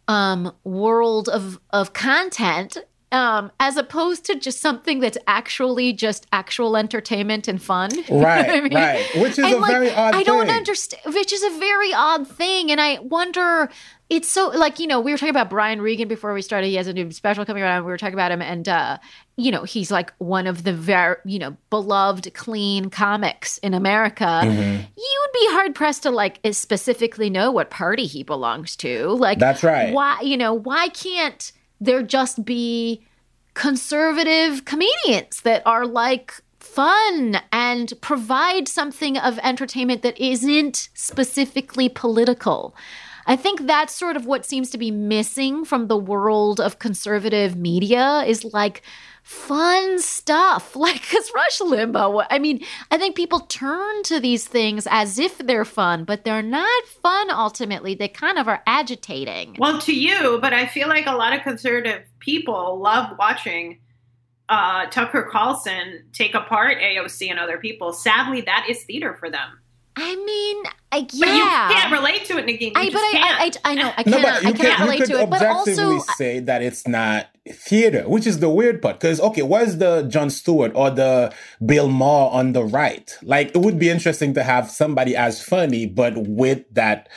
um, 0.08 0.54
world 0.64 1.30
of 1.30 1.60
of 1.72 1.94
content 1.94 2.78
um, 3.14 3.52
as 3.60 3.78
opposed 3.78 4.26
to 4.26 4.36
just 4.36 4.60
something 4.60 5.00
that's 5.00 5.20
actually 5.28 5.94
just 5.94 6.26
actual 6.34 6.76
entertainment 6.76 7.48
and 7.48 7.62
fun. 7.62 7.92
Right, 8.24 8.50
I 8.50 8.62
mean? 8.62 8.74
right. 8.74 9.06
Which 9.18 9.34
is 9.34 9.40
and 9.40 9.56
a 9.56 9.58
like, 9.58 9.72
very 9.72 9.92
odd. 9.92 10.16
I 10.16 10.24
don't 10.24 10.50
understand. 10.50 11.14
Which 11.14 11.34
is 11.34 11.44
a 11.44 11.60
very 11.60 11.94
odd 11.94 12.28
thing, 12.28 12.72
and 12.72 12.80
I 12.80 13.00
wonder. 13.00 13.70
It's 14.10 14.30
so 14.30 14.50
like 14.50 14.80
you 14.80 14.88
know 14.88 15.02
we 15.02 15.12
were 15.12 15.18
talking 15.18 15.32
about 15.32 15.50
Brian 15.50 15.82
Regan 15.82 16.08
before 16.08 16.34
we 16.34 16.42
started. 16.42 16.68
He 16.68 16.76
has 16.76 16.88
a 16.88 16.94
new 16.94 17.12
special 17.12 17.44
coming 17.46 17.64
around. 17.64 17.84
We 17.84 17.92
were 17.92 17.98
talking 17.98 18.14
about 18.14 18.32
him, 18.32 18.42
and 18.42 18.70
uh, 18.70 18.98
you 19.36 19.52
know 19.52 19.64
he's 19.64 19.92
like 19.92 20.14
one 20.20 20.48
of 20.48 20.64
the 20.64 20.74
very 20.74 21.18
you 21.26 21.40
know 21.40 21.58
beloved 21.70 22.34
clean 22.34 22.90
comics 22.90 23.58
in 23.60 23.74
America. 23.74 24.24
Mm-hmm. 24.24 24.82
You 24.98 25.22
would 25.22 25.34
be 25.34 25.48
hard 25.52 25.76
pressed 25.76 26.04
to 26.04 26.12
like 26.12 26.40
specifically 26.52 27.30
know 27.30 27.52
what 27.52 27.70
party 27.70 28.06
he 28.06 28.24
belongs 28.24 28.76
to. 28.78 29.10
Like 29.10 29.40
that's 29.40 29.64
right. 29.64 29.94
Why 29.94 30.22
you 30.22 30.38
know 30.38 30.54
why 30.54 30.90
can't 30.90 31.52
there 31.84 32.04
just 32.04 32.46
be 32.46 33.02
conservative 33.54 34.66
comedians 34.66 35.42
that 35.42 35.62
are 35.66 35.86
like 35.86 36.34
fun 36.60 37.38
and 37.52 37.94
provide 38.02 38.68
something 38.68 39.18
of 39.18 39.38
entertainment 39.44 40.02
that 40.02 40.20
isn't 40.20 40.90
specifically 40.94 41.90
political. 41.90 42.76
I 43.26 43.36
think 43.36 43.68
that's 43.68 43.94
sort 43.94 44.16
of 44.16 44.26
what 44.26 44.46
seems 44.46 44.70
to 44.72 44.78
be 44.78 44.92
missing 44.92 45.66
from 45.66 45.88
the 45.88 45.98
world 45.98 46.60
of 46.60 46.80
conservative 46.80 47.56
media 47.56 48.24
is 48.26 48.44
like 48.54 48.82
fun 49.24 50.00
stuff. 50.00 50.76
Like, 50.84 51.02
because 51.02 51.32
Rush 51.34 51.60
Limbaugh, 51.60 52.26
I 52.30 52.40
mean, 52.40 52.66
I 52.92 52.98
think 52.98 53.16
people 53.16 53.40
turn 53.42 54.04
to 54.04 54.20
these 54.20 54.46
things 54.46 54.86
as 54.90 55.18
if 55.18 55.38
they're 55.38 55.64
fun, 55.64 56.04
but 56.04 56.26
they're 56.26 56.42
not 56.42 56.84
fun 56.86 57.32
ultimately. 57.32 57.96
They 57.96 58.10
kind 58.10 58.38
of 58.38 58.50
are 58.50 58.62
agitating. 58.68 59.56
Well, 59.58 59.80
to 59.80 59.96
you, 59.96 60.40
but 60.42 60.52
I 60.54 60.66
feel 60.66 60.90
like 60.90 61.06
a 61.06 61.16
lot 61.16 61.32
of 61.34 61.42
conservative 61.42 62.04
people 62.20 62.82
love 62.82 63.16
watching 63.18 63.80
uh, 64.50 64.88
Tucker 64.88 65.30
Carlson 65.32 66.06
take 66.12 66.34
apart 66.36 66.80
AOC 66.80 67.30
and 67.30 67.40
other 67.40 67.58
people. 67.58 67.94
Sadly, 67.94 68.42
that 68.42 68.68
is 68.70 68.84
theater 68.84 69.16
for 69.16 69.30
them. 69.30 69.60
I 69.96 70.16
mean, 70.16 70.64
I, 70.92 71.08
yeah. 71.12 71.68
But 71.68 71.76
you 71.76 71.82
can't 71.82 71.92
relate 71.92 72.26
to 72.26 72.38
it, 72.38 72.46
Nikki. 72.46 72.72
I, 72.76 72.90
but 72.90 72.98
I, 72.98 73.52
I, 73.64 73.72
I, 73.72 73.76
know 73.76 73.94
I 73.96 74.04
can't. 74.04 74.08
No, 74.08 74.18
I 74.18 74.42
can't 74.42 74.58
can, 74.58 74.82
relate 74.82 75.06
to 75.06 75.20
it. 75.22 75.30
But 75.30 75.46
also, 75.46 76.00
say 76.18 76.40
that 76.40 76.64
it's 76.64 76.88
not 76.88 77.28
theater, 77.48 78.08
which 78.08 78.26
is 78.26 78.40
the 78.40 78.50
weird 78.50 78.82
part. 78.82 79.00
Because 79.00 79.20
okay, 79.20 79.44
where's 79.44 79.78
the 79.78 80.04
Jon 80.04 80.30
Stewart 80.30 80.72
or 80.74 80.90
the 80.90 81.34
Bill 81.64 81.90
Maher 81.90 82.32
on 82.32 82.54
the 82.54 82.64
right? 82.64 83.16
Like, 83.22 83.50
it 83.50 83.60
would 83.60 83.78
be 83.78 83.90
interesting 83.90 84.34
to 84.34 84.44
have 84.44 84.70
somebody 84.70 85.16
as 85.16 85.44
funny, 85.44 85.86
but 85.86 86.14
with 86.18 86.64
that 86.74 87.10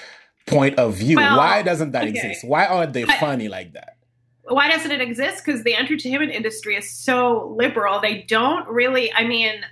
point 0.47 0.79
of 0.79 0.97
view. 0.97 1.17
Well, 1.17 1.39
Why 1.39 1.63
doesn't 1.63 1.93
that 1.93 2.03
okay. 2.03 2.11
exist? 2.11 2.45
Why 2.45 2.67
aren't 2.67 2.93
they 2.93 3.05
funny 3.05 3.49
like 3.49 3.73
that? 3.73 3.97
Why 4.45 4.69
doesn't 4.69 4.91
it 4.91 5.01
exist? 5.01 5.45
Because 5.45 5.65
the 5.65 5.75
entertainment 5.75 6.31
industry 6.31 6.77
is 6.77 6.91
so 6.91 7.55
liberal. 7.59 8.01
They 8.01 8.23
don't 8.23 8.69
really. 8.69 9.13
I 9.13 9.25
mean, 9.25 9.65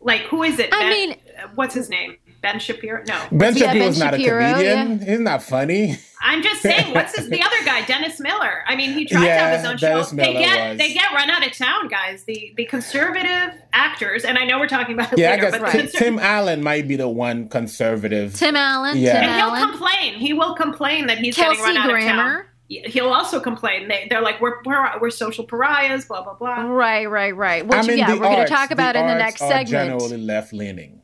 like, 0.00 0.22
who 0.22 0.42
is 0.42 0.58
it? 0.58 0.72
I 0.72 0.78
ben, 0.78 0.90
mean, 0.90 1.16
what's 1.54 1.74
his 1.74 1.88
name? 1.88 2.16
Ben 2.42 2.58
Shapiro? 2.58 3.02
No. 3.06 3.26
Ben 3.30 3.56
yeah, 3.56 3.66
Shapiro's 3.66 3.98
ben 3.98 4.10
not 4.10 4.18
Shapiro, 4.18 4.44
a 4.44 4.52
comedian. 4.52 4.98
Yeah. 4.98 5.10
He's 5.10 5.20
not 5.20 5.42
funny. 5.42 5.96
I'm 6.20 6.42
just 6.42 6.62
saying, 6.62 6.94
what's 6.94 7.16
his, 7.16 7.28
the 7.28 7.42
other 7.42 7.64
guy, 7.64 7.84
Dennis 7.84 8.20
Miller? 8.20 8.62
I 8.66 8.76
mean, 8.76 8.92
he 8.92 9.06
tried 9.06 9.24
yeah, 9.24 9.36
to 9.36 9.42
have 9.42 9.60
his 9.60 9.68
own 9.68 9.76
Dennis 9.76 10.10
show. 10.10 10.16
Miller 10.16 10.32
they 10.32 10.38
get 10.38 10.70
was. 10.70 10.78
they 10.78 10.92
get 10.92 11.12
run 11.12 11.30
out 11.30 11.46
of 11.46 11.52
town, 11.56 11.88
guys. 11.88 12.24
The 12.24 12.52
the 12.56 12.64
conservative 12.66 13.60
actors, 13.72 14.24
and 14.24 14.38
I 14.38 14.44
know 14.44 14.58
we're 14.58 14.68
talking 14.68 14.94
about 14.94 15.12
it 15.12 15.18
yeah, 15.18 15.30
later, 15.30 15.46
I 15.46 15.50
guess 15.50 15.60
right. 15.60 15.72
Tim, 15.72 15.88
Tim, 15.88 16.18
Allen 16.18 16.62
might 16.62 16.86
be 16.86 16.96
the 16.96 17.08
one 17.08 17.48
conservative. 17.48 18.34
Tim 18.34 18.56
Allen, 18.56 18.98
yeah, 18.98 19.14
Tim 19.14 19.30
and 19.30 19.40
Allen. 19.40 19.58
he'll 19.58 19.68
complain. 19.70 20.14
He 20.14 20.32
will 20.32 20.54
complain 20.54 21.06
that 21.06 21.18
he's 21.18 21.34
Kelsey 21.34 21.56
getting 21.56 21.74
run 21.74 21.76
out 21.76 21.90
Grammer. 21.90 22.10
of 22.10 22.42
town 22.42 22.46
he'll 22.86 23.12
also 23.12 23.38
complain. 23.38 23.88
They, 23.88 24.08
are 24.14 24.22
like, 24.22 24.40
we're, 24.40 24.62
we're, 24.64 24.98
we're 24.98 25.10
social 25.10 25.44
pariahs, 25.44 26.06
blah 26.06 26.22
blah 26.22 26.34
blah. 26.34 26.62
Right, 26.62 27.04
right, 27.04 27.36
right. 27.36 27.66
Which 27.66 27.76
I 27.76 27.82
mean, 27.82 27.98
yeah, 27.98 28.14
we're 28.14 28.20
going 28.20 28.38
to 28.38 28.46
talk 28.46 28.70
about 28.70 28.96
in 28.96 29.06
the 29.06 29.14
next 29.14 29.40
segment. 29.40 29.68
Generally 29.68 30.18
left 30.18 30.52
leaning. 30.54 31.01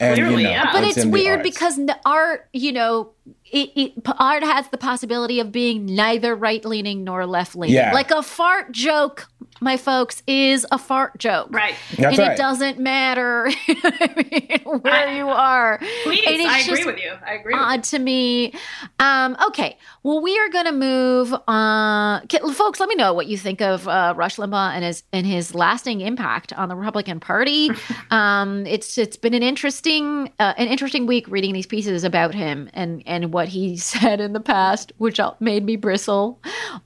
And, 0.00 0.14
Clearly, 0.14 0.36
you 0.38 0.42
know, 0.44 0.50
yeah. 0.50 0.72
But 0.72 0.84
it's, 0.84 0.96
it's 0.96 1.06
weird 1.06 1.42
because 1.42 1.78
art, 2.06 2.48
you 2.54 2.72
know, 2.72 3.10
it, 3.52 3.70
it, 3.76 3.92
art 4.18 4.42
has 4.42 4.66
the 4.68 4.78
possibility 4.78 5.40
of 5.40 5.52
being 5.52 5.84
neither 5.84 6.34
right 6.34 6.64
leaning 6.64 7.04
nor 7.04 7.26
left 7.26 7.54
leaning. 7.54 7.76
Yeah. 7.76 7.92
Like 7.92 8.10
a 8.10 8.22
fart 8.22 8.72
joke, 8.72 9.28
my 9.60 9.76
folks, 9.76 10.22
is 10.26 10.66
a 10.72 10.78
fart 10.78 11.18
joke. 11.18 11.48
Right. 11.50 11.74
That's 11.96 12.18
and 12.18 12.18
right. 12.18 12.32
it 12.32 12.36
doesn't 12.36 12.78
matter 12.78 13.50
where 14.64 15.08
I, 15.08 15.16
you 15.16 15.28
are. 15.28 15.78
Please, 16.04 16.26
I 16.26 16.60
agree 16.60 16.84
with 16.84 16.98
you. 16.98 17.12
I 17.26 17.34
agree. 17.34 17.54
Odd 17.54 17.84
to 17.84 17.98
me. 17.98 18.54
Um, 18.98 19.36
okay. 19.48 19.76
Well, 20.02 20.22
we 20.22 20.38
are 20.38 20.48
going 20.48 20.64
to 20.64 20.72
move. 20.72 21.34
Uh, 21.46 22.20
folks, 22.54 22.80
let 22.80 22.88
me 22.88 22.94
know 22.94 23.12
what 23.12 23.26
you 23.26 23.36
think 23.36 23.60
of 23.60 23.86
uh, 23.86 24.14
Rush 24.16 24.36
Limbaugh 24.36 24.72
and 24.74 24.84
his 24.84 25.02
and 25.12 25.26
his 25.26 25.54
lasting 25.54 26.00
impact 26.00 26.52
on 26.54 26.68
the 26.68 26.76
Republican 26.76 27.20
Party. 27.20 27.70
um, 28.10 28.66
it's 28.66 28.96
it's 28.96 29.16
been 29.16 29.34
an 29.34 29.42
interesting 29.42 30.32
uh, 30.38 30.54
an 30.56 30.68
interesting 30.68 31.06
week 31.06 31.28
reading 31.28 31.52
these 31.52 31.66
pieces 31.66 32.04
about 32.04 32.34
him 32.34 32.70
and 32.72 33.02
and 33.06 33.32
what 33.32 33.48
he 33.48 33.76
said 33.90 34.20
in 34.20 34.32
the 34.32 34.40
past, 34.40 34.92
which 34.98 35.20
made 35.38 35.64
me 35.64 35.76
bristle 35.76 36.40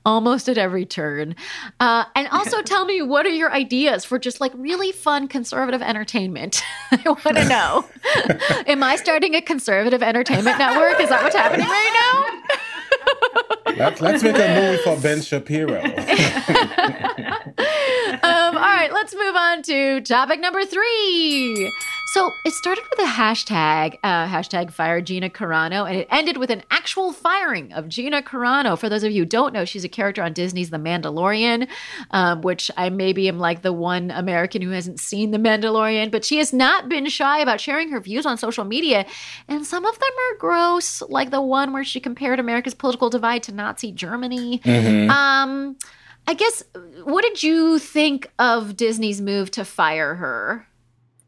almost 0.05 0.49
at 0.49 0.57
every 0.57 0.85
turn. 0.85 1.35
Uh, 1.79 2.05
and 2.15 2.27
also 2.29 2.61
tell 2.65 2.85
me 2.85 3.01
what 3.01 3.25
are 3.25 3.29
your 3.29 3.51
ideas 3.51 4.05
for 4.05 4.19
just 4.19 4.41
like 4.41 4.51
really 4.55 4.91
fun 4.91 5.27
conservative 5.27 5.81
entertainment? 5.81 6.61
I 6.91 7.01
want 7.05 7.37
to 7.37 7.47
know. 7.47 7.85
Am 8.67 8.83
I 8.83 8.95
starting 8.95 9.35
a 9.35 9.41
conservative 9.41 10.03
entertainment 10.03 10.57
network? 10.57 10.99
Is 10.99 11.09
that 11.09 11.23
what's 11.23 11.35
happening 11.35 11.67
right 11.67 11.91
now? 11.93 12.55
Let's, 13.77 14.01
let's 14.01 14.23
make 14.23 14.37
a 14.37 14.61
movie 14.61 14.81
for 14.83 14.95
Ben 15.01 15.21
Shapiro. 15.21 15.81
um, 15.83 15.91
all 18.23 18.61
right, 18.61 18.89
let's 18.93 19.13
move 19.13 19.35
on 19.35 19.63
to 19.63 20.01
topic 20.01 20.39
number 20.39 20.63
three. 20.65 21.71
So 22.15 22.31
it 22.45 22.53
started 22.53 22.85
with 22.89 22.99
a 22.99 23.11
hashtag, 23.11 23.99
uh, 24.01 24.25
hashtag 24.25 24.71
fire 24.71 25.01
Gina 25.01 25.29
Carano, 25.29 25.85
and 25.85 25.97
it 25.97 26.07
ended 26.09 26.37
with 26.37 26.49
an 26.49 26.63
actual 26.71 27.11
firing 27.11 27.73
of 27.73 27.89
Gina 27.89 28.21
Carano. 28.21 28.79
For 28.79 28.87
those 28.87 29.03
of 29.03 29.11
you 29.11 29.23
who 29.23 29.25
don't 29.25 29.51
know, 29.51 29.65
she's 29.65 29.83
a 29.83 29.89
character 29.89 30.23
on 30.23 30.31
Disney's 30.31 30.69
The 30.69 30.77
Mandalorian, 30.77 31.67
um, 32.11 32.39
which 32.39 32.71
I 32.77 32.89
maybe 32.89 33.27
am 33.27 33.37
like 33.37 33.63
the 33.63 33.73
one 33.73 34.11
American 34.11 34.61
who 34.61 34.69
hasn't 34.69 35.01
seen 35.01 35.31
The 35.31 35.37
Mandalorian, 35.37 36.09
but 36.09 36.23
she 36.23 36.37
has 36.37 36.53
not 36.53 36.87
been 36.87 37.05
shy 37.09 37.39
about 37.39 37.59
sharing 37.59 37.89
her 37.89 37.99
views 37.99 38.25
on 38.25 38.37
social 38.37 38.63
media. 38.63 39.05
And 39.49 39.65
some 39.65 39.83
of 39.83 39.99
them 39.99 40.11
are 40.31 40.37
gross, 40.37 41.01
like 41.01 41.31
the 41.31 41.41
one 41.41 41.73
where 41.73 41.83
she 41.83 41.99
compared 41.99 42.39
America's 42.39 42.75
political 42.75 43.09
divide 43.09 43.43
to 43.43 43.51
Nazi 43.51 43.91
Germany. 43.91 44.59
Mm-hmm. 44.59 45.09
Um, 45.09 45.75
I 46.29 46.33
guess, 46.33 46.63
what 47.03 47.23
did 47.23 47.43
you 47.43 47.77
think 47.77 48.31
of 48.39 48.77
Disney's 48.77 49.19
move 49.19 49.51
to 49.51 49.65
fire 49.65 50.15
her? 50.15 50.65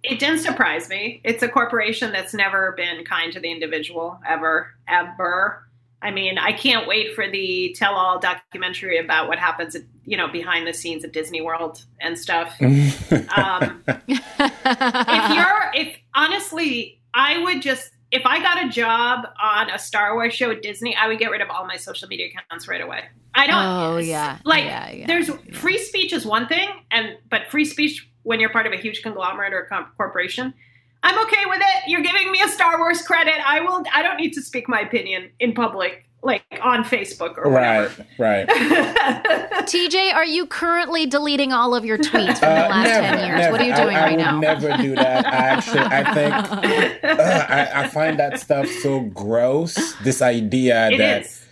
It 0.03 0.19
didn't 0.19 0.39
surprise 0.39 0.89
me. 0.89 1.21
It's 1.23 1.43
a 1.43 1.49
corporation 1.49 2.11
that's 2.11 2.33
never 2.33 2.73
been 2.73 3.03
kind 3.03 3.33
to 3.33 3.39
the 3.39 3.51
individual, 3.51 4.19
ever, 4.27 4.73
ever. 4.87 5.67
I 6.01 6.11
mean, 6.11 6.37
I 6.37 6.53
can't 6.53 6.87
wait 6.87 7.15
for 7.15 7.29
the 7.29 7.75
tell-all 7.77 8.19
documentary 8.19 8.99
about 8.99 9.27
what 9.27 9.39
happens, 9.39 9.75
you 10.05 10.15
know, 10.15 10.27
behind 10.27 10.67
the 10.67 10.73
scenes 10.73 11.03
at 11.03 11.11
Disney 11.11 11.41
World 11.41 11.83
and 11.99 12.17
stuff. 12.17 12.55
um, 12.61 13.83
if 13.87 15.35
you're, 15.35 15.71
if 15.73 15.97
honestly, 16.13 17.01
I 17.15 17.39
would 17.39 17.63
just, 17.63 17.91
if 18.11 18.25
I 18.25 18.39
got 18.39 18.63
a 18.63 18.69
job 18.69 19.27
on 19.41 19.71
a 19.71 19.79
Star 19.79 20.13
Wars 20.13 20.35
show 20.35 20.51
at 20.51 20.61
Disney, 20.61 20.95
I 20.95 21.07
would 21.07 21.17
get 21.17 21.31
rid 21.31 21.41
of 21.41 21.49
all 21.49 21.65
my 21.65 21.77
social 21.77 22.07
media 22.07 22.27
accounts 22.27 22.67
right 22.67 22.81
away. 22.81 23.05
I 23.33 23.47
don't. 23.47 23.65
Oh 23.65 23.97
yeah. 23.97 24.39
Like, 24.45 24.65
yeah, 24.65 24.91
yeah, 24.91 25.07
there's 25.07 25.29
yeah. 25.29 25.35
free 25.53 25.77
speech 25.77 26.13
is 26.13 26.25
one 26.25 26.47
thing, 26.47 26.69
and 26.91 27.17
but 27.29 27.47
free 27.47 27.65
speech 27.65 28.09
when 28.27 28.41
you're 28.41 28.49
part 28.49 28.67
of 28.67 28.73
a 28.73 28.75
huge 28.75 29.01
conglomerate 29.01 29.53
or 29.53 29.61
a 29.71 29.85
corporation. 29.95 30.53
I'm 31.01 31.17
okay 31.25 31.45
with 31.45 31.61
it. 31.61 31.87
You're 31.87 32.01
giving 32.01 32.29
me 32.29 32.41
a 32.41 32.49
Star 32.49 32.77
Wars 32.77 33.01
credit. 33.01 33.35
I 33.45 33.61
will. 33.61 33.85
I 33.93 34.01
don't 34.01 34.17
need 34.17 34.33
to 34.33 34.41
speak 34.41 34.67
my 34.67 34.81
opinion 34.81 35.29
in 35.39 35.53
public, 35.53 36.05
like 36.21 36.43
on 36.61 36.83
Facebook 36.83 37.37
or 37.37 37.49
whatever. 37.49 38.05
Right, 38.19 38.45
right. 38.49 39.63
TJ, 39.65 40.13
are 40.13 40.25
you 40.25 40.45
currently 40.45 41.05
deleting 41.05 41.53
all 41.53 41.73
of 41.73 41.85
your 41.85 41.97
tweets 41.97 42.39
from 42.39 42.49
the 42.49 42.65
uh, 42.65 42.69
last 42.69 42.87
never, 42.87 43.07
ten 43.07 43.25
years? 43.27 43.39
Never. 43.39 43.51
What 43.53 43.61
are 43.61 43.65
you 43.65 43.75
doing 43.75 43.95
I, 43.95 43.99
I 43.99 44.03
right 44.03 44.17
now? 44.17 44.35
I 44.35 44.39
never 44.41 44.77
do 44.77 44.95
that. 44.95 45.25
I 45.25 45.29
actually, 45.29 45.79
I 45.79 46.13
think, 46.13 47.03
uh, 47.05 47.45
I, 47.49 47.83
I, 47.83 47.87
find 47.87 48.19
that 48.19 48.41
stuff 48.41 48.67
so 48.67 48.99
gross. 49.01 49.93
This 50.03 50.21
idea 50.21 50.89
it 50.89 50.97
that. 50.97 51.21
Is 51.21 51.45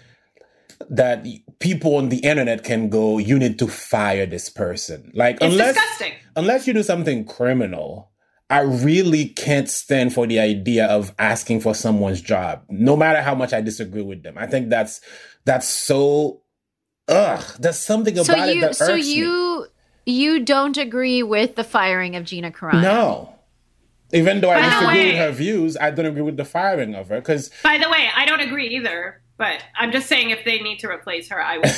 that 0.89 1.25
people 1.59 1.95
on 1.95 2.09
the 2.09 2.17
internet 2.17 2.63
can 2.63 2.89
go, 2.89 3.17
you 3.17 3.39
need 3.39 3.59
to 3.59 3.67
fire 3.67 4.25
this 4.25 4.49
person. 4.49 5.11
Like 5.13 5.35
it's 5.35 5.45
unless 5.53 5.75
disgusting. 5.75 6.13
unless 6.35 6.67
you 6.67 6.73
do 6.73 6.83
something 6.83 7.25
criminal, 7.25 8.11
I 8.49 8.61
really 8.61 9.27
can't 9.29 9.69
stand 9.69 10.13
for 10.13 10.27
the 10.27 10.39
idea 10.39 10.85
of 10.85 11.13
asking 11.17 11.61
for 11.61 11.73
someone's 11.73 12.21
job, 12.21 12.63
no 12.69 12.95
matter 12.95 13.21
how 13.21 13.35
much 13.35 13.53
I 13.53 13.61
disagree 13.61 14.03
with 14.03 14.23
them. 14.23 14.37
I 14.37 14.45
think 14.45 14.69
that's 14.69 15.01
that's 15.45 15.67
so 15.67 16.41
ugh. 17.07 17.43
There's 17.59 17.79
something 17.79 18.13
about 18.13 18.25
so 18.25 18.43
it 18.43 18.55
you 18.55 18.61
that 18.61 18.75
so 18.75 18.93
irks 18.93 19.05
me. 19.05 19.13
you 19.15 19.67
you 20.05 20.45
don't 20.45 20.77
agree 20.77 21.23
with 21.23 21.55
the 21.55 21.63
firing 21.63 22.15
of 22.15 22.23
Gina 22.23 22.51
Carano? 22.51 22.81
No. 22.81 23.31
Even 24.13 24.39
though 24.39 24.51
I 24.51 24.61
disagree 24.61 24.87
way- 24.87 25.07
with 25.07 25.15
her 25.17 25.31
views, 25.31 25.77
I 25.77 25.89
don't 25.89 26.05
agree 26.05 26.21
with 26.21 26.37
the 26.37 26.45
firing 26.45 26.93
of 26.93 27.09
her 27.09 27.19
because 27.19 27.49
By 27.63 27.79
the 27.79 27.89
way, 27.89 28.07
I 28.15 28.25
don't 28.25 28.39
agree 28.41 28.67
either. 28.75 29.21
But 29.37 29.61
I'm 29.77 29.91
just 29.91 30.07
saying, 30.07 30.29
if 30.29 30.45
they 30.45 30.59
need 30.59 30.79
to 30.79 30.87
replace 30.89 31.27
her, 31.29 31.41
I 31.41 31.57
will. 31.57 31.63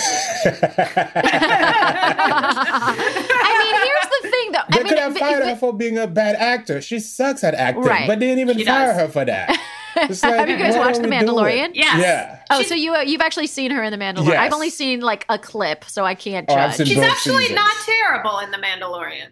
I 2.27 3.51
mean, 3.63 3.75
here's 3.83 4.09
the 4.21 4.29
thing, 4.29 4.51
though. 4.51 4.59
they 4.69 4.79
I 4.79 4.83
mean, 4.83 4.89
could 4.89 4.99
have 4.99 5.17
fired 5.17 5.39
but- 5.41 5.49
her 5.49 5.55
for 5.55 5.73
being 5.73 5.97
a 5.97 6.05
bad 6.07 6.35
actor. 6.35 6.81
She 6.81 6.99
sucks 6.99 7.43
at 7.43 7.55
acting, 7.55 7.83
Right. 7.83 8.07
but 8.07 8.19
they 8.19 8.27
didn't 8.27 8.41
even 8.41 8.57
She 8.59 8.65
fire 8.65 8.87
does. 8.93 8.97
her 9.01 9.07
for 9.09 9.25
that. 9.25 9.59
Like, 9.97 10.11
Have 10.21 10.47
you 10.47 10.57
guys 10.59 10.75
watched 10.77 11.01
The 11.01 11.07
Mandalorian? 11.07 11.55
doing? 11.69 11.71
Yes. 11.73 11.97
Yeah. 11.99 12.39
Oh, 12.51 12.61
She- 12.61 12.67
so 12.67 12.75
you 12.75 12.93
uh, 12.93 12.99
you've 13.01 13.21
actually 13.21 13.47
seen 13.47 13.71
her 13.71 13.81
in 13.81 13.89
The 13.91 13.97
Mandalorian? 13.97 14.27
Yes. 14.27 14.37
I've 14.37 14.53
only 14.53 14.69
seen 14.69 14.99
like 14.99 15.25
a 15.27 15.39
clip, 15.39 15.85
so 15.85 16.05
I 16.05 16.13
can't 16.13 16.45
Oh, 16.47 16.53
judge. 16.53 16.75
seen 16.75 16.85
She's 16.85 16.99
actually 16.99 17.45
seasons. 17.47 17.55
not 17.55 17.73
terrible 17.83 18.37
in 18.37 18.51
The 18.51 18.57
Mandalorian. 18.59 19.29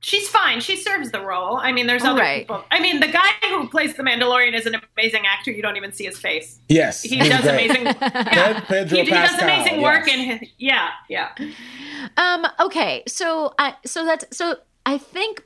She's 0.00 0.28
fine. 0.28 0.60
She 0.60 0.76
serves 0.76 1.10
the 1.10 1.20
role. 1.20 1.56
I 1.56 1.72
mean, 1.72 1.88
there's 1.88 2.04
other 2.04 2.20
Right. 2.20 2.42
people. 2.42 2.64
I 2.70 2.78
mean, 2.80 3.00
the 3.00 3.08
guy 3.08 3.30
who 3.48 3.68
plays 3.68 3.96
the 3.96 4.04
Mandalorian 4.04 4.54
is 4.54 4.64
an 4.64 4.76
amazing 4.96 5.24
actor. 5.26 5.50
You 5.50 5.60
don't 5.60 5.76
even 5.76 5.92
see 5.92 6.04
his 6.04 6.18
face. 6.18 6.60
Yes, 6.68 7.02
He 7.02 7.16
does 7.18 7.40
great. 7.42 7.70
amazing. 7.70 7.84
Yeah. 8.00 8.60
Pedro 8.60 8.98
he, 8.98 9.04
he 9.04 9.10
does 9.10 9.30
Pascal, 9.30 9.48
amazing 9.48 9.82
work 9.82 10.06
yes. 10.06 10.14
in 10.16 10.20
his. 10.38 10.48
Yeah, 10.58 10.90
yeah. 11.08 11.30
Um. 12.16 12.46
Okay. 12.60 13.02
So 13.08 13.54
I. 13.58 13.74
So 13.84 14.04
that's. 14.04 14.24
So 14.36 14.56
I 14.86 14.98
think 14.98 15.42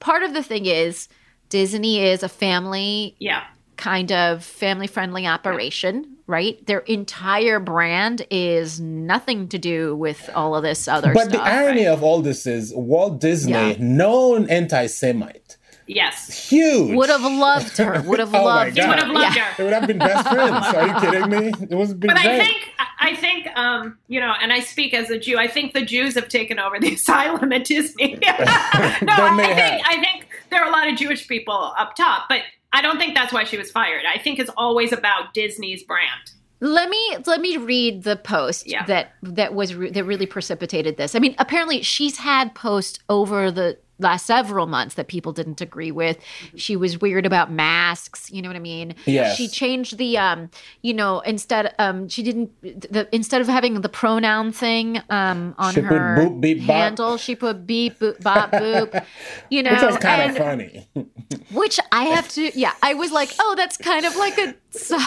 part 0.00 0.22
of 0.22 0.32
the 0.32 0.42
thing 0.44 0.66
is 0.66 1.08
Disney 1.48 2.00
is 2.04 2.22
a 2.22 2.28
family 2.28 3.16
Yeah. 3.18 3.42
Kind 3.78 4.12
of 4.12 4.44
family 4.44 4.86
friendly 4.88 5.26
operation, 5.26 6.16
right? 6.26 6.64
Their 6.66 6.80
entire 6.80 7.60
brand 7.60 8.26
is 8.30 8.80
nothing 8.80 9.48
to 9.48 9.58
do 9.58 9.96
with 9.96 10.28
all 10.34 10.54
of 10.54 10.62
this 10.64 10.86
other 10.88 11.14
But 11.14 11.28
stuff. 11.28 11.32
But 11.32 11.44
the 11.44 11.50
irony 11.50 11.86
of 11.86 12.02
all 12.02 12.20
this 12.20 12.46
is 12.46 12.74
Walt 12.74 13.20
Disney, 13.20 13.52
Yeah. 13.52 13.76
known 13.78 14.50
anti-Semite, 14.50 15.56
Yes. 15.86 16.48
huge. 16.50 16.94
would 16.96 17.08
have 17.08 17.22
loved 17.22 17.78
her. 17.78 18.02
Would 18.06 18.18
have 18.18 18.34
Oh 18.34 18.44
loved 18.44 18.76
God. 18.76 18.82
her. 18.84 18.88
Would 18.90 18.98
have 18.98 19.08
loved 19.10 19.36
yeah. 19.36 19.42
her. 19.44 19.54
They 19.56 19.64
would 19.64 19.72
have 19.72 19.86
been 19.86 19.98
best 19.98 20.28
friends. 20.28 20.66
Are 20.74 20.86
you 20.86 20.94
kidding 21.00 21.30
me? 21.30 21.52
It 21.70 21.74
was 21.74 21.94
been 21.94 22.08
But 22.08 22.20
great. 22.20 22.26
I 22.26 22.44
think 22.44 22.68
I 23.00 23.14
think 23.16 23.46
um, 23.56 23.96
you 24.08 24.20
know, 24.20 24.34
and 24.42 24.52
I 24.52 24.60
speak 24.60 24.92
as 24.92 25.08
a 25.08 25.18
Jew. 25.18 25.38
I 25.38 25.46
think 25.48 25.72
the 25.72 25.82
Jews 25.84 26.14
have 26.16 26.28
taken 26.28 26.58
over 26.58 26.78
the 26.78 26.92
asylum 26.98 27.52
at 27.52 27.64
Disney. 27.64 28.18
no, 28.22 28.28
I 28.28 29.34
may 29.34 29.46
think 29.46 29.58
have. 29.58 29.80
I 29.86 29.96
think 30.00 30.26
there 30.50 30.62
are 30.62 30.68
a 30.68 30.72
lot 30.72 30.88
of 30.90 30.96
Jewish 30.98 31.26
people 31.26 31.72
up 31.78 31.94
top, 31.96 32.24
but 32.28 32.40
I 32.72 32.82
don't 32.82 32.98
think 32.98 33.14
that's 33.14 33.32
why 33.32 33.44
she 33.44 33.56
was 33.56 33.70
fired. 33.70 34.02
I 34.06 34.18
think 34.18 34.38
it's 34.38 34.50
always 34.56 34.92
about 34.92 35.34
Disney's 35.34 35.82
brand. 35.84 36.32
Let 36.60 36.88
me 36.90 37.16
let 37.26 37.40
me 37.40 37.56
read 37.56 38.02
the 38.02 38.16
post 38.16 38.68
Yeah. 38.68 38.84
that 38.86 39.12
that 39.22 39.54
was 39.54 39.74
re- 39.74 39.90
that 39.90 40.04
really 40.04 40.26
precipitated 40.26 40.96
this. 40.96 41.14
I 41.14 41.18
mean, 41.20 41.34
apparently 41.38 41.82
she's 41.82 42.18
had 42.18 42.54
posts 42.54 42.98
over 43.08 43.50
the 43.50 43.78
last 43.98 44.26
several 44.26 44.66
months 44.66 44.94
that 44.94 45.08
people 45.08 45.32
didn't 45.32 45.60
agree 45.60 45.90
with. 45.90 46.18
She 46.56 46.76
was 46.76 47.00
weird 47.00 47.26
about 47.26 47.50
masks, 47.50 48.30
you 48.30 48.42
know 48.42 48.48
what 48.48 48.56
I 48.56 48.60
mean? 48.60 48.94
Yes. 49.06 49.36
She 49.36 49.48
changed 49.48 49.98
the 49.98 50.18
um, 50.18 50.50
you 50.82 50.94
know, 50.94 51.20
instead 51.20 51.74
um 51.78 52.08
she 52.08 52.22
didn't 52.22 52.50
the 52.62 53.08
instead 53.12 53.40
of 53.40 53.46
having 53.48 53.80
the 53.80 53.88
pronoun 53.88 54.52
thing 54.52 55.00
um 55.10 55.54
on 55.58 55.74
She 55.74 55.80
her 55.80 56.16
boop, 56.18 56.40
beep, 56.40 56.60
handle, 56.60 57.16
she 57.16 57.34
put 57.34 57.66
beep 57.66 57.98
boop 57.98 58.22
bop 58.22 58.52
boop. 58.52 59.04
You 59.50 59.62
know, 59.62 59.72
Which 59.72 59.82
was 59.82 59.96
kind 59.98 60.30
of 60.30 60.36
funny. 60.36 60.88
which 61.52 61.80
I 61.92 62.04
have 62.04 62.28
to, 62.30 62.58
yeah, 62.58 62.72
I 62.82 62.94
was 62.94 63.10
like, 63.12 63.30
oh, 63.40 63.54
that's 63.56 63.76
kind 63.76 64.04
of 64.04 64.14
like 64.16 64.36
a 64.38 64.54
so- 64.70 64.98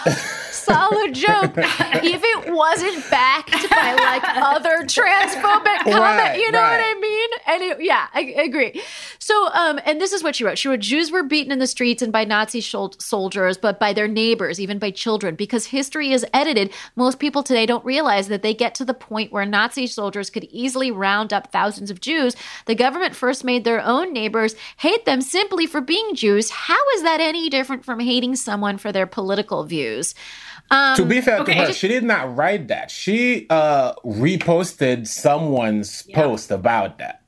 solid 0.51 1.13
joke. 1.13 1.53
if 1.57 2.21
it 2.23 2.53
wasn't 2.53 3.09
backed 3.09 3.69
by 3.69 3.93
like 3.93 4.23
other 4.25 4.83
transphobic 4.83 5.83
comment, 5.83 5.95
Right, 5.99 6.39
you 6.39 6.51
know 6.51 6.59
what. 6.61 6.79
I 6.79 6.93
mean? 6.99 7.29
And 7.47 7.63
it, 7.63 7.83
yeah, 7.85 8.07
I, 8.13 8.33
I 8.37 8.41
agree. 8.43 8.80
So, 9.19 9.49
um, 9.53 9.79
and 9.86 10.01
this 10.01 10.13
is 10.13 10.23
what 10.23 10.36
she 10.36 10.43
wrote. 10.43 10.57
She 10.57 10.67
wrote, 10.67 10.79
Jews 10.79 11.11
were 11.11 11.23
beaten 11.23 11.51
in 11.51 11.59
the 11.59 11.67
streets 11.67 12.01
and 12.01 12.11
by 12.11 12.25
Nazi 12.25 12.61
soldiers, 12.61 13.57
but 13.57 13.79
by 13.79 13.93
their 13.93 14.07
neighbors, 14.07 14.59
even 14.59 14.79
by 14.79 14.91
children, 14.91 15.36
because 15.36 15.67
history 15.67 16.11
is 16.11 16.25
edited. 16.34 16.71
Most 16.95 17.19
people 17.19 17.43
today 17.43 17.65
don't 17.65 17.86
realize 17.86 18.27
that 18.27 18.41
they 18.41 18.53
get 18.53 18.75
to 18.75 18.86
the 18.86 18.93
point 18.93 19.32
where 19.32 19.45
Nazi 19.45 19.88
soldiers 19.88 20.29
could 20.29 20.45
easily 20.45 20.91
round 20.91 21.34
up 21.34 21.51
thousands 21.51 21.91
of 21.91 22.01
Jews. 22.01 22.36
The 22.65 22.75
government 22.75 23.15
first 23.15 23.43
made 23.43 23.63
their 23.63 23.82
own 23.82 24.13
neighbors 24.13 24.55
hate 24.77 25.05
them 25.05 25.21
simply 25.21 25.65
for 25.67 25.82
being 25.82 26.15
Jews. 26.15 26.49
How 26.49 26.79
is 26.95 27.03
that 27.03 27.19
any 27.21 27.49
different 27.49 27.86
from 27.86 27.99
hating 27.99 28.36
someone 28.36 28.77
for 28.77 28.91
their 28.91 29.07
political 29.07 29.63
views? 29.63 30.15
Um, 30.69 30.95
to 30.95 31.05
be 31.05 31.19
fair 31.21 31.39
okay. 31.39 31.53
to 31.53 31.65
her, 31.65 31.73
she 31.73 31.88
did 31.88 32.03
not 32.03 32.36
write 32.36 32.69
that. 32.69 32.89
She 32.89 33.45
uh, 33.49 33.93
reposted 34.05 35.07
someone's 35.07 36.03
post 36.13 36.49
about 36.49 36.97
that. 36.99 37.20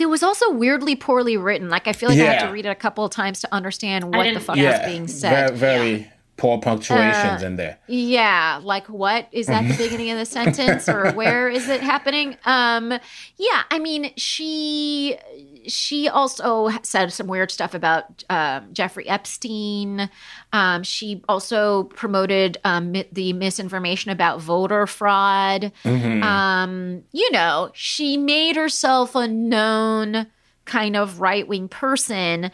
There 0.00 0.08
was 0.08 0.22
also 0.22 0.50
weirdly 0.50 0.96
poorly 0.96 1.36
written. 1.36 1.68
Like 1.68 1.86
I 1.86 1.92
feel 1.92 2.08
like 2.08 2.18
I 2.18 2.24
had 2.24 2.46
to 2.46 2.52
read 2.52 2.64
it 2.66 2.70
a 2.70 2.74
couple 2.74 3.04
of 3.04 3.10
times 3.12 3.40
to 3.42 3.54
understand 3.54 4.12
what 4.14 4.32
the 4.34 4.40
fuck 4.40 4.56
Yeah, 4.56 4.78
was 4.84 4.90
being 4.92 5.06
said. 5.06 5.50
very, 5.50 5.56
very 5.56 6.12
poor 6.38 6.58
punctuations 6.58 7.42
Uh, 7.42 7.46
in 7.46 7.56
there. 7.56 7.76
Yeah, 7.86 8.60
like 8.62 8.86
what 8.86 9.28
is 9.30 9.46
that 9.48 9.68
the 9.68 9.76
beginning 9.76 10.10
of 10.10 10.18
the 10.18 10.24
sentence 10.24 10.88
or 10.88 11.12
where 11.20 11.50
is 11.50 11.68
it 11.68 11.82
happening? 11.82 12.34
Um 12.46 12.92
yeah, 13.36 13.62
I 13.70 13.78
mean 13.78 14.12
she 14.16 15.18
she 15.66 16.08
also 16.08 16.70
said 16.82 17.12
some 17.12 17.26
weird 17.26 17.50
stuff 17.50 17.74
about 17.74 18.24
um, 18.30 18.72
Jeffrey 18.72 19.08
Epstein. 19.08 20.10
Um, 20.52 20.82
she 20.82 21.22
also 21.28 21.84
promoted 21.84 22.58
um, 22.64 22.92
mi- 22.92 23.08
the 23.12 23.32
misinformation 23.32 24.10
about 24.10 24.40
voter 24.40 24.86
fraud. 24.86 25.72
Mm-hmm. 25.84 26.22
Um, 26.22 27.02
you 27.12 27.30
know, 27.32 27.70
she 27.74 28.16
made 28.16 28.56
herself 28.56 29.14
a 29.14 29.28
known 29.28 30.26
kind 30.64 30.96
of 30.96 31.20
right 31.20 31.46
wing 31.46 31.68
person. 31.68 32.50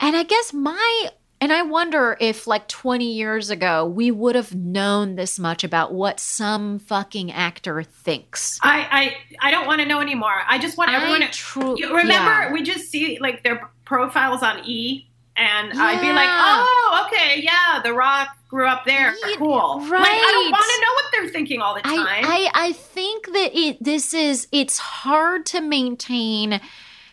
And 0.00 0.16
I 0.16 0.22
guess 0.22 0.52
my 0.52 1.10
and 1.40 1.52
I 1.52 1.62
wonder 1.62 2.16
if 2.20 2.46
like 2.46 2.68
20 2.68 3.12
years 3.12 3.50
ago 3.50 3.84
we 3.84 4.10
would 4.10 4.34
have 4.34 4.54
known 4.54 5.14
this 5.14 5.38
much 5.38 5.64
about 5.64 5.92
what 5.92 6.20
some 6.20 6.78
fucking 6.78 7.30
actor 7.30 7.82
thinks. 7.82 8.58
I 8.62 9.16
I, 9.40 9.48
I 9.48 9.50
don't 9.50 9.66
want 9.66 9.80
to 9.80 9.86
know 9.86 10.00
anymore. 10.00 10.42
I 10.46 10.58
just 10.58 10.76
want 10.76 10.90
everyone 10.90 11.20
to 11.20 11.76
You 11.78 11.96
remember 11.96 12.30
yeah. 12.30 12.52
we 12.52 12.62
just 12.62 12.90
see 12.90 13.18
like 13.20 13.44
their 13.44 13.70
profiles 13.84 14.42
on 14.42 14.64
E, 14.64 15.08
and 15.36 15.72
I'd 15.72 16.00
be 16.00 16.12
like, 16.12 16.28
oh, 16.30 17.06
okay, 17.06 17.40
yeah, 17.40 17.80
The 17.82 17.92
Rock 17.92 18.28
grew 18.48 18.66
up 18.66 18.84
there, 18.84 19.14
cool. 19.36 19.78
Like 19.80 19.92
I 19.92 20.30
don't 20.32 20.50
want 20.50 20.64
to 20.64 20.80
know 20.80 20.92
what 20.94 21.04
they're 21.12 21.28
thinking 21.28 21.60
all 21.60 21.74
the 21.74 21.82
time. 21.82 22.00
I, 22.00 22.50
I 22.54 22.66
I 22.68 22.72
think 22.72 23.26
that 23.26 23.50
it 23.54 23.82
this 23.82 24.12
is 24.12 24.48
it's 24.50 24.78
hard 24.78 25.46
to 25.46 25.60
maintain 25.60 26.60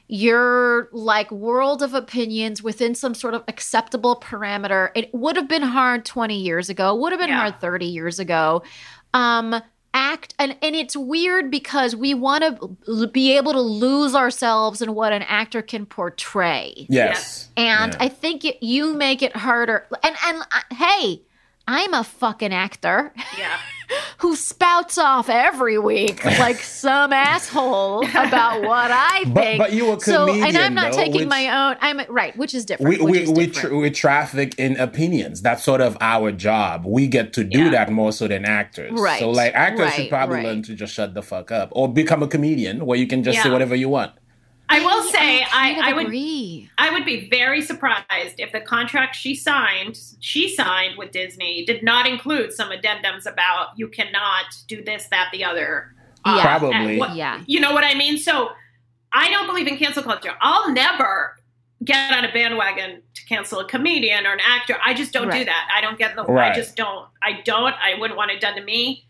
your 0.07 0.89
like 0.91 1.31
world 1.31 1.81
of 1.81 1.93
opinions 1.93 2.61
within 2.61 2.93
some 2.95 3.13
sort 3.13 3.33
of 3.33 3.43
acceptable 3.47 4.15
parameter. 4.19 4.89
It 4.95 5.13
would 5.13 5.35
have 5.35 5.47
been 5.47 5.63
hard 5.63 6.05
20 6.05 6.37
years 6.39 6.69
ago, 6.69 6.93
would 6.95 7.11
have 7.11 7.19
been 7.19 7.29
Yeah. 7.29 7.39
hard 7.39 7.59
30 7.59 7.85
years 7.85 8.19
ago. 8.19 8.63
Um 9.13 9.61
act 9.97 10.35
and 10.37 10.57
and 10.61 10.75
it's 10.75 10.95
weird 10.95 11.49
because 11.49 11.95
we 11.95 12.13
want 12.13 12.43
to 12.43 13.07
be 13.07 13.35
able 13.37 13.53
to 13.53 13.61
lose 13.61 14.13
ourselves 14.13 14.81
in 14.81 14.93
what 14.93 15.13
an 15.13 15.21
actor 15.23 15.61
can 15.61 15.85
portray. 15.85 16.85
Yes. 16.89 17.47
And 17.55 17.93
Yeah. 17.93 17.97
I 18.01 18.09
think 18.09 18.43
it, 18.43 18.61
you 18.61 18.93
make 18.93 19.21
it 19.21 19.35
harder. 19.35 19.87
And 20.03 20.15
and 20.25 20.41
uh, 20.51 20.75
hey, 20.75 21.21
I'm 21.67 21.93
a 21.93 22.03
fucking 22.03 22.53
actor 22.53 23.11
yeah. 23.37 23.57
who 24.19 24.35
spouts 24.35 24.97
off 24.97 25.29
every 25.29 25.77
week 25.79 26.23
like 26.39 26.57
some 26.57 27.11
asshole 27.11 28.05
about 28.07 28.61
what 28.61 28.91
I 28.91 29.23
think. 29.25 29.57
but 29.59 29.73
you 29.73 29.91
a 29.91 29.97
comedian, 29.97 30.01
so, 30.41 30.47
and 30.47 30.57
I'm 30.57 30.73
not 30.73 30.91
though, 30.91 30.97
taking 30.97 31.21
which- 31.21 31.27
my 31.29 31.49
own. 31.69 31.77
I'm 31.81 32.01
right, 32.09 32.35
which 32.37 32.53
is 32.53 32.65
different. 32.65 32.99
we 32.99 33.03
we 33.03 33.11
we, 33.27 33.45
different. 33.47 33.53
tra- 33.55 33.77
we 33.77 33.89
traffic 33.91 34.55
in 34.59 34.77
opinions. 34.77 35.41
That's 35.41 35.63
sort 35.63 35.81
of 35.81 35.97
our 36.01 36.31
job. 36.31 36.85
We 36.85 37.07
get 37.07 37.33
to 37.33 37.43
do 37.43 37.65
Yeah. 37.65 37.69
that 37.71 37.91
more 37.91 38.11
so 38.11 38.27
than 38.27 38.45
actors. 38.45 38.91
Right, 38.99 39.19
So 39.19 39.31
like 39.31 39.53
actors 39.55 39.93
should 39.93 40.09
probably 40.09 40.37
right. 40.37 40.45
learn 40.45 40.63
to 40.63 40.75
just 40.75 40.93
shut 40.93 41.13
the 41.13 41.21
fuck 41.23 41.51
up 41.51 41.69
or 41.71 41.91
become 41.91 42.21
a 42.23 42.27
comedian 42.27 42.85
where 42.85 42.97
you 42.97 43.07
can 43.07 43.23
just 43.23 43.41
say 43.41 43.49
whatever 43.49 43.75
you 43.75 43.89
want. 43.89 44.11
I 44.69 44.79
will 44.79 45.03
say 45.03 45.45
kind 45.49 45.81
I, 45.81 45.89
I 45.91 45.93
would 45.93 46.05
agree. 46.07 46.69
I 46.77 46.89
would 46.91 47.05
be 47.05 47.29
very 47.29 47.61
surprised 47.61 48.39
if 48.39 48.51
the 48.51 48.61
contract 48.61 49.15
she 49.15 49.35
signed, 49.35 49.99
she 50.19 50.53
signed 50.53 50.97
with 50.97 51.11
Disney, 51.11 51.65
did 51.65 51.83
not 51.83 52.07
include 52.07 52.51
some 52.53 52.71
addendums 52.71 53.25
about 53.25 53.69
you 53.77 53.87
cannot 53.87 54.45
do 54.67 54.83
this, 54.83 55.07
that, 55.09 55.29
the 55.31 55.43
other. 55.43 55.93
Yeah. 56.25 56.35
Uh, 56.35 56.41
Probably. 56.41 56.97
what- 56.97 57.15
Yeah. 57.15 57.41
You 57.45 57.59
know 57.59 57.73
what 57.73 57.83
I 57.83 57.93
mean? 57.93 58.17
So 58.17 58.49
I 59.13 59.29
don't 59.29 59.47
believe 59.47 59.67
in 59.67 59.77
cancel 59.77 60.03
culture. 60.03 60.33
I'll 60.41 60.71
never 60.73 61.37
get 61.83 62.11
on 62.13 62.25
a 62.25 62.31
bandwagon 62.33 63.01
to 63.13 63.25
cancel 63.25 63.59
a 63.59 63.65
comedian 63.67 64.25
or 64.25 64.33
an 64.33 64.39
actor. 64.43 64.75
I 64.83 64.93
just 64.93 65.13
don't 65.13 65.29
do 65.31 65.45
that. 65.45 65.69
I 65.73 65.81
don't 65.81 65.97
get 65.97 66.15
the. 66.15 66.23
Right. 66.25 66.51
I 66.51 66.55
just 66.55 66.75
don't. 66.75 67.07
I 67.21 67.41
don't. 67.45 67.75
I 67.81 67.95
wouldn't 67.99 68.17
want 68.17 68.31
it 68.31 68.41
done 68.41 68.55
to 68.55 68.63
me. 68.63 69.05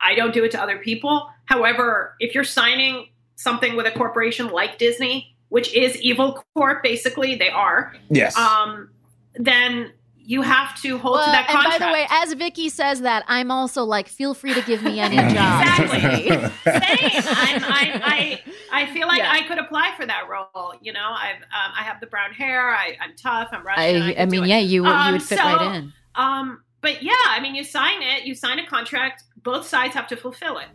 I 0.00 0.14
don't 0.14 0.32
do 0.32 0.44
it 0.44 0.50
to 0.52 0.62
other 0.62 0.78
people. 0.78 1.28
However, 1.46 2.14
if 2.20 2.34
you're 2.34 2.44
signing 2.44 3.08
something 3.40 3.74
with 3.76 3.86
a 3.86 3.90
corporation 3.90 4.48
like 4.48 4.78
Disney, 4.78 5.34
which 5.48 5.72
is 5.74 5.96
evil 6.02 6.44
corp, 6.54 6.82
basically 6.82 7.34
they 7.36 7.48
are. 7.48 7.94
Yes. 8.10 8.36
Um, 8.36 8.90
then 9.34 9.92
you 10.16 10.42
have 10.42 10.80
to 10.82 10.98
hold 10.98 11.14
Well, 11.16 11.24
to 11.24 11.32
that 11.32 11.48
and 11.50 11.80
by 11.80 11.84
the 11.86 11.92
way, 11.92 12.06
as 12.10 12.34
Vicky 12.34 12.68
says 12.68 13.00
that, 13.00 13.24
I'm 13.26 13.50
also 13.50 13.82
like, 13.84 14.06
feel 14.08 14.34
free 14.34 14.54
to 14.54 14.62
give 14.62 14.82
me 14.82 15.00
any 15.00 15.16
job. 15.34 15.62
Exactly. 15.80 16.28
Same. 16.28 17.22
I'm, 17.26 17.64
I, 17.64 18.40
I, 18.72 18.82
I 18.82 18.86
feel 18.92 19.08
like 19.08 19.18
Yeah. 19.18 19.32
I 19.32 19.42
could 19.48 19.58
apply 19.58 19.92
for 19.96 20.04
that 20.06 20.28
role. 20.28 20.74
You 20.82 20.92
know, 20.92 21.08
I've, 21.10 21.36
um, 21.42 21.72
I 21.76 21.82
have 21.82 22.00
the 22.00 22.06
brown 22.06 22.32
hair. 22.32 22.68
I, 22.68 22.96
I'm 23.00 23.16
tough. 23.16 23.48
I'm 23.52 23.64
Russian. 23.66 24.02
I, 24.02 24.12
I, 24.12 24.22
I 24.22 24.26
mean, 24.26 24.44
yeah, 24.44 24.58
you 24.58 24.82
would 24.82 24.88
you 24.90 24.94
Um, 24.94 25.12
would 25.14 25.22
fit 25.22 25.38
so- 25.38 25.44
right 25.44 25.76
in. 25.76 25.92
Um, 26.14 26.62
but 26.82 27.02
yeah, 27.02 27.12
I 27.28 27.40
mean, 27.40 27.54
you 27.54 27.64
sign 27.64 28.02
it. 28.02 28.24
You 28.24 28.34
sign 28.34 28.58
a 28.58 28.66
contract. 28.66 29.24
Both 29.42 29.66
sides 29.66 29.94
have 29.94 30.06
to 30.08 30.16
fulfill 30.16 30.58
it. 30.58 30.68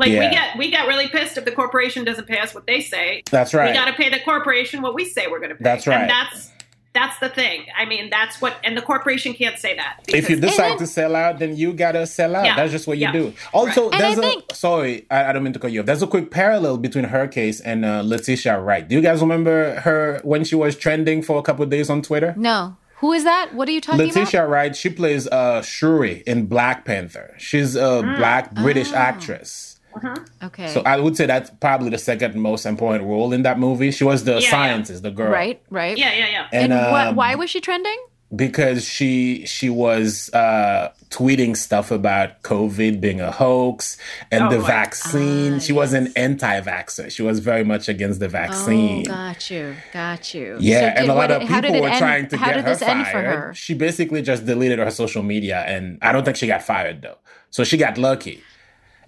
Like 0.00 0.10
Yeah. 0.12 0.20
we 0.20 0.34
get, 0.34 0.58
we 0.58 0.70
get 0.70 0.88
really 0.88 1.08
pissed 1.08 1.36
if 1.36 1.44
the 1.44 1.52
corporation 1.52 2.04
doesn't 2.04 2.26
pay 2.26 2.38
us 2.38 2.54
what 2.54 2.66
they 2.66 2.80
say. 2.80 3.22
That's 3.30 3.52
right. 3.54 3.68
We 3.70 3.74
got 3.74 3.84
to 3.84 3.92
pay 3.92 4.08
the 4.08 4.20
corporation 4.20 4.80
what 4.82 4.94
we 4.94 5.04
say 5.04 5.26
we're 5.28 5.38
going 5.38 5.50
to 5.50 5.56
pay. 5.56 5.62
That's 5.64 5.86
right. 5.86 6.00
And 6.02 6.10
that's 6.10 6.50
that's 6.92 7.16
the 7.20 7.28
thing. 7.28 7.66
I 7.76 7.84
mean, 7.84 8.10
that's 8.10 8.40
what, 8.42 8.56
and 8.64 8.76
the 8.76 8.82
corporation 8.82 9.32
can't 9.32 9.56
say 9.56 9.76
that. 9.76 10.00
if 10.08 10.28
you 10.28 10.34
decide 10.40 10.70
then- 10.72 10.78
to 10.78 10.86
sell 10.88 11.14
out, 11.14 11.38
then 11.38 11.54
you 11.54 11.72
gotta 11.72 12.04
sell 12.04 12.34
out. 12.34 12.44
Yeah. 12.44 12.56
That's 12.56 12.72
just 12.72 12.88
what 12.88 12.98
you 12.98 13.02
Yeah. 13.06 13.12
do. 13.12 13.32
Also, 13.52 13.90
And 13.90 14.00
there's 14.00 14.18
I 14.18 14.22
a 14.22 14.28
think- 14.28 14.44
sorry, 14.52 15.06
I, 15.08 15.26
I 15.26 15.32
don't 15.32 15.44
mean 15.44 15.52
to 15.52 15.60
cut 15.60 15.70
you 15.70 15.80
off. 15.80 15.86
There's 15.86 16.02
a 16.02 16.08
quick 16.08 16.32
parallel 16.32 16.78
between 16.78 17.04
her 17.04 17.28
case 17.28 17.60
and 17.60 17.84
uh, 17.84 18.02
Letitia 18.04 18.58
Wright. 18.58 18.88
Do 18.88 18.96
you 18.96 19.02
guys 19.02 19.20
remember 19.20 19.78
her 19.82 20.20
when 20.24 20.42
she 20.42 20.56
was 20.56 20.74
trending 20.74 21.22
for 21.22 21.38
a 21.38 21.42
couple 21.42 21.62
of 21.62 21.70
days 21.70 21.90
on 21.90 22.02
Twitter? 22.02 22.34
No, 22.36 22.76
who 22.96 23.12
is 23.12 23.22
that? 23.22 23.54
What 23.54 23.68
are 23.68 23.72
you 23.72 23.80
talking 23.80 24.00
about? 24.00 24.16
Letitia 24.16 24.48
Wright, 24.48 24.74
she 24.74 24.90
plays 24.90 25.28
uh, 25.28 25.62
Shuri 25.62 26.24
in 26.26 26.46
Black 26.46 26.84
Panther. 26.84 27.36
She's 27.38 27.76
a 27.76 28.02
Mm. 28.02 28.16
black 28.16 28.52
British 28.52 28.90
Oh. 28.92 28.96
actress. 28.96 29.69
About? 29.94 30.20
Okay, 30.42 30.68
So 30.68 30.82
I 30.82 30.98
would 30.98 31.16
say 31.16 31.26
that's 31.26 31.50
probably 31.60 31.90
the 31.90 31.98
second 31.98 32.34
most 32.40 32.66
important 32.66 33.04
role 33.04 33.32
in 33.32 33.42
that 33.42 33.58
movie. 33.58 33.90
She 33.90 34.04
was 34.04 34.24
the 34.24 34.40
yeah. 34.40 34.50
scientist, 34.50 35.02
the 35.02 35.10
girl. 35.10 35.30
right, 35.30 35.60
right. 35.70 35.96
yeah, 35.98 36.12
yeah, 36.14 36.28
yeah. 36.28 36.48
And, 36.52 36.72
And, 36.72 36.92
what, 36.92 37.06
um, 37.08 37.16
why 37.16 37.34
was 37.34 37.50
she 37.50 37.60
trending? 37.60 37.98
because 38.36 38.84
she 38.84 39.44
she 39.44 39.68
was 39.68 40.30
uh 40.34 40.92
tweeting 41.08 41.56
stuff 41.56 41.90
about 41.90 42.40
covid 42.44 43.00
being 43.00 43.20
a 43.20 43.32
hoax 43.32 43.96
and 44.30 44.44
Oh, 44.44 44.50
the 44.50 44.58
right. 44.60 44.66
vaccine 44.68 45.54
Ah, 45.54 45.58
she 45.58 45.72
was 45.72 45.92
an 45.94 46.12
anti-vaxxer 46.14 47.10
she 47.10 47.22
was 47.22 47.40
very 47.40 47.64
much 47.64 47.88
against 47.88 48.20
the 48.20 48.26
Oh, 48.26 48.28
vaccine 48.28 49.02
got 49.02 49.50
you, 49.50 49.74
got 49.92 50.32
you. 50.32 50.56
yeah 50.60 50.78
So 50.80 50.86
and 50.86 50.96
did- 50.98 51.04
a 51.04 51.08
lot 51.08 51.16
what 51.16 51.30
of 51.32 51.40
did- 51.40 51.48
how 51.48 51.60
did 51.60 51.66
people 51.72 51.80
were 51.82 51.88
end- 51.88 51.98
trying 51.98 52.28
to 52.28 52.36
how 52.36 52.46
get 52.46 52.54
did 52.54 52.64
her 52.66 52.70
this 52.70 52.82
end 52.82 53.04
for 53.06 53.12
fired 53.14 53.36
her? 53.40 53.54
she 53.54 53.74
basically 53.74 54.22
just 54.22 54.46
deleted 54.46 54.78
her 54.78 54.90
social 54.92 55.24
media 55.24 55.64
and 55.66 55.98
i 56.00 56.12
don't 56.12 56.24
think 56.24 56.36
she 56.36 56.46
got 56.46 56.62
fired 56.62 57.02
though 57.02 57.18
so 57.50 57.64
she 57.64 57.76
got 57.76 57.98
lucky 57.98 58.40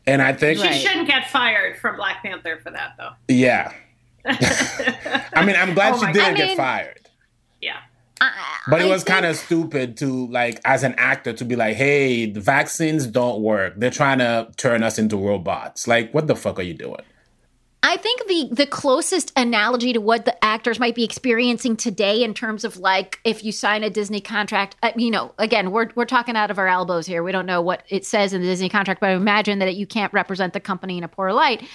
and 0.07 0.21
i 0.23 0.33
think 0.33 0.59
She 0.59 0.67
Right. 0.67 0.75
shouldn't 0.81 1.07
get 1.09 1.31
fired 1.31 1.79
from 1.79 1.97
Black 1.97 2.23
Panther 2.23 2.59
for 2.63 2.71
that, 2.71 2.95
though. 2.99 3.11
yeah 3.29 3.73
i 4.27 5.45
mean 5.45 5.57
i'm 5.57 5.75
glad 5.75 5.95
Oh 5.95 5.99
she 6.01 6.07
didn't 6.13 6.35
God. 6.37 6.43
I 6.43 6.47
get 6.47 6.57
fired 6.57 7.09
Yeah. 7.61 7.77
But 8.69 8.81
it 8.81 8.87
I 8.87 8.89
was 8.89 9.03
kind 9.03 9.27
of 9.27 9.35
stupid 9.37 9.97
to 9.97 10.29
like 10.29 10.61
as 10.65 10.85
an 10.85 10.95
actor 10.97 11.33
to 11.33 11.45
be 11.45 11.57
like, 11.57 11.75
"Hey, 11.75 12.27
the 12.31 12.39
vaccines 12.41 13.05
don't 13.09 13.43
work. 13.43 13.75
They're 13.77 13.91
trying 13.91 14.19
to 14.21 14.49
turn 14.57 14.85
us 14.85 14.97
into 14.97 15.17
robots." 15.17 15.89
Like, 15.89 16.15
what 16.15 16.29
the 16.29 16.37
fuck 16.37 16.61
are 16.61 16.63
you 16.63 16.75
doing? 16.75 17.03
I 17.85 17.97
think 17.97 18.27
the 18.29 18.49
the 18.53 18.67
closest 18.67 19.33
analogy 19.37 19.93
to 19.93 20.01
what 20.01 20.25
the 20.25 20.45
actors 20.45 20.79
might 20.79 20.95
be 20.95 21.03
experiencing 21.03 21.77
today 21.77 22.23
in 22.23 22.33
terms 22.33 22.65
of 22.65 22.77
like 22.77 23.19
if 23.25 23.43
you 23.43 23.51
sign 23.51 23.83
a 23.83 23.91
Disney 23.91 24.21
contract, 24.21 24.77
uh, 24.83 24.93
you 24.97 25.11
know, 25.11 25.35
again, 25.39 25.73
we're 25.73 25.89
we're 25.97 26.05
talking 26.05 26.37
out 26.37 26.51
of 26.51 26.59
our 26.59 26.69
elbows 26.69 27.07
here. 27.07 27.25
We 27.25 27.33
don't 27.33 27.47
know 27.47 27.61
what 27.61 27.83
it 27.89 28.07
says 28.07 28.33
in 28.33 28.41
the 28.41 28.47
Disney 28.47 28.69
contract, 28.69 29.01
but 29.01 29.11
I 29.11 29.15
imagine 29.15 29.59
that 29.59 29.75
you 29.75 29.87
can't 29.87 30.13
represent 30.13 30.53
the 30.53 30.61
company 30.61 30.97
in 30.97 31.05
a 31.05 31.09
poor 31.09 31.33
light. 31.33 31.67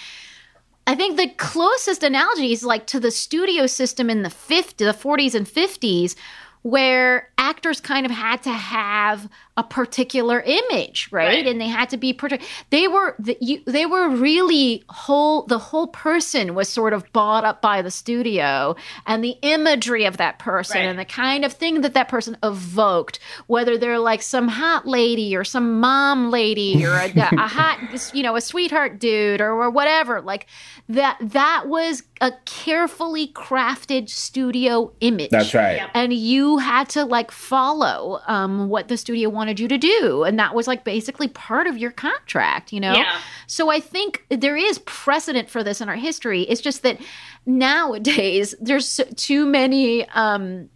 I 0.86 0.96
think 0.96 1.18
the 1.18 1.28
closest 1.28 2.02
analogy 2.04 2.54
is 2.54 2.64
like 2.64 2.88
to 2.88 3.00
the 3.02 3.12
studio 3.12 3.68
system 3.68 4.10
in 4.10 4.24
the 4.24 4.30
50, 4.30 4.86
the 4.86 4.94
40s 4.94 5.36
and 5.36 5.46
50s 5.46 6.16
where 6.62 7.30
actors 7.38 7.80
kind 7.80 8.06
of 8.06 8.12
had 8.12 8.44
to 8.44 8.52
have 8.52 9.30
a 9.58 9.64
particular 9.64 10.42
image, 10.46 11.10
right? 11.12 11.28
Right. 11.28 11.48
And 11.48 11.60
they 11.60 11.68
had 11.68 11.90
to 11.90 11.98
be 11.98 12.14
partic- 12.14 12.44
they 12.70 12.88
were 12.88 13.16
the, 13.18 13.36
you, 13.42 13.62
they 13.66 13.86
were 13.88 14.08
really 14.10 14.84
whole 14.90 15.44
the 15.48 15.58
whole 15.58 15.88
person 15.88 16.54
was 16.56 16.70
sort 16.70 16.94
of 16.94 17.12
bought 17.12 17.44
up 17.44 17.62
by 17.62 17.82
the 17.82 17.90
studio 17.92 18.76
and 19.08 19.24
the 19.24 19.36
imagery 19.42 20.06
of 20.06 20.18
that 20.18 20.38
person 20.40 20.78
Right. 20.78 20.86
and 20.86 21.00
the 21.00 21.06
kind 21.06 21.44
of 21.44 21.54
thing 21.54 21.82
that 21.82 21.94
that 21.96 22.08
person 22.08 22.38
evoked, 22.44 23.20
whether 23.48 23.78
they're 23.78 23.98
like 24.00 24.22
some 24.22 24.48
hot 24.48 24.88
lady 24.88 25.36
or 25.36 25.44
some 25.44 25.80
mom 25.80 26.30
lady 26.30 26.86
or 26.86 26.94
a, 26.94 27.12
a 27.16 27.48
hot, 27.48 27.80
you 28.14 28.22
know, 28.22 28.36
a 28.36 28.42
sweetheart 28.42 29.00
dude 29.00 29.42
or, 29.42 29.52
or 29.52 29.70
whatever. 29.72 30.22
Like 30.22 30.46
that, 30.88 31.18
that 31.22 31.64
was 31.68 32.04
a 32.22 32.32
carefully 32.46 33.28
crafted 33.30 34.10
studio 34.10 34.92
image. 35.02 35.30
That's 35.32 35.54
right. 35.54 35.78
Yeah. 35.78 35.90
And 35.94 36.14
you 36.14 36.58
had 36.58 36.90
to 36.90 37.06
like 37.06 37.32
follow 37.32 38.20
um, 38.28 38.70
what 38.70 38.88
the 38.88 38.98
studio 38.98 39.30
wanted 39.30 39.47
you 39.56 39.68
to 39.68 39.78
do. 39.78 40.24
And 40.24 40.38
that 40.40 40.54
was 40.56 40.68
like 40.68 40.84
basically 40.84 41.28
part 41.28 41.68
of 41.68 41.78
your 41.78 41.92
contract, 41.92 42.72
you 42.74 42.80
know? 42.80 42.94
Yeah. 42.94 43.20
So 43.48 43.70
I 43.72 43.80
think 43.80 44.26
there 44.30 44.56
is 44.58 44.80
precedent 44.80 45.50
for 45.50 45.64
this 45.64 45.80
in 45.82 45.90
our 45.90 45.96
history. 45.96 46.42
It's 46.44 46.62
just 46.62 46.84
that 46.84 47.00
nowadays 47.46 48.56
there's 48.62 49.00
too 49.16 49.46
many 49.46 50.08
um, 50.10 50.70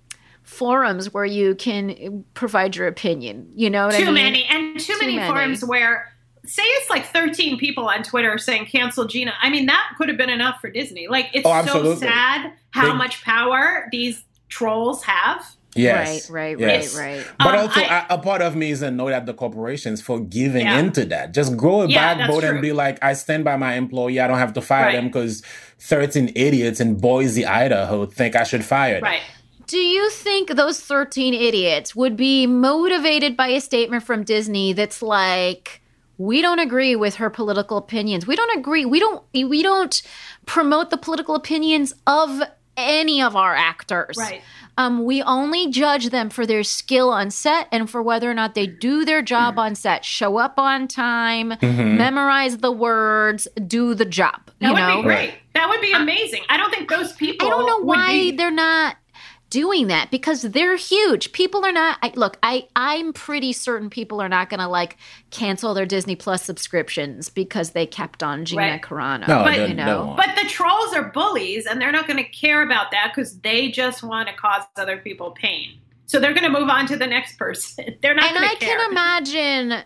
forums 0.44 1.14
where 1.14 1.26
you 1.26 1.56
can 1.56 2.24
provide 2.34 2.76
your 2.76 2.88
opinion. 2.88 3.50
You 3.56 3.70
know 3.70 3.86
what 3.86 3.96
I 3.96 4.00
Too 4.00 4.06
mean? 4.06 4.14
many. 4.16 4.46
And 4.46 4.80
too, 4.80 4.94
Too 4.94 5.00
many, 5.00 5.16
many. 5.18 5.28
forums 5.28 5.64
where, 5.64 6.12
say 6.46 6.64
it's 6.64 6.90
like 6.90 7.06
13 7.08 7.58
people 7.58 7.88
on 7.88 8.04
Twitter 8.04 8.38
saying 8.38 8.66
cancel 8.66 9.06
Gina. 9.06 9.34
I 9.42 9.50
mean, 9.50 9.68
that 9.68 9.94
could 9.98 10.10
have 10.10 10.18
been 10.18 10.30
enough 10.30 10.60
for 10.60 10.70
Disney. 10.70 11.08
Like, 11.08 11.28
it's 11.34 11.46
Oh, 11.46 11.66
so 11.66 11.96
sad 11.96 12.54
how 12.72 12.88
They- 12.88 12.98
much 12.98 13.24
power 13.24 13.88
these 13.92 14.24
trolls 14.50 15.04
have. 15.04 15.46
Yes. 15.76 16.30
Right, 16.30 16.58
right, 16.58 16.60
yes. 16.60 16.96
right, 16.98 17.18
right. 17.18 17.26
But 17.40 17.48
Um, 17.56 17.60
also, 17.62 17.80
I- 17.82 18.06
a 18.10 18.14
a 18.16 18.18
part 18.18 18.42
of 18.42 18.56
me 18.56 18.72
is 18.72 18.82
annoyed 18.82 19.14
at 19.14 19.26
the 19.26 19.34
corporations 19.34 20.02
for 20.02 20.20
giving 20.20 20.66
Yeah. 20.66 20.80
into 20.80 21.06
that. 21.06 21.34
Just 21.34 21.56
grow 21.56 21.84
a 21.84 21.88
Yeah, 21.88 22.16
backbone 22.16 22.44
and 22.44 22.62
be 22.62 22.74
like, 22.74 22.98
I 23.02 23.14
stand 23.14 23.44
by 23.46 23.56
my 23.56 23.76
employee. 23.76 24.20
I 24.20 24.28
don't 24.28 24.38
have 24.40 24.54
to 24.54 24.62
fire 24.62 24.86
Right. 24.88 24.96
them 24.96 25.06
because 25.08 25.42
13 25.80 26.32
idiots 26.36 26.80
in 26.82 26.96
Boise, 26.96 27.46
Idaho 27.46 28.06
think 28.06 28.36
I 28.36 28.44
should 28.44 28.66
fire 28.66 28.96
them. 28.96 29.04
Right. 29.04 29.22
Do 29.68 29.78
you 29.78 30.10
think 30.10 30.50
those 30.56 30.82
13 30.82 31.34
idiots 31.34 31.96
would 31.96 32.18
be 32.18 32.46
motivated 32.46 33.38
by 33.38 33.48
a 33.48 33.62
statement 33.62 34.04
from 34.04 34.24
Disney 34.24 34.74
that's 34.74 35.02
like, 35.02 35.82
we 36.18 36.42
don't 36.42 36.60
agree 36.60 36.96
with 36.98 37.16
her 37.16 37.30
political 37.30 37.78
opinions. 37.78 38.28
We 38.28 38.36
don't 38.36 38.56
agree. 38.58 38.84
We 38.86 39.00
don't 39.00 39.24
we 39.34 39.64
don't 39.64 40.02
promote 40.46 40.90
the 40.90 40.98
political 40.98 41.34
opinions 41.36 41.94
of 42.06 42.42
any 42.78 43.22
of 43.22 43.36
our 43.36 43.56
actors. 43.56 44.16
Right. 44.20 44.42
Um, 44.82 45.04
we 45.06 45.22
only 45.22 45.70
judge 45.70 46.10
them 46.10 46.30
for 46.32 46.48
their 46.48 46.64
skill 46.64 47.12
on 47.12 47.30
set 47.30 47.68
and 47.72 47.88
for 47.88 48.02
whether 48.02 48.30
or 48.30 48.34
not 48.34 48.56
they 48.56 48.66
do 48.66 49.06
their 49.06 49.22
job 49.22 49.60
on 49.60 49.76
set, 49.76 50.04
show 50.04 50.38
up 50.38 50.58
on 50.58 50.88
time, 50.88 51.54
memorize 51.62 52.58
the 52.58 52.72
words, 52.72 53.48
do 53.68 53.94
the 53.94 54.06
job. 54.06 54.42
That 54.60 54.68
you 54.70 54.74
would 54.74 54.80
know? 54.80 54.98
be 54.98 55.04
great. 55.04 55.34
That 55.54 55.70
would 55.70 55.82
be 55.82 55.92
amazing. 55.92 56.42
I 56.50 56.58
don't 56.58 56.72
think 56.72 56.90
those 56.90 57.14
people. 57.14 57.46
I 57.46 57.50
don't 57.52 57.68
know 57.68 57.86
why 57.86 58.12
be- 58.12 58.32
they're 58.32 58.50
not 58.50 58.96
doing 59.52 59.86
that 59.88 60.10
because 60.10 60.42
they're 60.42 60.76
huge. 60.76 61.32
People 61.34 61.64
are 61.64 61.72
not. 61.72 62.00
I, 62.02 62.12
look, 62.16 62.38
I 62.42 62.68
I'm 62.76 63.14
pretty 63.14 63.54
certain 63.54 63.92
people 63.92 64.20
are 64.20 64.28
not 64.30 64.50
going 64.50 64.60
to 64.62 64.68
like 64.68 64.98
cancel 65.30 65.76
their 65.76 65.86
Disney 65.86 66.16
Plus 66.16 66.44
subscriptions 66.44 67.30
because 67.30 67.72
they 67.72 67.86
kept 67.86 68.24
on 68.24 68.46
Gina 68.46 68.62
Right. 68.64 68.82
Carano. 68.82 69.28
No, 69.28 69.44
But- 69.44 69.70
you 69.70 69.76
know. 69.76 70.06
won't. 70.06 70.18
But 70.18 70.36
the 70.42 70.50
trolls 70.50 70.94
are 70.96 71.04
bullies, 71.12 71.68
and 71.68 71.80
they're 71.80 71.92
not 71.92 72.08
going 72.08 72.18
to 72.18 72.30
care 72.30 72.64
about 72.64 72.90
that 72.92 73.12
because 73.14 73.40
they 73.42 73.70
just 73.70 74.02
want 74.02 74.28
to 74.30 74.34
cause 74.34 74.64
other 74.76 74.98
people 74.98 75.30
pain. 75.32 75.78
So 76.08 76.20
they're 76.20 76.34
going 76.34 76.52
to 76.52 76.60
move 76.60 76.68
on 76.68 76.88
to 76.88 76.98
the 76.98 77.08
next 77.08 77.38
person. 77.38 77.86
They're 78.02 78.14
not 78.14 78.26
and 78.26 78.36
going 78.36 78.50
I 78.50 78.54
to 78.56 78.60
care. 78.60 78.78
can 78.78 78.92
imagine, 78.92 79.84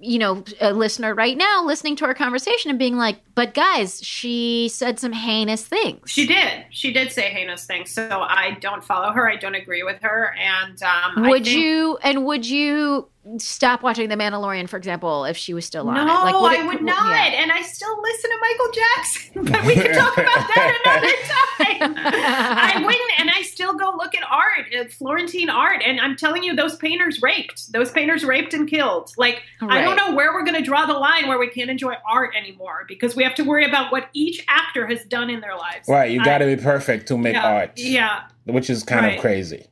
you 0.00 0.18
know, 0.18 0.42
a 0.60 0.72
listener 0.72 1.14
right 1.14 1.36
now 1.36 1.62
listening 1.64 1.96
to 1.96 2.04
our 2.06 2.14
conversation 2.14 2.70
and 2.70 2.78
being 2.78 2.96
like, 2.96 3.20
"But 3.34 3.54
guys, 3.54 4.00
she 4.02 4.68
said 4.72 4.98
some 4.98 5.12
heinous 5.12 5.64
things." 5.66 6.10
She 6.10 6.26
did. 6.26 6.64
She 6.70 6.92
did 6.92 7.12
say 7.12 7.22
heinous 7.30 7.64
things. 7.66 7.90
So 7.90 8.08
I 8.10 8.56
don't 8.60 8.82
follow 8.82 9.12
her. 9.12 9.28
I 9.30 9.36
don't 9.36 9.54
agree 9.54 9.82
with 9.82 10.00
her. 10.02 10.34
And 10.38 10.82
um, 10.82 11.24
I 11.24 11.28
Would 11.30 11.44
think- 11.44 11.56
you? 11.58 11.98
And 12.02 12.24
would 12.24 12.46
you 12.48 13.08
stop 13.38 13.82
watching 13.82 14.08
The 14.08 14.16
Mandalorian, 14.16 14.68
for 14.68 14.76
example, 14.76 15.24
if 15.24 15.36
she 15.36 15.52
was 15.54 15.64
still 15.64 15.88
on 15.88 15.94
No, 15.94 16.02
it? 16.02 16.06
I 16.06 16.60
it- 16.62 16.66
would 16.66 16.78
yeah. 16.80 16.84
not. 16.84 17.16
And 17.32 17.50
I 17.52 17.62
still 17.62 18.00
listen 18.02 18.30
to 18.30 18.38
Michael 18.40 18.72
Jackson. 18.72 19.44
But 19.52 19.64
we 19.66 19.74
can 19.74 19.94
talk 19.94 20.16
about 20.16 20.34
that 20.48 20.80
another 21.80 21.86
time. 21.90 21.94
I 21.98 22.74
wouldn't. 22.84 23.20
And 23.20 23.30
I 23.30 23.42
still 23.42 23.74
go 23.74 23.92
look 23.96 24.14
at 24.14 24.22
art, 24.30 24.72
at 24.74 24.92
Florentine 24.92 25.50
art. 25.50 25.82
And 25.84 26.00
I'm 26.00 26.16
telling 26.16 26.42
you, 26.42 26.54
those 26.56 26.76
painters 26.76 27.20
raped. 27.22 27.72
Those 27.72 27.90
painters 27.90 28.24
raped 28.24 28.54
and 28.54 28.68
killed. 28.68 29.12
Like, 29.16 29.42
I 29.60 29.82
don't 29.82 29.96
know 29.96 30.14
where 30.14 30.32
we're 30.32 30.44
going 30.44 30.56
to 30.56 30.62
draw 30.62 30.86
the 30.86 30.94
line 30.94 31.28
where 31.28 31.38
we 31.38 31.48
can't 31.48 31.70
enjoy 31.70 31.94
art 32.08 32.34
anymore 32.36 32.84
because 32.88 33.14
we 33.16 33.22
have 33.24 33.34
to 33.36 33.42
worry 33.44 33.64
about 33.66 33.92
what 33.92 34.08
each 34.14 34.44
actor 34.48 34.86
has 34.86 35.04
done 35.04 35.30
in 35.30 35.40
their 35.40 35.56
lives. 35.56 35.88
Right. 35.88 36.10
You 36.10 36.24
got 36.24 36.38
to 36.38 36.46
be 36.46 36.56
perfect 36.56 37.08
to 37.08 37.18
make 37.18 37.34
yeah, 37.34 37.54
art, 37.54 37.72
Yeah. 37.76 38.22
which 38.44 38.70
is 38.70 38.82
kind 38.82 39.04
Right. 39.06 39.14
of 39.16 39.20
crazy. 39.20 39.66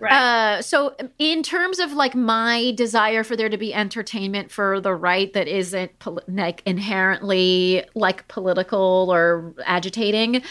Right. 0.00 0.12
Uh, 0.12 0.62
so, 0.62 0.94
in 1.18 1.42
terms 1.42 1.78
of 1.80 1.92
like 1.92 2.14
my 2.14 2.72
desire 2.76 3.24
for 3.24 3.36
there 3.36 3.48
to 3.48 3.58
be 3.58 3.74
entertainment 3.74 4.50
for 4.52 4.80
the 4.80 4.94
right 4.94 5.32
that 5.32 5.48
isn't 5.48 5.98
pol- 5.98 6.20
like 6.28 6.62
inherently 6.66 7.84
like 7.94 8.26
political 8.28 9.08
or 9.12 9.54
agitating, 9.64 10.42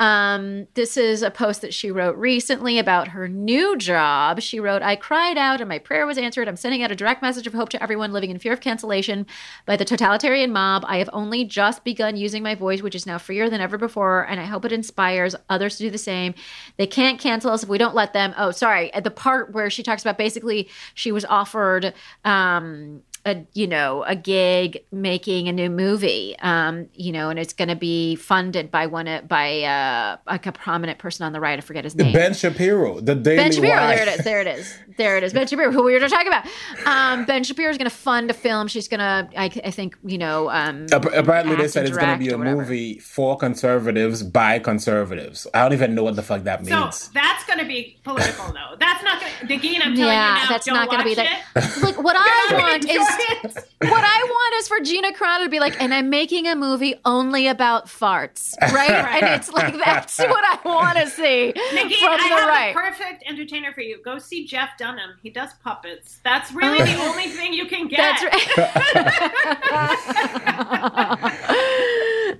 um, 0.00 0.66
this 0.74 0.96
is 0.96 1.22
a 1.22 1.30
post 1.30 1.60
that 1.60 1.74
she 1.74 1.90
wrote 1.90 2.16
recently 2.16 2.78
about 2.78 3.08
her 3.08 3.28
new 3.28 3.76
job. 3.76 4.40
She 4.40 4.58
wrote, 4.58 4.80
"I 4.80 4.96
cried 4.96 5.36
out 5.36 5.60
and 5.60 5.68
my 5.68 5.78
prayer 5.78 6.06
was 6.06 6.16
answered. 6.16 6.48
I'm 6.48 6.56
sending 6.56 6.82
out 6.82 6.90
a 6.90 6.96
direct 6.96 7.20
message 7.20 7.46
of 7.46 7.52
hope 7.52 7.68
to 7.68 7.82
everyone 7.82 8.10
living 8.10 8.30
in 8.30 8.38
fear 8.38 8.54
of 8.54 8.60
cancellation 8.62 9.26
by 9.66 9.76
the 9.76 9.84
totalitarian 9.84 10.52
mob. 10.52 10.84
I 10.88 10.96
have 10.96 11.10
only 11.12 11.44
just 11.44 11.84
begun 11.84 12.16
using 12.16 12.42
my 12.42 12.54
voice, 12.54 12.80
which 12.80 12.94
is 12.94 13.06
now 13.06 13.18
freer 13.18 13.50
than 13.50 13.60
ever 13.60 13.76
before, 13.76 14.26
and 14.26 14.40
I 14.40 14.44
hope 14.44 14.64
it 14.64 14.72
inspires 14.72 15.36
others 15.50 15.76
to 15.76 15.84
do 15.84 15.90
the 15.90 15.98
same. 15.98 16.32
They 16.78 16.86
can't 16.86 17.20
cancel 17.20 17.52
us 17.52 17.62
if 17.62 17.68
we 17.68 17.76
don't 17.76 17.94
let 17.94 18.14
them. 18.14 18.34
Oh, 18.38 18.52
sorry, 18.52 18.90
at 18.94 19.04
the 19.04 19.10
part 19.10 19.52
where 19.52 19.68
she 19.68 19.82
talks 19.82 20.02
about 20.02 20.16
basically 20.16 20.70
she 20.94 21.12
was 21.12 21.26
offered 21.26 21.92
um 22.24 23.02
a 23.26 23.44
you 23.52 23.66
know 23.66 24.02
a 24.04 24.16
gig 24.16 24.82
making 24.90 25.46
a 25.48 25.52
new 25.52 25.68
movie 25.68 26.34
um 26.40 26.88
you 26.94 27.12
know 27.12 27.28
and 27.28 27.38
it's 27.38 27.52
going 27.52 27.68
to 27.68 27.76
be 27.76 28.14
funded 28.16 28.70
by 28.70 28.86
one 28.86 29.06
of- 29.06 29.28
by 29.28 29.60
uh 29.62 30.16
like 30.26 30.46
a 30.46 30.52
prominent 30.52 30.98
person 30.98 31.26
on 31.26 31.32
the 31.32 31.40
right 31.40 31.58
i 31.58 31.60
forget 31.60 31.84
his 31.84 31.94
name 31.94 32.12
Ben 32.14 32.32
Shapiro, 32.34 33.00
the 33.00 33.14
Daily 33.14 33.36
Ben 33.36 33.52
Shapiro, 33.52 33.76
Wire. 33.76 33.96
there 33.96 34.08
it 34.08 34.18
is, 34.18 34.24
there 34.24 34.40
it 34.40 34.46
is, 34.46 34.78
there 34.96 35.16
it 35.18 35.22
is. 35.24 35.32
Ben 35.32 35.46
Shapiro, 35.46 35.70
who 35.70 35.82
we 35.84 35.92
were 35.92 36.00
just 36.00 36.14
talking 36.14 36.28
about. 36.28 36.46
Um, 36.86 37.24
ben 37.26 37.44
Shapiro 37.44 37.70
is 37.70 37.76
going 37.78 37.88
to 37.90 37.94
fund 37.96 38.30
a 38.30 38.34
film. 38.34 38.68
She's 38.68 38.88
going 38.88 39.00
to, 39.00 39.28
I, 39.36 39.44
I 39.64 39.70
think, 39.70 39.96
you 40.04 40.18
know, 40.18 40.50
um, 40.50 40.86
Apparently, 40.92 41.56
they 41.56 41.68
said 41.68 41.86
it's 41.86 41.96
going 41.96 42.12
to 42.18 42.24
be 42.24 42.30
a 42.30 42.38
movie 42.38 42.98
for 42.98 43.36
conservatives 43.36 44.22
by 44.22 44.58
conservatives. 44.58 45.46
I 45.54 45.62
don't 45.62 45.72
even 45.72 45.94
know 45.94 46.04
what 46.04 46.16
the 46.16 46.22
fuck 46.22 46.42
that 46.44 46.66
So 46.66 46.80
means. 46.84 47.08
that's 47.10 47.44
going 47.44 47.58
to 47.58 47.64
be 47.66 47.98
political, 48.02 48.46
though. 48.52 48.76
That's 48.78 49.02
not 49.04 49.20
going 49.20 49.32
to. 49.32 49.46
Negin, 49.46 49.76
I'm 49.76 49.94
telling 49.94 49.98
yeah, 49.98 50.34
you 50.36 50.42
now, 50.42 50.48
that's 50.48 50.66
don't 50.66 50.74
not 50.74 50.88
going 50.88 50.98
to 51.00 51.04
be 51.04 51.10
watch 51.10 51.28
that. 51.54 51.76
it. 51.78 51.82
Like 51.82 52.02
what 52.02 52.16
I 52.18 52.48
want 52.52 52.84
is 52.84 52.90
enjoy 52.90 53.02
it. 53.02 53.09
What 53.82 54.04
I 54.04 54.22
want 54.24 54.54
is 54.60 54.68
for 54.68 54.80
Gina 54.80 55.12
Carano 55.12 55.44
to 55.44 55.48
be 55.50 55.58
like, 55.58 55.80
and 55.80 55.94
I'm 55.94 56.10
making 56.10 56.46
a 56.46 56.54
movie 56.54 56.94
only 57.04 57.46
about 57.46 57.86
farts, 57.86 58.54
right? 58.72 58.90
and 59.22 59.34
it's 59.40 59.50
like 59.50 59.74
that's 59.82 60.18
what 60.18 60.44
I 60.44 60.58
want 60.68 60.98
to 60.98 61.06
see 61.08 61.52
Negin, 61.54 61.98
from 61.98 62.08
I 62.12 62.16
the 62.16 62.22
have 62.22 62.48
right. 62.48 62.74
the 62.74 62.80
perfect 62.80 63.24
entertainer 63.26 63.72
for 63.72 63.80
you. 63.80 64.00
Go 64.04 64.18
see 64.18 64.46
Jeff 64.46 64.70
Dunham. 64.78 65.16
He 65.22 65.30
does 65.30 65.50
puppets. 65.64 66.20
That's 66.24 66.52
really 66.52 66.82
the 66.82 66.96
only 66.98 67.28
thing 67.28 67.52
you 67.54 67.66
can 67.66 67.88
get. 67.88 68.20
That's 68.20 68.22
right. 68.24 69.60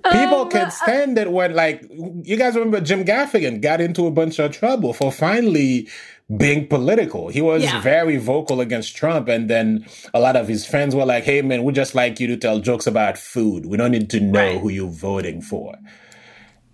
People 0.12 0.43
Um, 0.43 0.51
can 0.51 0.71
stand 0.71 1.18
it 1.18 1.31
when, 1.31 1.55
like, 1.55 1.83
you 2.23 2.37
guys 2.37 2.55
remember 2.55 2.81
Jim 2.81 3.05
Gaffigan 3.05 3.61
got 3.61 3.81
into 3.81 4.07
a 4.07 4.11
bunch 4.11 4.39
of 4.39 4.53
trouble 4.53 4.93
for 4.93 5.12
finally 5.12 5.89
being 6.37 6.66
political. 6.68 7.28
He 7.28 7.41
was 7.41 7.62
Yeah. 7.64 7.81
very 7.81 8.16
vocal 8.16 8.61
against 8.61 8.95
Trump, 8.97 9.28
and 9.28 9.49
then 9.51 9.85
a 10.14 10.20
lot 10.20 10.37
of 10.37 10.47
his 10.49 10.64
friends 10.66 10.95
were 10.95 11.05
like, 11.05 11.24
"Hey, 11.24 11.43
man, 11.43 11.64
we 11.64 11.72
just 11.72 11.95
like 11.95 12.20
you 12.20 12.26
to 12.28 12.37
tell 12.37 12.61
jokes 12.61 12.87
about 12.87 13.18
food. 13.18 13.66
We 13.66 13.76
don't 13.76 13.91
need 13.91 14.11
to 14.11 14.20
know 14.20 14.39
Right. 14.53 14.59
who 14.61 14.68
you're 14.68 14.89
voting 14.89 15.43
for." 15.43 15.74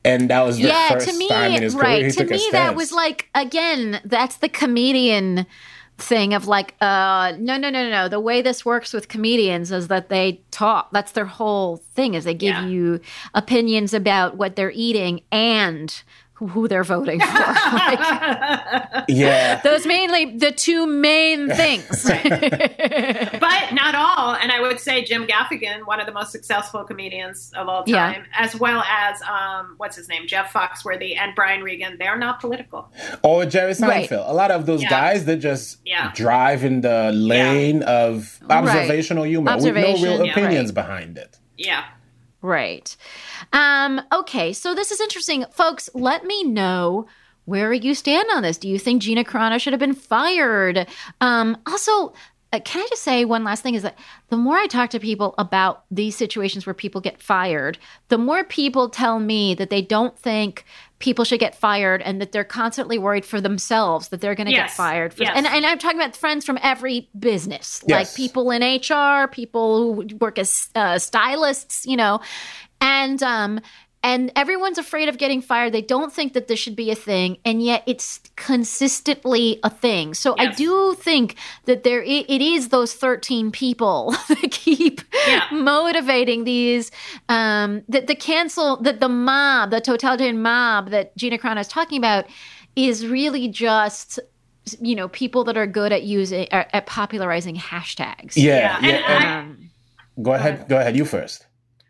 And 0.04 0.30
that 0.30 0.42
was 0.44 0.56
the 0.58 0.68
yeah, 0.68 0.90
first 0.90 1.08
to 1.08 1.16
me, 1.16 1.28
time 1.28 1.52
in 1.52 1.62
his 1.62 1.74
career 1.74 1.84
right. 1.84 2.04
he 2.04 2.10
To 2.10 2.16
took 2.18 2.28
a 2.30 2.34
me, 2.34 2.38
stance. 2.38 2.52
that 2.52 2.76
was 2.76 2.92
like 2.92 3.28
again, 3.34 4.00
that's 4.04 4.36
the 4.36 4.48
comedian 4.48 5.46
thing 5.98 6.34
of 6.34 6.46
like, 6.46 6.74
uh, 6.82 7.32
no, 7.38 7.56
no, 7.56 7.70
no, 7.70 7.82
no, 7.82 7.90
no. 7.90 8.08
The 8.08 8.20
way 8.20 8.42
this 8.42 8.64
works 8.66 8.92
with 8.92 9.08
comedians 9.08 9.72
is 9.72 9.88
that 9.88 10.10
they 10.10 10.42
talk. 10.50 10.90
That's 10.92 11.12
their 11.12 11.24
whole 11.24 11.78
thing. 11.94 12.12
Is 12.14 12.24
they 12.24 12.34
give 12.34 12.54
Yeah. 12.54 12.66
you 12.66 13.00
opinions 13.34 13.94
about 13.94 14.36
what 14.36 14.54
they're 14.56 14.72
eating 14.74 15.22
and 15.32 15.92
who, 16.36 16.46
who 16.48 16.68
they're 16.68 16.84
voting 16.84 17.18
for. 17.20 17.26
like, 17.72 19.04
yeah. 19.08 19.60
those 19.62 19.86
mainly 19.86 20.36
the 20.36 20.52
two 20.52 20.86
main 20.86 21.48
things. 21.62 22.04
but 22.04 23.72
not 23.72 23.94
all. 23.94 24.34
And 24.34 24.52
I 24.52 24.60
would 24.60 24.78
say 24.80 25.02
Jim 25.04 25.26
Gaffigan, 25.26 25.86
one 25.86 25.98
of 26.00 26.06
the 26.06 26.12
most 26.12 26.32
successful 26.32 26.84
comedians 26.84 27.52
of 27.56 27.68
all 27.68 27.84
Yeah. 27.86 28.12
time, 28.12 28.24
as 28.34 28.54
well 28.54 28.82
as 28.82 29.20
um, 29.22 29.74
what's 29.78 29.96
his 29.96 30.08
name, 30.08 30.26
Jeff 30.26 30.52
Foxworthy 30.52 31.16
and 31.16 31.34
Brian 31.34 31.62
Regan. 31.62 31.96
They're 31.98 32.18
not 32.18 32.40
political. 32.40 32.92
Or 33.22 33.46
Jerry 33.46 33.72
Seinfeld. 33.72 33.88
Right. 33.88 34.10
A 34.12 34.32
lot 34.34 34.50
of 34.50 34.66
those 34.66 34.82
Yeah. 34.82 34.90
guys, 34.90 35.24
they 35.24 35.36
just 35.36 35.78
Yeah. 35.84 36.12
drive 36.14 36.64
in 36.64 36.82
the 36.82 37.12
lane 37.12 37.82
of 37.82 38.38
observational 38.50 39.24
humor 39.24 39.54
with 39.56 39.64
no 39.64 39.70
Observation, 39.70 40.04
real 40.04 40.24
yeah. 40.26 40.32
opinions 40.32 40.68
Right. 40.68 40.74
behind 40.86 41.18
it. 41.18 41.38
Yeah. 41.56 41.84
Right. 42.46 42.96
Um, 43.52 44.00
okay, 44.12 44.52
so 44.52 44.72
this 44.72 44.92
is 44.92 45.00
interesting. 45.00 45.44
Folks, 45.50 45.90
let 45.94 46.24
me 46.24 46.44
know 46.44 47.08
where 47.44 47.72
you 47.72 47.92
stand 47.92 48.28
on 48.32 48.44
this. 48.44 48.56
Do 48.56 48.68
you 48.68 48.78
think 48.78 49.02
Gina 49.02 49.24
Carano 49.24 49.60
should 49.60 49.72
have 49.72 49.80
been 49.80 49.94
fired? 49.94 50.86
Um, 51.20 51.58
also, 51.66 52.14
uh, 52.52 52.60
can 52.60 52.84
I 52.84 52.86
just 52.88 53.02
say 53.02 53.24
one 53.24 53.42
last 53.42 53.64
thing 53.64 53.74
is 53.74 53.82
that 53.82 53.98
the 54.28 54.36
more 54.36 54.56
I 54.56 54.68
talk 54.68 54.90
to 54.90 55.00
people 55.00 55.34
about 55.38 55.86
these 55.90 56.14
situations 56.14 56.66
where 56.66 56.74
people 56.74 57.00
get 57.00 57.20
fired, 57.20 57.78
the 58.10 58.18
more 58.18 58.44
people 58.44 58.88
tell 58.90 59.18
me 59.18 59.52
that 59.54 59.68
they 59.68 59.82
don't 59.82 60.16
think 60.16 60.64
people 60.98 61.24
should 61.24 61.40
get 61.40 61.54
fired 61.54 62.00
and 62.02 62.20
that 62.20 62.32
they're 62.32 62.44
constantly 62.44 62.98
worried 62.98 63.24
for 63.24 63.40
themselves 63.40 64.08
that 64.08 64.20
they're 64.20 64.34
going 64.34 64.46
to 64.46 64.52
get 64.52 64.70
fired. 64.70 65.12
For, 65.12 65.24
Yes. 65.24 65.32
and, 65.36 65.46
and 65.46 65.66
I'm 65.66 65.78
talking 65.78 65.98
about 65.98 66.16
friends 66.16 66.44
from 66.44 66.58
every 66.62 67.08
business, 67.18 67.82
like 67.86 68.14
people 68.14 68.50
in 68.50 68.62
HR, 68.62 69.28
people 69.28 69.94
who 69.94 70.16
work 70.16 70.38
as 70.38 70.70
uh, 70.74 70.98
stylists, 70.98 71.84
you 71.84 71.96
know, 71.98 72.20
and 72.80 73.22
um, 73.22 73.60
and 74.06 74.30
everyone's 74.36 74.78
afraid 74.78 75.08
of 75.08 75.18
getting 75.18 75.42
fired. 75.42 75.72
They 75.72 75.82
don't 75.82 76.12
think 76.12 76.32
that 76.34 76.46
this 76.46 76.58
should 76.60 76.76
be 76.76 76.90
a 76.90 76.94
thing, 76.94 77.38
and 77.44 77.60
yet 77.62 77.82
it's 77.86 78.20
consistently 78.36 79.58
a 79.64 79.70
thing. 79.70 80.14
So 80.14 80.34
I 80.38 80.46
do 80.52 80.94
think 80.94 81.36
that 81.64 81.82
there 81.82 82.02
i- 82.02 82.24
it 82.28 82.40
is 82.42 82.68
those 82.68 82.94
thirteen 82.94 83.50
people 83.50 84.14
that 84.28 84.50
keep 84.50 85.00
Yeah. 85.26 85.44
motivating 85.52 86.44
these 86.44 86.90
um, 87.28 87.82
that 87.88 88.06
the 88.06 88.14
cancel 88.14 88.76
that 88.82 89.00
the 89.00 89.08
mob, 89.08 89.70
the 89.70 89.80
totalitarian 89.80 90.40
mob 90.42 90.90
that 90.90 91.16
Gina 91.16 91.38
Carano 91.38 91.60
is 91.60 91.68
talking 91.68 91.98
about, 91.98 92.26
is 92.76 93.06
really 93.06 93.48
just 93.48 94.20
you 94.80 94.94
know 94.94 95.08
people 95.08 95.44
that 95.44 95.56
are 95.56 95.66
good 95.66 95.92
at 95.92 96.02
using 96.04 96.46
at 96.52 96.68
at 96.72 96.86
popularizing 96.86 97.56
hashtags. 97.56 98.34
Yeah, 98.36 98.78
Yeah, 98.80 98.88
yeah. 98.88 98.96
and 98.96 99.06
and- 99.06 99.24
I- 99.24 99.38
Um, 99.40 99.70
go 100.22 100.32
ahead. 100.32 100.68
Go 100.68 100.78
ahead. 100.78 100.96
You 100.96 101.04
first. 101.04 101.45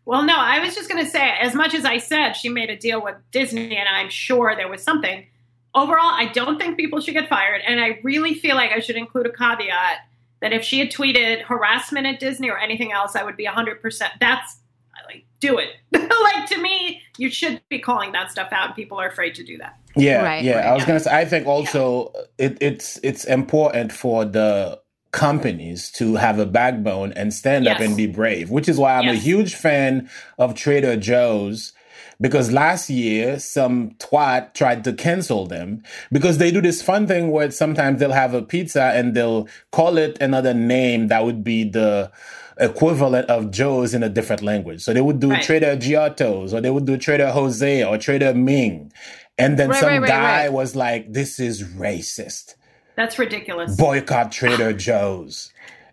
Well, 0.06 0.22
no, 0.22 0.36
I 0.36 0.60
was 0.60 0.74
just 0.74 0.88
going 0.88 1.04
to 1.04 1.10
say, 1.10 1.34
as 1.40 1.54
much 1.54 1.74
as 1.74 1.84
I 1.84 1.98
said 1.98 2.32
she 2.34 2.48
made 2.48 2.70
a 2.70 2.76
deal 2.76 3.02
with 3.02 3.16
Disney, 3.32 3.76
and 3.76 3.88
I'm 3.88 4.08
sure 4.08 4.54
there 4.56 4.68
was 4.68 4.82
something. 4.82 5.26
Overall, 5.74 5.98
I 6.14 6.30
don't 6.32 6.58
think 6.58 6.78
people 6.78 7.00
should 7.00 7.14
get 7.14 7.28
fired, 7.28 7.60
and 7.66 7.80
I 7.80 7.98
really 8.02 8.32
feel 8.32 8.54
like 8.56 8.70
I 8.70 8.78
should 8.78 8.96
include 8.96 9.26
a 9.26 9.32
caveat 9.32 9.98
that 10.40 10.52
if 10.52 10.62
she 10.62 10.78
had 10.78 10.90
tweeted 10.90 11.42
harassment 11.42 12.06
at 12.06 12.20
Disney 12.20 12.48
or 12.48 12.56
anything 12.56 12.92
else, 12.92 13.16
I 13.16 13.24
would 13.24 13.36
be 13.36 13.44
100. 13.44 13.82
percent 13.82 14.12
That's 14.20 14.58
like 15.06 15.24
do 15.40 15.58
it. 15.58 15.70
like 15.92 16.46
to 16.50 16.60
me, 16.60 17.02
you 17.18 17.30
should 17.30 17.60
be 17.68 17.78
calling 17.78 18.12
that 18.12 18.30
stuff 18.30 18.48
out, 18.52 18.66
and 18.66 18.74
people 18.74 18.98
are 18.98 19.08
afraid 19.08 19.34
to 19.34 19.44
do 19.44 19.58
that. 19.58 19.78
Yeah, 19.96 20.22
Right, 20.22 20.44
yeah. 20.44 20.56
right, 20.56 20.66
I 20.66 20.72
was 20.72 20.82
yeah. 20.82 20.86
gonna 20.86 21.00
say. 21.00 21.16
I 21.16 21.24
think 21.24 21.46
also 21.46 22.12
it, 22.38 22.58
it's 22.60 22.98
it's 23.02 23.24
important 23.24 23.92
for 23.92 24.24
the 24.24 24.80
companies 25.12 25.90
to 25.92 26.16
have 26.16 26.38
a 26.38 26.46
backbone 26.46 27.12
and 27.12 27.32
stand 27.32 27.66
up 27.66 27.80
and 27.80 27.96
be 27.96 28.06
brave. 28.06 28.50
Which 28.50 28.68
is 28.68 28.78
why 28.78 28.96
I'm 28.96 29.08
a 29.08 29.14
huge 29.14 29.54
fan 29.54 30.10
of 30.38 30.54
Trader 30.54 30.96
Joe's. 30.96 31.72
Because 32.18 32.50
last 32.50 32.88
year, 32.88 33.38
some 33.38 33.90
twat 33.98 34.54
tried 34.54 34.84
to 34.84 34.94
cancel 34.94 35.46
them 35.46 35.82
because 36.10 36.38
they 36.38 36.50
do 36.50 36.62
this 36.62 36.80
fun 36.80 37.06
thing 37.06 37.30
where 37.30 37.50
sometimes 37.50 38.00
they'll 38.00 38.10
have 38.12 38.32
a 38.32 38.40
pizza 38.40 38.84
and 38.94 39.14
they'll 39.14 39.48
call 39.70 39.98
it 39.98 40.16
another 40.20 40.54
name 40.54 41.08
that 41.08 41.24
would 41.24 41.44
be 41.44 41.64
the 41.64 42.10
equivalent 42.58 43.28
of 43.28 43.50
Joe's 43.50 43.92
in 43.92 44.02
a 44.02 44.08
different 44.08 44.42
language. 44.42 44.82
So 44.82 44.94
they 44.94 45.02
would 45.02 45.20
do 45.20 45.30
Right. 45.30 45.42
Trader 45.42 45.76
Giotto's 45.76 46.54
or 46.54 46.60
they 46.62 46.70
would 46.70 46.86
do 46.86 46.96
Trader 46.96 47.30
Jose 47.30 47.84
or 47.84 47.98
Trader 47.98 48.32
Ming. 48.32 48.92
And 49.36 49.58
then 49.58 49.68
Right, 49.68 49.80
some 49.80 50.02
right, 50.02 50.08
guy 50.08 50.48
was 50.48 50.74
like, 50.74 51.12
this 51.12 51.38
is 51.38 51.62
racist. 51.64 52.54
That's 52.96 53.18
ridiculous. 53.18 53.76
Boycott 53.76 54.32
Trader 54.32 54.72
Joe's. 54.86 55.52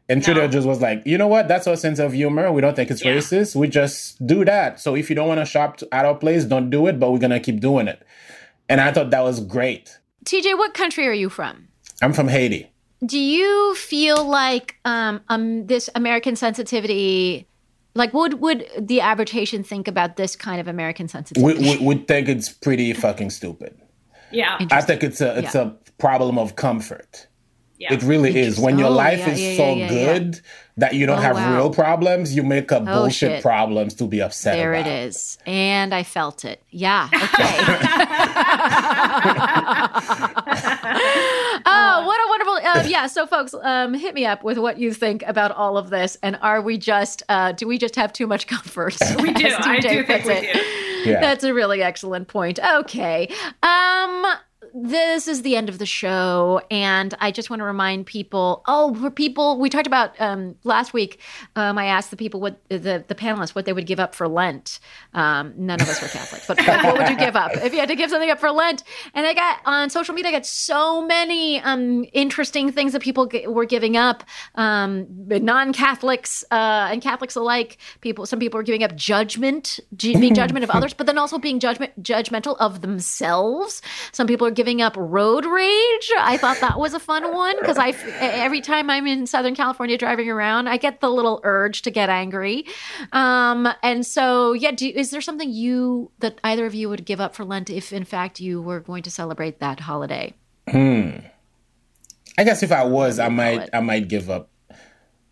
And 0.10 0.24
Trader 0.24 0.42
No. 0.42 0.48
Joe's 0.48 0.66
was 0.68 0.82
like, 0.82 1.02
you 1.06 1.18
know 1.18 1.28
what? 1.28 1.48
That's 1.48 1.68
our 1.68 1.76
sense 1.76 2.00
of 2.00 2.14
humor. 2.14 2.52
We 2.52 2.62
don't 2.62 2.76
think 2.76 2.92
it's 2.92 3.04
Yeah. 3.04 3.14
racist. 3.16 3.56
We 3.56 3.68
just 3.68 4.26
do 4.26 4.44
that. 4.46 4.80
So 4.80 4.96
if 4.96 5.10
you 5.10 5.16
don't 5.16 5.28
want 5.28 5.40
to 5.40 5.46
shop 5.46 5.80
at 5.92 6.06
our 6.06 6.16
place, 6.16 6.44
don't 6.46 6.70
do 6.70 6.88
it, 6.88 7.00
but 7.00 7.12
we're 7.12 7.20
going 7.20 7.32
to 7.32 7.40
keep 7.40 7.60
doing 7.60 7.88
it. 7.88 8.02
And 8.70 8.82
I 8.82 8.92
thought 8.92 9.10
that 9.12 9.24
was 9.24 9.40
great. 9.40 9.98
TJ, 10.26 10.58
what 10.58 10.74
country 10.74 11.08
are 11.08 11.14
you 11.14 11.30
from? 11.30 11.68
I'm 12.02 12.14
from 12.14 12.28
Haiti. 12.28 12.70
Do 13.06 13.20
you 13.20 13.76
feel 13.76 14.24
like 14.26 14.78
um, 14.86 15.20
um 15.28 15.68
this 15.68 15.90
American 15.96 16.38
sensitivity 16.38 17.48
like 17.96 18.14
would 18.14 18.40
would 18.40 18.66
the 18.80 19.02
average 19.02 19.32
Haitian 19.32 19.64
think 19.64 19.88
about 19.90 20.16
this 20.16 20.36
kind 20.38 20.60
of 20.62 20.68
American 20.70 21.08
sensitivity? 21.10 21.78
we, 21.80 21.86
we 21.86 21.96
think 22.06 22.30
it's 22.30 22.48
pretty 22.50 22.94
fucking 22.94 23.30
stupid. 23.30 23.78
Yeah, 24.32 24.58
I 24.72 24.82
think 24.82 25.04
it's 25.04 25.20
a 25.22 25.38
it's 25.40 25.54
a 25.54 25.76
problem 25.98 26.38
of 26.38 26.56
comfort. 26.56 27.28
yeah. 27.80 27.94
It 27.94 28.04
really 28.04 28.38
is. 28.40 28.60
When 28.60 28.78
your 28.80 28.88
Oh, 28.90 28.94
life 29.06 29.20
yeah, 29.20 29.30
is 29.34 29.42
yeah, 29.42 29.58
so 29.58 29.66
yeah, 29.66 29.74
yeah, 29.74 29.92
yeah. 29.92 30.14
good 30.20 30.42
that 30.78 30.94
you 30.96 31.06
don't 31.06 31.20
Oh, 31.20 31.22
have 31.22 31.36
wow. 31.36 31.54
real 31.56 31.70
problems, 31.70 32.36
you 32.36 32.44
make 32.44 32.72
up 32.72 32.84
Oh, 32.88 33.02
bullshit 33.02 33.32
shit. 33.32 33.42
problems 33.42 33.94
to 33.96 34.06
be 34.08 34.22
upset 34.22 34.56
there 34.56 34.74
about. 34.74 34.88
it 34.88 35.08
is. 35.08 35.38
And 35.46 35.94
I 35.94 36.04
felt 36.04 36.46
it. 36.46 36.62
Yeah. 36.70 37.10
Okay. 37.34 37.58
oh 41.66 42.04
what 42.06 42.20
a 42.20 42.28
wonderful. 42.30 42.54
um, 42.82 42.88
yeah. 42.90 43.08
So, 43.08 43.26
folks, 43.26 43.54
um, 43.54 43.94
hit 43.94 44.14
me 44.14 44.26
up 44.26 44.44
with 44.44 44.58
what 44.58 44.78
you 44.80 44.94
think 44.94 45.24
about 45.24 45.52
all 45.52 45.78
of 45.78 45.90
this, 45.90 46.18
and 46.24 46.38
are 46.42 46.62
we 46.62 46.78
just 46.78 47.24
uh, 47.30 47.52
do 47.52 47.68
we 47.68 47.78
just 47.78 47.96
have 47.96 48.14
too 48.14 48.28
much 48.28 48.48
comfort? 48.48 48.98
We 49.22 49.34
do. 49.34 49.48
As 49.48 49.54
I 49.66 49.80
do 49.80 50.04
think 50.06 50.26
we 50.26 50.34
it. 50.34 50.54
do. 50.54 51.10
Yeah. 51.10 51.20
That's 51.20 51.44
a 51.44 51.54
really 51.54 51.84
excellent 51.84 52.28
point. 52.30 52.60
Okay. 52.60 53.28
Um 53.62 54.26
this 54.74 55.28
is 55.28 55.44
the 55.44 55.56
end 55.56 55.70
of 55.70 55.78
the 55.78 55.86
show 55.86 56.60
and 56.72 57.14
i 57.20 57.30
just 57.30 57.50
want 57.50 57.60
to 57.60 57.64
remind 57.64 58.06
people 58.06 58.64
oh 58.68 58.94
for 58.96 59.12
people 59.12 59.60
we 59.60 59.70
talked 59.70 59.86
about 59.86 60.20
um, 60.20 60.56
last 60.64 60.94
week 60.94 61.20
um, 61.56 61.78
i 61.78 61.86
asked 61.86 62.10
the 62.10 62.18
people 62.18 62.40
what 62.40 62.60
the, 62.70 63.04
the 63.08 63.16
panelists 63.16 63.54
what 63.54 63.66
they 63.66 63.74
would 63.74 63.86
give 63.86 64.00
up 64.00 64.16
for 64.16 64.28
lent. 64.28 64.80
Um, 65.14 65.54
none 65.56 65.80
of 65.80 65.88
us 65.88 66.02
were 66.02 66.08
catholics 66.08 66.48
but 66.48 66.58
what 66.58 66.98
would 66.98 67.10
you 67.10 67.18
give 67.18 67.36
up 67.36 67.52
if 67.58 67.72
you 67.74 67.80
had 67.80 67.90
to 67.90 67.96
give 67.96 68.10
something 68.10 68.32
up 68.32 68.40
for 68.40 68.52
lent? 68.52 68.84
And 69.14 69.28
i 69.28 69.34
got 69.34 69.60
on 69.66 69.90
social 69.90 70.16
media 70.16 70.30
i 70.30 70.32
got 70.32 70.46
so 70.46 71.06
many 71.06 71.60
um, 71.62 72.06
interesting 72.14 72.72
things 72.72 72.94
that 72.94 73.02
people 73.02 73.28
g- 73.28 73.46
were 73.48 73.66
giving 73.66 73.96
up. 73.98 74.24
Um, 74.56 75.06
non-catholics 75.28 76.44
uh, 76.52 76.90
and 76.92 77.02
catholics 77.02 77.36
alike 77.36 77.78
people 78.02 78.26
some 78.26 78.40
people 78.40 78.58
were 78.58 78.64
giving 78.64 78.84
up 78.84 78.96
judgment 78.96 79.80
ju- 79.96 80.18
being 80.20 80.34
judgment 80.34 80.64
of 80.64 80.70
others 80.78 80.94
but 80.94 81.06
then 81.06 81.18
also 81.18 81.38
being 81.38 81.60
judgment 81.60 82.02
judgmental 82.02 82.56
of 82.60 82.82
themselves. 82.82 83.82
Some 84.12 84.28
people 84.28 84.48
are 84.48 84.52
giving 84.52 84.63
up 84.82 84.96
road 84.98 85.46
rage 85.46 86.12
i 86.20 86.38
thought 86.38 86.58
that 86.62 86.80
was 86.80 86.94
a 86.94 87.00
fun 87.00 87.34
one 87.34 87.56
because 87.60 87.78
i 87.78 87.90
every 88.20 88.62
time 88.62 88.90
i'm 88.90 89.06
in 89.08 89.28
southern 89.28 89.56
california 89.56 89.98
driving 89.98 90.30
around 90.30 90.68
i 90.68 90.78
get 90.78 91.02
the 91.02 91.10
little 91.10 91.42
urge 91.44 91.82
to 91.82 91.92
get 91.92 92.10
angry 92.10 92.66
um, 93.12 93.68
and 93.82 94.06
so 94.06 94.54
yeah 94.54 94.72
do, 94.72 94.88
is 94.88 95.10
there 95.12 95.22
something 95.22 95.52
you 95.52 96.12
that 96.20 96.40
either 96.44 96.66
of 96.66 96.74
you 96.74 96.90
would 96.90 97.06
give 97.06 97.20
up 97.20 97.36
for 97.36 97.44
lent 97.44 97.70
if 97.70 97.92
in 97.92 98.04
fact 98.04 98.40
you 98.40 98.62
were 98.62 98.80
going 98.80 99.04
to 99.04 99.12
celebrate 99.12 99.60
that 99.60 99.82
holiday 99.82 100.34
Hmm. 100.70 101.18
I 102.38 102.44
guess 102.44 102.64
if 102.64 102.72
I 102.72 102.84
was, 102.84 103.20
I 103.20 103.30
might. 103.30 103.70
I 103.74 103.80
might 103.80 104.08
give 104.08 104.30
up 104.30 104.50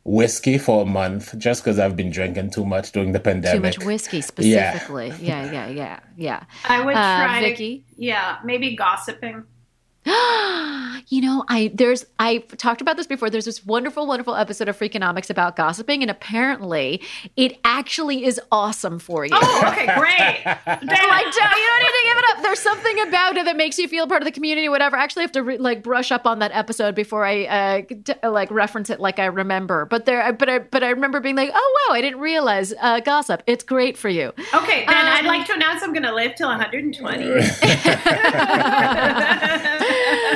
whiskey 0.04 0.58
for 0.58 0.82
a 0.82 0.86
month 0.86 1.38
just 1.38 1.64
because 1.64 1.78
I've 1.78 1.96
been 1.96 2.10
drinking 2.10 2.50
too 2.52 2.66
much 2.66 2.92
during 2.92 3.12
the 3.12 3.20
pandemic. 3.20 3.74
too 3.74 3.80
much 3.82 3.86
whiskey 3.86 4.22
specifically 4.22 5.14
yeah 5.22 5.52
yeah 5.52 5.68
yeah 5.70 6.00
yeah, 6.18 6.44
I 6.66 6.84
would 6.84 6.96
Uh, 6.96 7.26
try 7.26 7.40
Vicky? 7.42 7.80
to, 7.80 7.84
yeah, 8.04 8.38
maybe 8.44 8.76
gossiping. 8.76 9.44
you 11.08 11.22
know, 11.22 11.44
I 11.48 11.72
there's 11.76 12.06
I 12.18 12.40
talked 12.58 12.82
about 12.82 12.98
this 12.98 13.06
before. 13.06 13.30
There's 13.30 13.46
this 13.46 13.64
wonderful, 13.66 14.08
wonderful 14.08 14.36
episode 14.36 14.68
of 14.68 14.78
Freakonomics 14.78 15.30
about 15.30 15.56
gossiping, 15.56 16.02
and 16.02 16.10
apparently, 16.10 17.02
it 17.38 17.60
actually 17.64 18.26
is 18.26 18.42
awesome 18.52 18.98
for 18.98 19.26
you. 19.26 19.32
Oh, 19.36 19.64
okay, 19.68 19.86
great. 19.98 20.42
Then, 20.66 20.88
Like, 20.88 21.26
don't, 21.26 21.52
you 21.52 21.68
don't 21.68 21.80
need 21.80 21.88
to 21.88 22.04
give 22.04 22.18
it 22.18 22.26
up. 22.32 22.42
There's 22.44 22.60
something 22.60 23.00
about 23.08 23.38
it 23.38 23.46
that 23.46 23.56
makes 23.58 23.78
you 23.78 23.88
feel 23.88 24.08
part 24.08 24.22
of 24.22 24.26
the 24.26 24.32
community, 24.32 24.70
whatever. 24.70 24.98
I 24.98 25.04
actually 25.04 25.22
have 25.24 25.32
to 25.34 25.44
re- 25.44 25.58
like 25.60 25.84
brush 25.84 26.12
up 26.12 26.26
on 26.26 26.40
that 26.40 26.52
episode 26.54 26.96
before 26.96 27.24
I 27.26 27.44
uh, 27.46 27.82
t- 28.04 28.14
like 28.28 28.50
reference 28.50 28.90
it 28.90 29.00
like 29.00 29.20
I 29.20 29.26
remember. 29.26 29.86
But 29.86 30.06
there, 30.06 30.34
but 30.34 30.50
I, 30.50 30.60
but 30.60 30.84
I 30.84 30.90
remember 30.90 31.20
being 31.20 31.36
like, 31.36 31.52
oh 31.54 31.88
wow, 31.90 31.96
I 31.96 32.02
didn't 32.02 32.20
realize 32.20 32.74
uh, 32.82 33.00
gossip. 33.02 33.44
It's 33.46 33.64
great 33.64 33.98
for 33.98 34.10
you. 34.10 34.30
okay, 34.54 34.86
then 34.88 35.06
I'd 35.06 35.20
Um, 35.22 35.26
like 35.28 35.46
to 35.48 35.54
announce 35.54 35.84
I'm 35.84 35.94
going 35.94 36.04
to 36.04 36.16
live 36.16 36.34
till 36.36 36.48
120. 36.48 37.24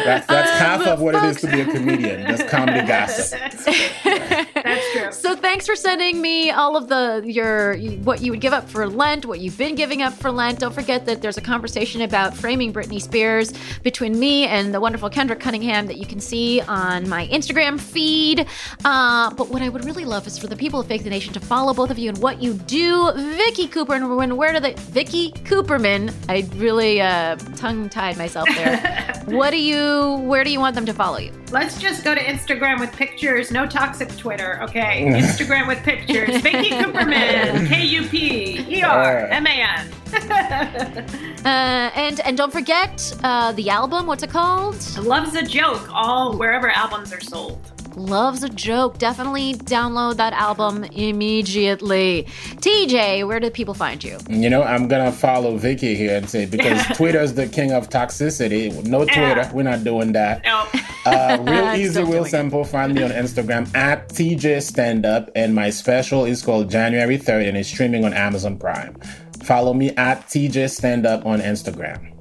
That's, 0.06 0.28
that's 0.28 0.49
half 0.51 0.82
of 0.86 1.01
what 1.01 1.16
it 1.16 1.24
is 1.24 1.41
to 1.41 1.47
be 1.47 1.62
a 1.62 1.66
comedian. 1.66 2.28
Just 2.28 2.47
comedy 2.47 2.86
gossip. 2.86 3.39
That's 4.66 4.91
true. 4.93 5.12
So 5.12 5.36
thanks 5.36 5.66
for 5.66 5.76
sending 5.76 6.22
me 6.22 6.51
all 6.51 6.76
of 6.76 6.88
the 6.88 7.24
your 7.26 7.78
what 8.03 8.22
you 8.22 8.32
would 8.32 8.41
give 8.41 8.53
up 8.53 8.70
for 8.70 8.88
Lent, 8.88 9.26
what 9.26 9.39
you've 9.39 9.58
been 9.58 9.76
giving 9.76 10.01
up 10.01 10.14
for 10.14 10.32
Lent. 10.32 10.60
Don't 10.60 10.74
forget 10.74 11.06
that 11.06 11.22
there's 11.22 11.38
a 11.38 11.41
conversation 11.41 12.01
about 12.01 12.36
framing 12.36 12.74
Britney 12.74 13.01
Spears 13.01 13.53
between 13.84 14.20
me 14.20 14.45
and 14.45 14.74
the 14.74 14.80
wonderful 14.80 15.10
Kendra 15.10 15.39
Cunningham 15.39 15.88
that 15.88 15.97
you 15.97 16.06
can 16.06 16.20
see 16.20 16.62
on 16.62 17.08
my 17.10 17.28
Instagram 17.28 17.80
feed. 17.80 18.47
Uh, 18.84 19.34
but 19.36 19.49
what 19.49 19.62
I 19.62 19.70
would 19.70 19.86
really 19.86 20.06
love 20.06 20.28
is 20.28 20.38
for 20.38 20.47
the 20.47 20.56
people 20.56 20.80
of 20.80 20.88
Fake 20.88 21.03
the 21.03 21.10
Nation 21.10 21.34
to 21.34 21.39
follow 21.39 21.74
both 21.74 21.89
of 21.89 21.97
you 21.97 22.10
and 22.10 22.18
what 22.20 22.41
you 22.41 22.53
do. 22.53 23.12
Vicky 23.14 23.68
Cooper 23.68 23.93
and 23.93 24.16
when 24.16 24.36
where 24.38 24.53
do 24.53 24.60
they 24.60 24.74
Vicky 24.74 25.32
Kuperman? 25.32 26.14
I 26.30 26.47
really 26.58 27.01
uh, 27.01 27.36
tongue 27.56 27.89
tied 27.89 28.18
myself 28.18 28.47
there. 28.56 29.22
what 29.46 29.52
do 29.52 29.62
you 29.62 30.16
where 30.24 30.43
do 30.43 30.50
you 30.50 30.60
want 30.60 30.74
them 30.74 30.88
to 30.88 30.93
follow 30.93 31.20
you? 31.20 31.32
Let's 31.52 31.80
just 31.80 32.04
go 32.04 32.16
to 32.16 32.20
Instagram 32.20 32.80
with 32.80 32.91
pictures. 32.91 33.52
No 33.52 33.68
toxic 33.68 34.10
Twitter, 34.18 34.60
okay? 34.64 35.06
Instagram 35.06 35.68
with 35.68 35.78
pictures. 35.84 36.41
Vicky 36.41 36.72
Kuperman. 36.72 37.68
K 37.70 37.86
U 37.86 38.08
P 38.08 38.66
E 38.68 38.82
R 38.82 39.28
M 39.28 39.46
A 39.46 39.50
N. 39.52 39.91
Uh, 41.46 41.91
and 41.93 42.22
and 42.22 42.36
don't 42.36 42.52
forget 42.52 43.16
uh, 43.22 43.52
the 43.52 43.70
album. 43.70 44.08
What's 44.08 44.24
it 44.24 44.32
called? 44.32 44.78
Love's 44.98 45.36
a 45.36 45.43
joke. 45.43 45.88
All 45.93 46.36
wherever 46.36 46.72
albums 46.72 47.14
are 47.14 47.22
sold. 47.22 47.75
Love's 47.96 48.43
a 48.43 48.50
joke. 48.50 48.98
Definitely 48.98 49.54
download 49.56 50.18
that 50.18 50.34
album 50.34 50.84
immediately. 50.86 52.24
TJ, 52.58 53.26
where 53.28 53.39
do 53.39 53.50
people 53.50 53.74
find 53.74 54.04
you? 54.04 54.18
You 54.30 54.50
know, 54.50 54.64
I'm 54.64 54.88
gonna 54.88 55.12
follow 55.12 55.58
Vicky 55.58 55.96
here 55.96 56.18
and 56.18 56.30
say 56.30 56.46
because 56.56 56.86
Twitter's 56.98 57.34
the 57.34 57.48
king 57.48 57.72
of 57.72 57.89
toxicity. 57.89 58.72
No 58.86 59.00
Twitter, 59.06 59.20
Yeah. 59.20 59.54
we're 59.54 59.64
not 59.64 59.84
doing 59.84 60.14
that. 60.14 60.43
No. 60.46 60.66
Uh, 61.06 61.38
real 61.41 61.76
easy, 61.80 62.00
real 62.02 62.12
doing 62.12 62.26
it. 62.26 62.30
simple. 62.30 62.64
Find 62.64 62.93
me 62.93 63.04
on 63.04 63.12
Instagram 63.12 63.74
at 63.76 64.10
TJ 64.10 64.62
Stand 64.62 65.06
Up, 65.06 65.30
and 65.36 65.54
my 65.54 65.70
special 65.70 66.26
is 66.26 66.41
called 66.41 66.70
January 66.72 67.18
3rd, 67.18 67.48
and 67.50 67.58
it's 67.58 67.70
streaming 67.70 68.04
on 68.06 68.14
Amazon 68.14 68.58
Prime. 68.58 68.96
Follow 69.43 69.74
me 69.74 69.91
at 69.91 70.28
TJ 70.28 70.70
Stand 70.70 71.06
Up 71.06 71.26
on 71.26 71.39
Instagram. 71.41 72.12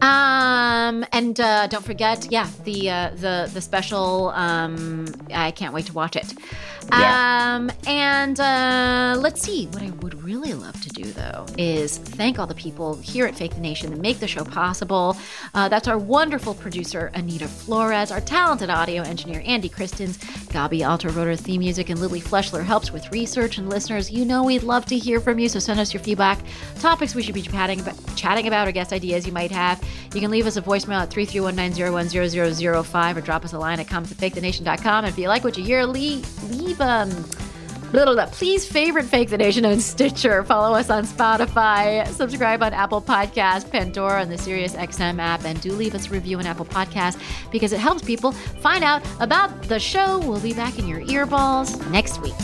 Um, 0.00 1.04
and 1.12 1.38
uh, 1.40 1.66
don't 1.68 1.84
forget, 1.84 2.28
yeah, 2.30 2.48
the 2.64 2.90
uh, 2.90 3.10
the 3.16 3.50
the 3.52 3.60
special. 3.60 4.30
Um, 4.30 5.06
I 5.32 5.50
can't 5.50 5.72
wait 5.72 5.86
to 5.86 5.92
watch 5.92 6.16
it. 6.16 6.32
Yeah. 6.90 7.56
Um, 7.56 7.70
and 7.86 8.38
uh, 8.38 9.16
let's 9.18 9.42
see. 9.42 9.66
What 9.66 9.82
I 9.82 9.90
would 10.02 10.22
really 10.22 10.54
love 10.54 10.80
to 10.82 10.88
do 10.90 11.04
though 11.04 11.46
is 11.58 11.98
thank 11.98 12.38
all 12.38 12.46
the 12.46 12.54
people 12.54 12.96
here 12.96 13.26
at 13.26 13.34
Fake 13.34 13.54
the 13.54 13.60
Nation 13.60 13.90
that 13.90 14.00
make 14.00 14.18
the 14.18 14.28
show 14.28 14.44
possible. 14.44 15.16
Uh, 15.54 15.68
that's 15.68 15.88
our 15.88 15.98
wonderful 15.98 16.54
producer 16.54 17.10
Anita 17.14 17.48
Flores, 17.48 18.10
our 18.10 18.20
talented 18.20 18.70
audio 18.70 19.02
engineer 19.02 19.42
Andy 19.44 19.68
Christens, 19.68 20.18
Gabi 20.18 20.88
Alter 20.88 21.08
wrote 21.10 21.28
our 21.28 21.36
theme 21.36 21.60
music, 21.60 21.90
and 21.90 22.00
Lily 22.00 22.20
Fleshler 22.20 22.64
helps 22.64 22.90
with 22.90 23.10
research. 23.12 23.58
And 23.58 23.68
listeners, 23.68 24.10
you 24.10 24.24
know 24.24 24.44
we'd 24.44 24.62
love 24.62 24.86
to 24.86 24.96
hear 24.96 25.20
from 25.20 25.38
you, 25.38 25.48
so 25.48 25.58
send 25.58 25.80
us 25.80 25.92
your 25.92 26.02
feedback, 26.02 26.38
topics 26.78 27.14
we 27.14 27.22
should 27.22 27.34
be 27.34 27.42
chatting 27.42 27.80
about, 27.80 27.96
chatting 28.16 28.46
about, 28.46 28.68
or 28.68 28.72
guest 28.72 28.92
ideas 28.92 29.26
you 29.26 29.32
might 29.32 29.50
have. 29.50 29.82
You 30.14 30.20
can 30.20 30.30
leave 30.30 30.46
us 30.46 30.56
a 30.56 30.62
voicemail 30.62 31.02
at 31.02 31.10
331-901-0005 31.10 33.16
or 33.16 33.20
drop 33.20 33.44
us 33.44 33.52
a 33.52 33.58
line 33.58 33.80
at 33.80 33.88
comments 33.88 34.12
at 34.12 34.18
fakethenation.com. 34.18 35.04
And 35.04 35.12
if 35.12 35.18
you 35.18 35.28
like 35.28 35.44
what 35.44 35.58
you 35.58 35.64
hear, 35.64 35.84
leave, 35.84 36.24
leave 36.50 36.75
um, 36.80 37.10
blah. 37.92 38.26
Please 38.26 38.66
favorite 38.66 39.04
Fake 39.04 39.30
the 39.30 39.38
Nation 39.38 39.64
on 39.64 39.80
Stitcher. 39.80 40.44
Follow 40.44 40.76
us 40.76 40.90
on 40.90 41.06
Spotify. 41.06 42.06
Subscribe 42.08 42.62
on 42.62 42.72
Apple 42.72 43.00
Podcast, 43.00 43.70
Pandora, 43.70 44.22
and 44.22 44.30
the 44.30 44.38
Sirius 44.38 44.74
XM 44.74 45.18
app. 45.18 45.44
And 45.44 45.60
do 45.60 45.72
leave 45.72 45.94
us 45.94 46.08
a 46.08 46.10
review 46.10 46.38
on 46.38 46.46
Apple 46.46 46.66
Podcast 46.66 47.20
because 47.50 47.72
it 47.72 47.80
helps 47.80 48.02
people 48.02 48.32
find 48.32 48.84
out 48.84 49.02
about 49.20 49.62
the 49.64 49.78
show. 49.78 50.18
We'll 50.18 50.40
be 50.40 50.54
back 50.54 50.78
in 50.78 50.86
your 50.86 51.00
earballs 51.02 51.90
next 51.90 52.20
week. 52.20 52.34